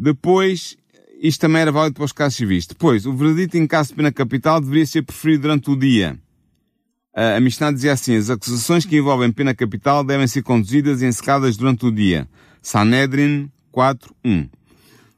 Depois, 0.02 0.76
isto 1.22 1.42
também 1.42 1.62
era 1.62 1.72
válido 1.72 1.94
para 1.94 2.06
os 2.06 2.12
casos 2.12 2.36
civis. 2.36 2.66
Depois, 2.66 3.06
o 3.06 3.14
veredito 3.14 3.56
em 3.56 3.68
caso 3.68 3.90
de 3.90 3.96
pena 3.96 4.12
capital 4.12 4.60
deveria 4.60 4.88
ser 4.88 5.04
preferido 5.04 5.44
durante 5.44 5.70
o 5.70 5.76
dia. 5.76 6.18
A 7.14 7.40
Mishnah 7.40 7.72
dizia 7.72 7.94
assim, 7.94 8.16
as 8.16 8.32
acusações 8.32 8.84
que 8.84 8.98
envolvem 8.98 9.32
pena 9.32 9.54
capital 9.54 10.04
devem 10.04 10.26
ser 10.26 10.42
conduzidas 10.42 11.04
e 11.04 11.06
encerradas 11.06 11.56
durante 11.56 11.86
o 11.86 11.92
dia. 11.92 12.28
Sanedrin 12.64 13.52
4.1. 13.72 14.50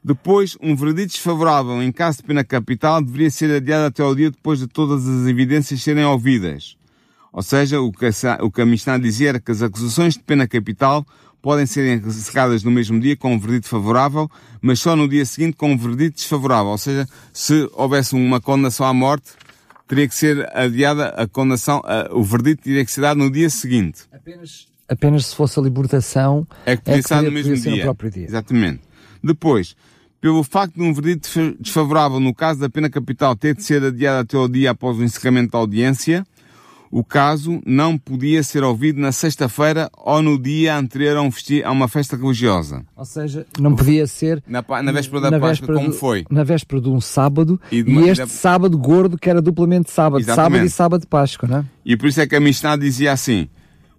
Depois, 0.04 0.54
um 0.60 0.76
veredito 0.76 1.12
desfavorável 1.12 1.82
em 1.82 1.90
caso 1.90 2.18
de 2.18 2.24
pena 2.24 2.44
capital 2.44 3.00
deveria 3.00 3.30
ser 3.30 3.50
adiado 3.50 3.86
até 3.86 4.02
ao 4.02 4.14
dia 4.14 4.30
depois 4.30 4.58
de 4.58 4.66
todas 4.66 5.08
as 5.08 5.26
evidências 5.26 5.82
serem 5.82 6.04
ouvidas. 6.04 6.76
Ou 7.32 7.42
seja, 7.42 7.80
o 7.80 7.90
que 7.90 8.04
a, 8.04 8.38
o 8.42 8.50
que 8.50 8.60
a 8.60 8.66
Mishnah 8.66 8.98
dizia 8.98 9.30
era 9.30 9.40
que 9.40 9.50
as 9.50 9.62
acusações 9.62 10.12
de 10.12 10.22
pena 10.22 10.46
capital 10.46 11.06
podem 11.44 11.66
ser 11.66 11.98
encerradas 11.98 12.64
no 12.64 12.70
mesmo 12.70 12.98
dia 12.98 13.14
com 13.14 13.34
um 13.34 13.38
verdito 13.38 13.68
favorável, 13.68 14.30
mas 14.62 14.80
só 14.80 14.96
no 14.96 15.06
dia 15.06 15.26
seguinte 15.26 15.58
com 15.58 15.70
um 15.72 15.76
verdito 15.76 16.14
desfavorável. 16.14 16.70
Ou 16.70 16.78
seja, 16.78 17.06
se 17.34 17.68
houvesse 17.74 18.14
uma 18.14 18.40
condenação 18.40 18.86
à 18.86 18.94
morte, 18.94 19.32
teria 19.86 20.08
que 20.08 20.14
ser 20.14 20.50
adiada 20.56 21.08
a 21.08 21.28
condenação, 21.28 21.82
a, 21.84 22.08
o 22.16 22.22
verdito 22.22 22.62
teria 22.62 22.82
que 22.82 22.90
ser 22.90 23.02
dado 23.02 23.18
no 23.18 23.30
dia 23.30 23.50
seguinte. 23.50 24.04
Apenas, 24.10 24.66
apenas 24.88 25.26
se 25.26 25.36
fosse 25.36 25.60
a 25.60 25.62
libertação 25.62 26.48
é 26.64 26.78
que 26.78 26.82
podia, 26.82 26.98
é 26.98 27.02
que 27.02 27.08
podia, 27.10 27.22
no 27.22 27.30
mesmo 27.30 27.56
dia. 27.56 27.84
No 27.92 28.10
dia. 28.10 28.24
Exatamente. 28.24 28.80
Depois, 29.22 29.76
pelo 30.22 30.42
facto 30.42 30.76
de 30.76 30.82
um 30.82 30.94
verdito 30.94 31.28
desfavorável 31.60 32.18
no 32.18 32.34
caso 32.34 32.58
da 32.58 32.70
pena 32.70 32.88
capital 32.88 33.36
ter 33.36 33.54
de 33.54 33.62
ser 33.62 33.84
adiado 33.84 34.20
até 34.20 34.38
o 34.38 34.48
dia 34.48 34.70
após 34.70 34.96
o 34.96 35.04
encerramento 35.04 35.52
da 35.52 35.58
audiência, 35.58 36.26
o 36.94 37.02
caso 37.02 37.60
não 37.66 37.98
podia 37.98 38.40
ser 38.44 38.62
ouvido 38.62 39.00
na 39.00 39.10
sexta-feira 39.10 39.90
ou 39.98 40.22
no 40.22 40.40
dia 40.40 40.76
anterior 40.76 41.16
a, 41.16 41.22
um 41.22 41.30
uma 41.72 41.88
festa 41.88 42.16
religiosa. 42.16 42.86
Ou 42.94 43.04
seja, 43.04 43.44
não 43.58 43.74
podia 43.74 44.06
ser 44.06 44.40
na, 44.46 44.64
na 44.80 44.92
véspera 44.92 45.22
da 45.22 45.30
na 45.32 45.40
Páscoa, 45.40 45.48
véspera 45.48 45.74
como 45.74 45.88
do, 45.88 45.94
foi. 45.96 46.24
Na 46.30 46.44
véspera 46.44 46.80
de 46.80 46.88
um 46.88 47.00
sábado 47.00 47.60
e, 47.72 47.82
uma, 47.82 48.02
e 48.02 48.10
este 48.10 48.20
da... 48.20 48.28
sábado 48.28 48.78
gordo 48.78 49.18
que 49.18 49.28
era 49.28 49.42
duplamente 49.42 49.90
sábado, 49.90 50.20
Exatamente. 50.20 50.52
sábado 50.52 50.66
e 50.66 50.70
sábado 50.70 51.00
de 51.00 51.06
Páscoa, 51.08 51.48
não 51.48 51.58
é? 51.58 51.64
E 51.84 51.96
por 51.96 52.06
isso 52.06 52.20
é 52.20 52.28
que 52.28 52.36
a 52.36 52.40
Mishnah 52.40 52.76
dizia 52.76 53.10
assim, 53.10 53.48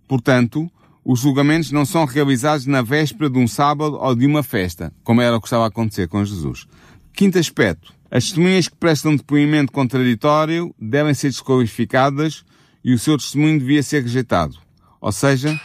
portanto, 0.07 0.71
os 1.03 1.19
julgamentos 1.19 1.73
não 1.73 1.83
são 1.85 2.05
realizados 2.05 2.65
na 2.65 2.81
véspera 2.81 3.29
de 3.29 3.37
um 3.37 3.45
sábado 3.45 3.97
ou 3.97 4.15
de 4.15 4.25
uma 4.25 4.41
festa, 4.41 4.93
como 5.03 5.19
era 5.19 5.35
o 5.35 5.41
que 5.41 5.47
estava 5.47 5.65
a 5.65 5.67
acontecer 5.67 6.07
com 6.07 6.23
Jesus. 6.23 6.65
Quinto 7.11 7.37
aspecto. 7.37 7.93
As 8.09 8.23
testemunhas 8.23 8.69
que 8.69 8.77
prestam 8.77 9.17
depoimento 9.17 9.73
contraditório 9.73 10.73
devem 10.79 11.13
ser 11.13 11.27
desqualificadas 11.27 12.45
e 12.85 12.93
o 12.93 12.99
seu 12.99 13.17
testemunho 13.17 13.57
devia 13.57 13.81
ser 13.81 14.03
rejeitado. 14.03 14.55
Ou 15.01 15.11
seja, 15.11 15.59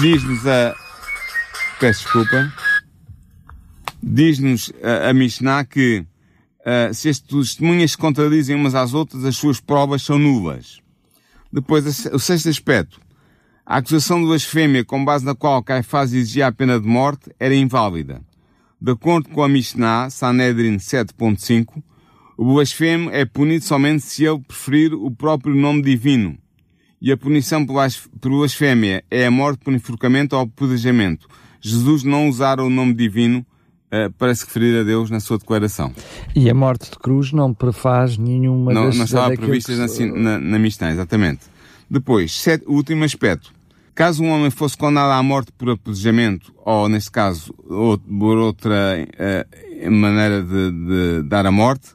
diz-nos 0.00 0.44
a. 0.44 0.74
Peço 1.78 2.02
desculpa. 2.02 2.52
Diz-nos 4.02 4.72
a, 4.82 5.10
a 5.10 5.14
Mishnah 5.14 5.64
que 5.64 6.04
uh, 6.60 6.92
se 6.92 7.08
as 7.08 7.20
testemunhas 7.20 7.92
se 7.92 7.98
contradizem 7.98 8.56
umas 8.56 8.74
às 8.74 8.92
outras, 8.92 9.24
as 9.24 9.36
suas 9.36 9.60
provas 9.60 10.02
são 10.02 10.18
nulas. 10.18 10.80
Depois, 11.52 12.04
o 12.06 12.18
sexto 12.18 12.48
aspecto. 12.48 13.00
A 13.64 13.76
acusação 13.76 14.20
do 14.20 14.26
blasfémia 14.26 14.84
com 14.84 15.04
base 15.04 15.24
na 15.24 15.36
qual 15.36 15.62
Caifás 15.62 16.12
exigia 16.12 16.48
a 16.48 16.52
pena 16.52 16.80
de 16.80 16.86
morte 16.86 17.30
era 17.38 17.54
inválida. 17.54 18.20
De 18.80 18.90
acordo 18.90 19.28
com 19.30 19.42
a 19.42 19.48
Mishnah, 19.48 20.10
Sanedrin 20.10 20.76
7.5, 20.76 21.82
o 22.36 22.54
blasfemo 22.54 23.10
é 23.10 23.24
punido 23.24 23.64
somente 23.64 24.02
se 24.02 24.24
ele 24.24 24.40
preferir 24.40 24.92
o 24.92 25.10
próprio 25.10 25.54
nome 25.54 25.82
divino. 25.82 26.36
E 27.00 27.12
a 27.12 27.16
punição 27.16 27.64
por 27.66 28.30
blasfémia 28.30 29.04
é 29.10 29.26
a 29.26 29.30
morte 29.30 29.62
por 29.62 29.72
enforcamento 29.74 30.34
ou 30.34 30.42
apedrejamento. 30.42 31.28
Jesus 31.60 32.02
não 32.02 32.28
usara 32.28 32.62
o 32.62 32.70
nome 32.70 32.94
divino 32.94 33.44
uh, 33.94 34.12
para 34.14 34.34
se 34.34 34.44
referir 34.44 34.78
a 34.78 34.82
Deus 34.82 35.10
na 35.10 35.20
sua 35.20 35.38
declaração. 35.38 35.92
E 36.34 36.48
a 36.50 36.54
morte 36.54 36.90
de 36.90 36.98
cruz 36.98 37.32
não 37.32 37.54
prefaz 37.54 38.16
nenhuma 38.18 38.72
não, 38.72 38.86
das 38.86 38.96
Não 38.96 39.04
estava 39.04 39.36
prevista 39.36 39.72
que... 39.72 40.06
na, 40.06 40.38
na, 40.38 40.58
Mishnah, 40.58 40.92
exatamente. 40.92 41.40
Depois, 41.88 42.32
sete, 42.32 42.64
o 42.66 42.72
último 42.72 43.04
aspecto. 43.04 43.52
Caso 43.94 44.24
um 44.24 44.30
homem 44.30 44.50
fosse 44.50 44.76
condenado 44.76 45.12
à 45.12 45.22
morte 45.22 45.52
por 45.52 45.70
apedrejamento, 45.70 46.52
ou 46.64 46.88
neste 46.88 47.10
caso, 47.12 47.54
ou, 47.68 47.96
por 47.96 48.38
outra 48.38 49.06
uh, 49.06 49.90
maneira 49.90 50.42
de, 50.42 50.70
de 50.72 51.22
dar 51.28 51.46
a 51.46 51.52
morte, 51.52 51.90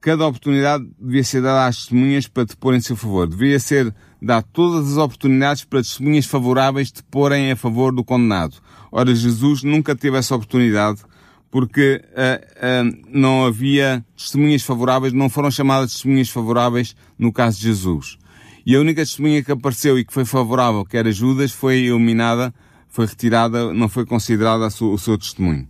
cada 0.00 0.26
oportunidade 0.26 0.88
devia 0.98 1.22
ser 1.22 1.42
dada 1.42 1.66
às 1.66 1.76
testemunhas 1.76 2.26
para 2.26 2.44
depor 2.44 2.74
em 2.74 2.80
seu 2.80 2.96
favor. 2.96 3.28
Devia 3.28 3.60
ser 3.60 3.94
dar 4.20 4.42
todas 4.42 4.92
as 4.92 4.96
oportunidades 4.96 5.64
para 5.64 5.82
testemunhas 5.82 6.26
favoráveis 6.26 6.90
deporem 6.90 7.52
a 7.52 7.56
favor 7.56 7.92
do 7.92 8.02
condenado. 8.02 8.56
Ora, 8.90 9.14
Jesus 9.14 9.62
nunca 9.62 9.94
teve 9.94 10.16
essa 10.16 10.34
oportunidade 10.34 11.02
porque 11.50 12.02
uh, 12.10 12.88
uh, 12.88 13.02
não 13.08 13.44
havia 13.44 14.04
testemunhas 14.16 14.62
favoráveis, 14.62 15.12
não 15.12 15.28
foram 15.28 15.50
chamadas 15.50 15.92
testemunhas 15.92 16.30
favoráveis 16.30 16.94
no 17.18 17.32
caso 17.32 17.58
de 17.58 17.64
Jesus. 17.64 18.18
E 18.64 18.76
a 18.76 18.80
única 18.80 19.02
testemunha 19.02 19.42
que 19.42 19.50
apareceu 19.50 19.98
e 19.98 20.04
que 20.04 20.12
foi 20.12 20.24
favorável, 20.24 20.84
que 20.84 20.96
era 20.96 21.10
Judas, 21.10 21.50
foi 21.50 21.78
eliminada, 21.78 22.54
foi 22.88 23.06
retirada, 23.06 23.72
não 23.72 23.88
foi 23.88 24.06
considerada 24.06 24.66
o 24.66 24.98
seu 24.98 25.18
testemunho. 25.18 25.66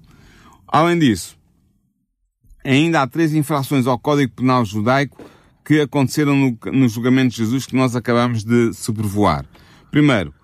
Além 0.68 0.98
disso, 0.98 1.38
ainda 2.64 3.02
há 3.02 3.06
três 3.06 3.34
infrações 3.34 3.86
ao 3.86 3.98
Código 3.98 4.32
Penal 4.32 4.64
Judaico 4.64 5.16
que 5.64 5.80
aconteceram 5.80 6.34
no, 6.34 6.58
no 6.72 6.88
julgamento 6.88 7.30
de 7.30 7.36
Jesus 7.36 7.66
que 7.66 7.76
nós 7.76 7.94
acabamos 7.94 8.42
de 8.44 8.72
sobrevoar. 8.72 9.44
Primeiro, 9.90 10.34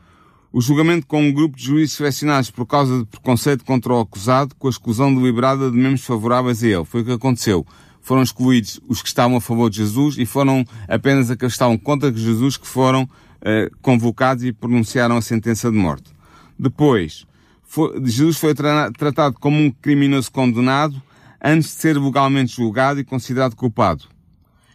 o 0.53 0.61
julgamento 0.61 1.07
com 1.07 1.23
um 1.23 1.33
grupo 1.33 1.57
de 1.57 1.64
juízes 1.64 1.97
selecionados 1.97 2.51
por 2.51 2.64
causa 2.64 3.01
de 3.01 3.05
preconceito 3.05 3.64
contra 3.64 3.93
o 3.93 4.01
acusado, 4.01 4.55
com 4.55 4.67
a 4.69 4.71
exclusão 4.71 5.14
deliberada 5.14 5.71
de 5.71 5.77
membros 5.77 6.05
favoráveis 6.05 6.62
a 6.62 6.67
ele. 6.67 6.85
Foi 6.85 7.03
o 7.03 7.05
que 7.05 7.12
aconteceu. 7.12 7.67
foram 8.01 8.23
excluídos 8.23 8.81
os 8.89 9.03
que 9.03 9.09
estavam 9.09 9.37
a 9.37 9.41
favor 9.41 9.69
de 9.69 9.79
Jesus 9.79 10.17
e 10.17 10.25
foram 10.25 10.64
apenas 10.89 11.31
aqueles 11.31 11.53
que 11.53 11.57
estavam 11.57 11.77
contra 11.77 12.12
Jesus 12.14 12.57
que 12.57 12.67
foram 12.67 13.09
eh, 13.43 13.69
convocados 13.83 14.45
e 14.45 14.53
pronunciaram 14.53 15.17
a 15.17 15.21
sentença 15.21 15.71
de 15.71 15.77
morte. 15.77 16.11
Depois, 16.59 17.27
foi, 17.64 18.01
Jesus 18.05 18.39
foi 18.39 18.55
tra 18.55 18.91
tratado 18.93 19.37
como 19.41 19.59
um 19.59 19.71
criminoso 19.71 20.31
condenado 20.31 21.03
antes 21.43 21.70
de 21.70 21.80
ser 21.80 21.99
legalmente 21.99 22.57
julgado 22.57 23.01
e 23.01 23.05
considerado 23.05 23.57
culpado. 23.57 24.05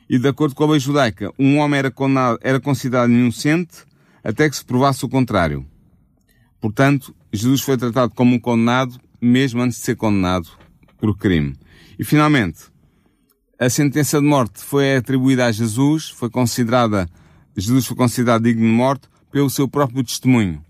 E 0.10 0.20
de 0.20 0.28
acordo 0.28 0.56
com 0.56 0.64
a 0.64 0.72
lei 0.72 0.80
judaica, 0.80 1.32
um 1.40 1.58
homem 1.58 1.80
era, 1.80 1.90
condenado, 1.92 2.38
era 2.42 2.60
considerado 2.60 3.12
inocente 3.12 3.86
até 4.24 4.50
que 4.50 4.56
se 4.56 4.66
provasse 4.66 5.06
o 5.06 5.10
contrário. 5.10 5.66
Portanto, 6.60 7.16
Jesus 7.32 7.62
foi 7.62 7.78
tratado 7.78 8.14
como 8.14 8.36
um 8.36 8.40
condenado 8.40 9.00
mesmo 9.22 9.62
antes 9.62 9.78
de 9.78 9.86
ser 9.86 9.96
condenado 9.96 10.50
por 10.98 11.18
crime. 11.18 11.56
E 11.98 12.04
finalmente, 12.04 12.64
a 13.60 13.70
sentença 13.70 14.20
de 14.20 14.26
morte 14.26 14.60
foi 14.60 14.96
atribuída 14.96 15.46
a 15.46 15.52
Jesus, 15.52 16.10
foi 16.10 16.30
considerada, 16.30 17.08
Jesus 17.56 17.86
foi 17.86 17.96
considerado 17.96 18.44
digno 18.44 18.66
de 18.66 18.74
morte 18.74 19.08
pelo 19.32 19.50
seu 19.50 19.68
próprio 19.68 20.04
testemunho. 20.04 20.64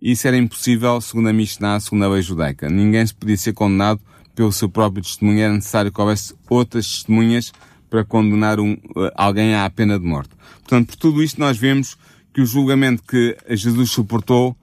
Isso 0.00 0.28
era 0.28 0.36
impossível, 0.36 1.00
segundo 1.00 1.30
a 1.30 1.32
Mishnah, 1.32 1.80
segundo 1.80 2.04
a 2.04 2.08
lei 2.08 2.20
judaica. 2.20 2.68
Ninguém 2.68 3.06
se 3.06 3.14
podia 3.14 3.36
ser 3.36 3.54
condenado 3.54 4.00
pelo 4.34 4.52
seu 4.52 4.68
próprio 4.68 5.02
testemunho, 5.02 5.40
era 5.40 5.52
necessário 5.52 5.92
que 5.92 6.00
houvesse 6.00 6.34
outras 6.48 6.90
testemunhas 6.90 7.52
para 7.88 8.04
condenar 8.04 8.58
um, 8.58 8.76
alguém 9.14 9.54
à 9.54 9.68
pena 9.70 9.98
de 9.98 10.04
morte. 10.04 10.30
Portanto, 10.60 10.88
por 10.88 10.96
tudo 10.96 11.22
isto 11.22 11.38
nós 11.38 11.56
vemos 11.56 11.96
que 12.32 12.40
o 12.40 12.46
julgamento 12.46 13.02
que 13.02 13.36
Jesus 13.50 13.90
suportou 13.90 14.56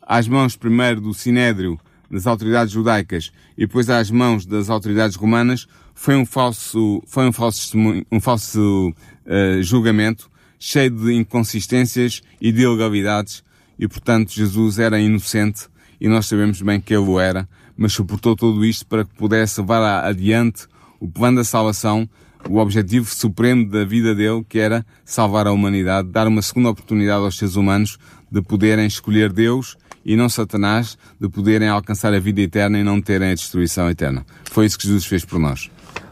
às 0.00 0.28
mãos 0.28 0.54
primeiro 0.54 1.00
do 1.00 1.12
Sinédrio, 1.12 1.78
das 2.08 2.26
autoridades 2.26 2.72
judaicas 2.72 3.32
e 3.58 3.66
depois 3.66 3.90
às 3.90 4.10
mãos 4.10 4.46
das 4.46 4.70
autoridades 4.70 5.16
romanas 5.16 5.66
foi 5.94 6.14
um 6.14 6.24
falso, 6.24 7.02
foi 7.06 7.26
um 7.26 7.32
falso, 7.32 7.76
um 8.12 8.20
falso 8.20 8.90
uh, 8.90 9.62
julgamento 9.62 10.30
cheio 10.58 10.90
de 10.90 11.12
inconsistências 11.14 12.22
e 12.40 12.52
de 12.52 12.62
ilegalidades 12.62 13.42
e 13.78 13.88
portanto 13.88 14.32
Jesus 14.32 14.78
era 14.78 15.00
inocente 15.00 15.68
e 16.00 16.08
nós 16.08 16.26
sabemos 16.26 16.62
bem 16.62 16.80
que 16.80 16.94
ele 16.94 17.04
o 17.04 17.18
era, 17.18 17.48
mas 17.76 17.92
suportou 17.92 18.34
tudo 18.34 18.64
isto 18.64 18.86
para 18.86 19.04
que 19.04 19.14
pudesse 19.14 19.60
levar 19.60 20.04
adiante 20.04 20.66
o 21.00 21.08
plano 21.08 21.38
da 21.38 21.44
salvação, 21.44 22.08
o 22.48 22.58
objetivo 22.58 23.12
supremo 23.12 23.68
da 23.68 23.84
vida 23.84 24.14
dele, 24.14 24.44
que 24.48 24.58
era 24.58 24.84
salvar 25.04 25.46
a 25.46 25.52
humanidade, 25.52 26.08
dar 26.08 26.26
uma 26.26 26.42
segunda 26.42 26.70
oportunidade 26.70 27.22
aos 27.24 27.36
seres 27.36 27.56
humanos 27.56 27.98
de 28.30 28.40
poderem 28.42 28.86
escolher 28.86 29.32
Deus 29.32 29.76
e 30.04 30.16
não 30.16 30.28
Satanás, 30.28 30.96
de 31.20 31.28
poderem 31.28 31.68
alcançar 31.68 32.14
a 32.14 32.20
vida 32.20 32.40
eterna 32.40 32.78
e 32.78 32.84
não 32.84 33.00
terem 33.00 33.32
a 33.32 33.34
destruição 33.34 33.90
eterna. 33.90 34.24
Foi 34.44 34.64
isso 34.64 34.78
que 34.78 34.86
Jesus 34.86 35.04
fez 35.04 35.24
por 35.24 35.38
nós. 35.38 35.68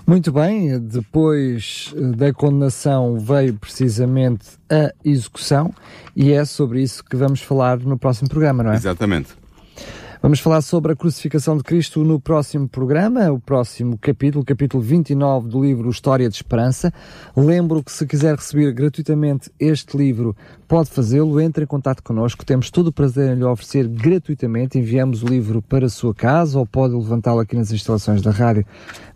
Muito 0.07 0.33
bem, 0.33 0.79
depois 0.81 1.95
eh, 1.97 2.17
da 2.17 2.33
condenação 2.33 3.19
veio 3.19 3.55
precisamente 3.55 4.45
a 4.69 4.93
execução 5.03 5.73
e 6.15 6.31
é 6.31 6.45
sobre 6.45 6.83
isso 6.83 7.03
que 7.03 7.17
vamos 7.17 7.41
falar 7.41 7.79
no 7.79 7.97
próximo 7.97 8.29
programa, 8.29 8.63
não 8.63 8.73
é? 8.73 8.77
Exatamente. 8.77 9.31
Vamos 10.25 10.41
falar 10.41 10.63
sobre 10.63 10.91
a 10.91 10.97
crucificação 10.97 11.55
de 11.55 11.63
Cristo 11.63 12.03
no 12.03 12.19
próximo 12.19 12.67
programa, 12.67 13.31
o 13.31 13.39
próximo 13.39 13.99
capítulo, 13.99 14.43
capítulo 14.43 14.83
29 14.83 15.51
do 15.51 15.63
livro 15.63 15.91
História 15.91 16.27
de 16.31 16.35
Esperança. 16.35 16.91
Lembro 17.37 17.85
que 17.85 17.93
se 17.93 18.07
quiser 18.07 18.35
receber 18.35 18.73
gratuitamente 18.73 19.53
este 19.61 19.95
livro, 19.99 20.35
pode 20.67 20.89
fazê-lo, 20.89 21.39
entre 21.43 21.65
em 21.65 21.67
contato 21.67 22.03
connosco, 22.03 22.43
temos 22.43 22.71
todo 22.71 22.87
o 22.87 22.93
prazer 22.93 23.37
em 23.37 23.39
lhe 23.39 23.45
oferecer 23.45 23.87
gratuitamente, 23.87 24.79
enviamos 24.79 25.23
o 25.23 25.27
livro 25.27 25.61
para 25.61 25.85
a 25.85 25.91
sua 25.91 26.15
casa 26.15 26.59
ou 26.59 26.65
pode 26.65 26.95
levantá-lo 26.95 27.41
aqui 27.41 27.55
nas 27.55 27.71
instalações 27.71 28.23
da 28.23 28.31
rádio 28.31 28.65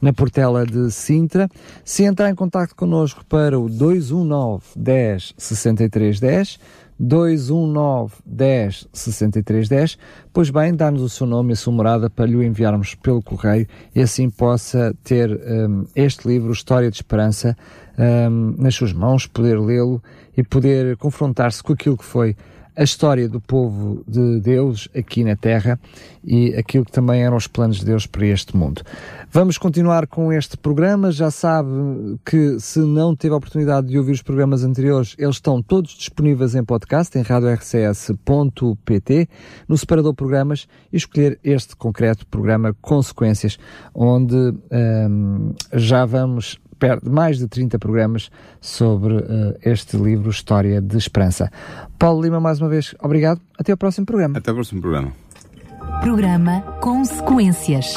na 0.02 0.12
Portela 0.12 0.66
de 0.66 0.90
Sintra. 0.90 1.48
Se 1.86 2.04
entrar 2.04 2.28
em 2.28 2.34
contato 2.34 2.76
connosco 2.76 3.24
para 3.24 3.58
o 3.58 3.66
219 3.66 4.62
10 4.76 5.34
63 5.38 6.20
10, 6.20 6.60
219 6.98 8.14
10 8.26 8.88
63 8.92 9.68
10. 9.68 9.98
Pois 10.32 10.50
bem, 10.50 10.74
dá-nos 10.74 11.02
o 11.02 11.08
seu 11.08 11.26
nome 11.26 11.50
e 11.50 11.54
a 11.54 11.56
sua 11.56 11.72
morada 11.72 12.10
para 12.10 12.26
lhe 12.26 12.44
enviarmos 12.44 12.94
pelo 12.94 13.22
correio 13.22 13.66
e 13.94 14.00
assim 14.00 14.28
possa 14.28 14.94
ter 15.04 15.30
um, 15.30 15.84
este 15.94 16.26
livro, 16.26 16.52
História 16.52 16.90
de 16.90 16.96
Esperança, 16.96 17.56
um, 17.98 18.54
nas 18.58 18.74
suas 18.74 18.92
mãos, 18.92 19.26
poder 19.26 19.58
lê-lo 19.60 20.02
e 20.36 20.42
poder 20.42 20.96
confrontar-se 20.96 21.62
com 21.62 21.72
aquilo 21.72 21.96
que 21.96 22.04
foi 22.04 22.36
a 22.78 22.84
história 22.84 23.28
do 23.28 23.40
povo 23.40 24.04
de 24.06 24.38
Deus 24.38 24.88
aqui 24.96 25.24
na 25.24 25.34
Terra 25.34 25.80
e 26.24 26.54
aquilo 26.54 26.84
que 26.84 26.92
também 26.92 27.24
eram 27.24 27.36
os 27.36 27.48
planos 27.48 27.80
de 27.80 27.84
Deus 27.84 28.06
para 28.06 28.24
este 28.24 28.56
mundo. 28.56 28.82
Vamos 29.32 29.58
continuar 29.58 30.06
com 30.06 30.32
este 30.32 30.56
programa. 30.56 31.10
Já 31.10 31.28
sabe 31.28 31.68
que 32.24 32.60
se 32.60 32.78
não 32.78 33.16
teve 33.16 33.34
a 33.34 33.36
oportunidade 33.36 33.88
de 33.88 33.98
ouvir 33.98 34.12
os 34.12 34.22
programas 34.22 34.62
anteriores, 34.62 35.16
eles 35.18 35.34
estão 35.36 35.60
todos 35.60 35.90
disponíveis 35.90 36.54
em 36.54 36.62
podcast 36.62 37.18
em 37.18 37.22
radiorcs.pt, 37.22 37.68
no 39.66 39.76
separador 39.76 40.14
programas 40.14 40.68
e 40.92 40.96
escolher 40.98 41.36
este 41.42 41.74
concreto 41.74 42.24
programa 42.28 42.76
Consequências, 42.80 43.58
onde 43.92 44.36
hum, 44.36 45.52
já 45.72 46.06
vamos 46.06 46.60
perto 46.78 47.10
mais 47.10 47.38
de 47.38 47.48
30 47.48 47.78
programas 47.78 48.30
sobre 48.60 49.14
uh, 49.14 49.56
este 49.64 49.96
livro 49.96 50.30
História 50.30 50.80
de 50.80 50.96
Esperança. 50.96 51.50
Paulo 51.98 52.22
Lima, 52.22 52.40
mais 52.40 52.60
uma 52.60 52.68
vez, 52.68 52.94
obrigado. 53.00 53.40
Até 53.58 53.72
ao 53.72 53.78
próximo 53.78 54.06
programa. 54.06 54.38
Até 54.38 54.50
ao 54.50 54.54
próximo 54.54 54.80
programa. 54.80 55.12
Programa 56.00 56.60
Consequências. 56.80 57.92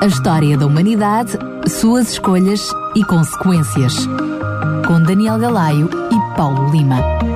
A 0.00 0.06
história 0.06 0.56
da 0.58 0.66
humanidade, 0.66 1.32
suas 1.68 2.10
escolhas 2.10 2.68
e 2.94 3.04
consequências. 3.04 4.06
Com 4.86 5.02
Daniel 5.02 5.38
Galaio 5.38 5.88
e 6.12 6.36
Paulo 6.36 6.70
Lima. 6.70 7.35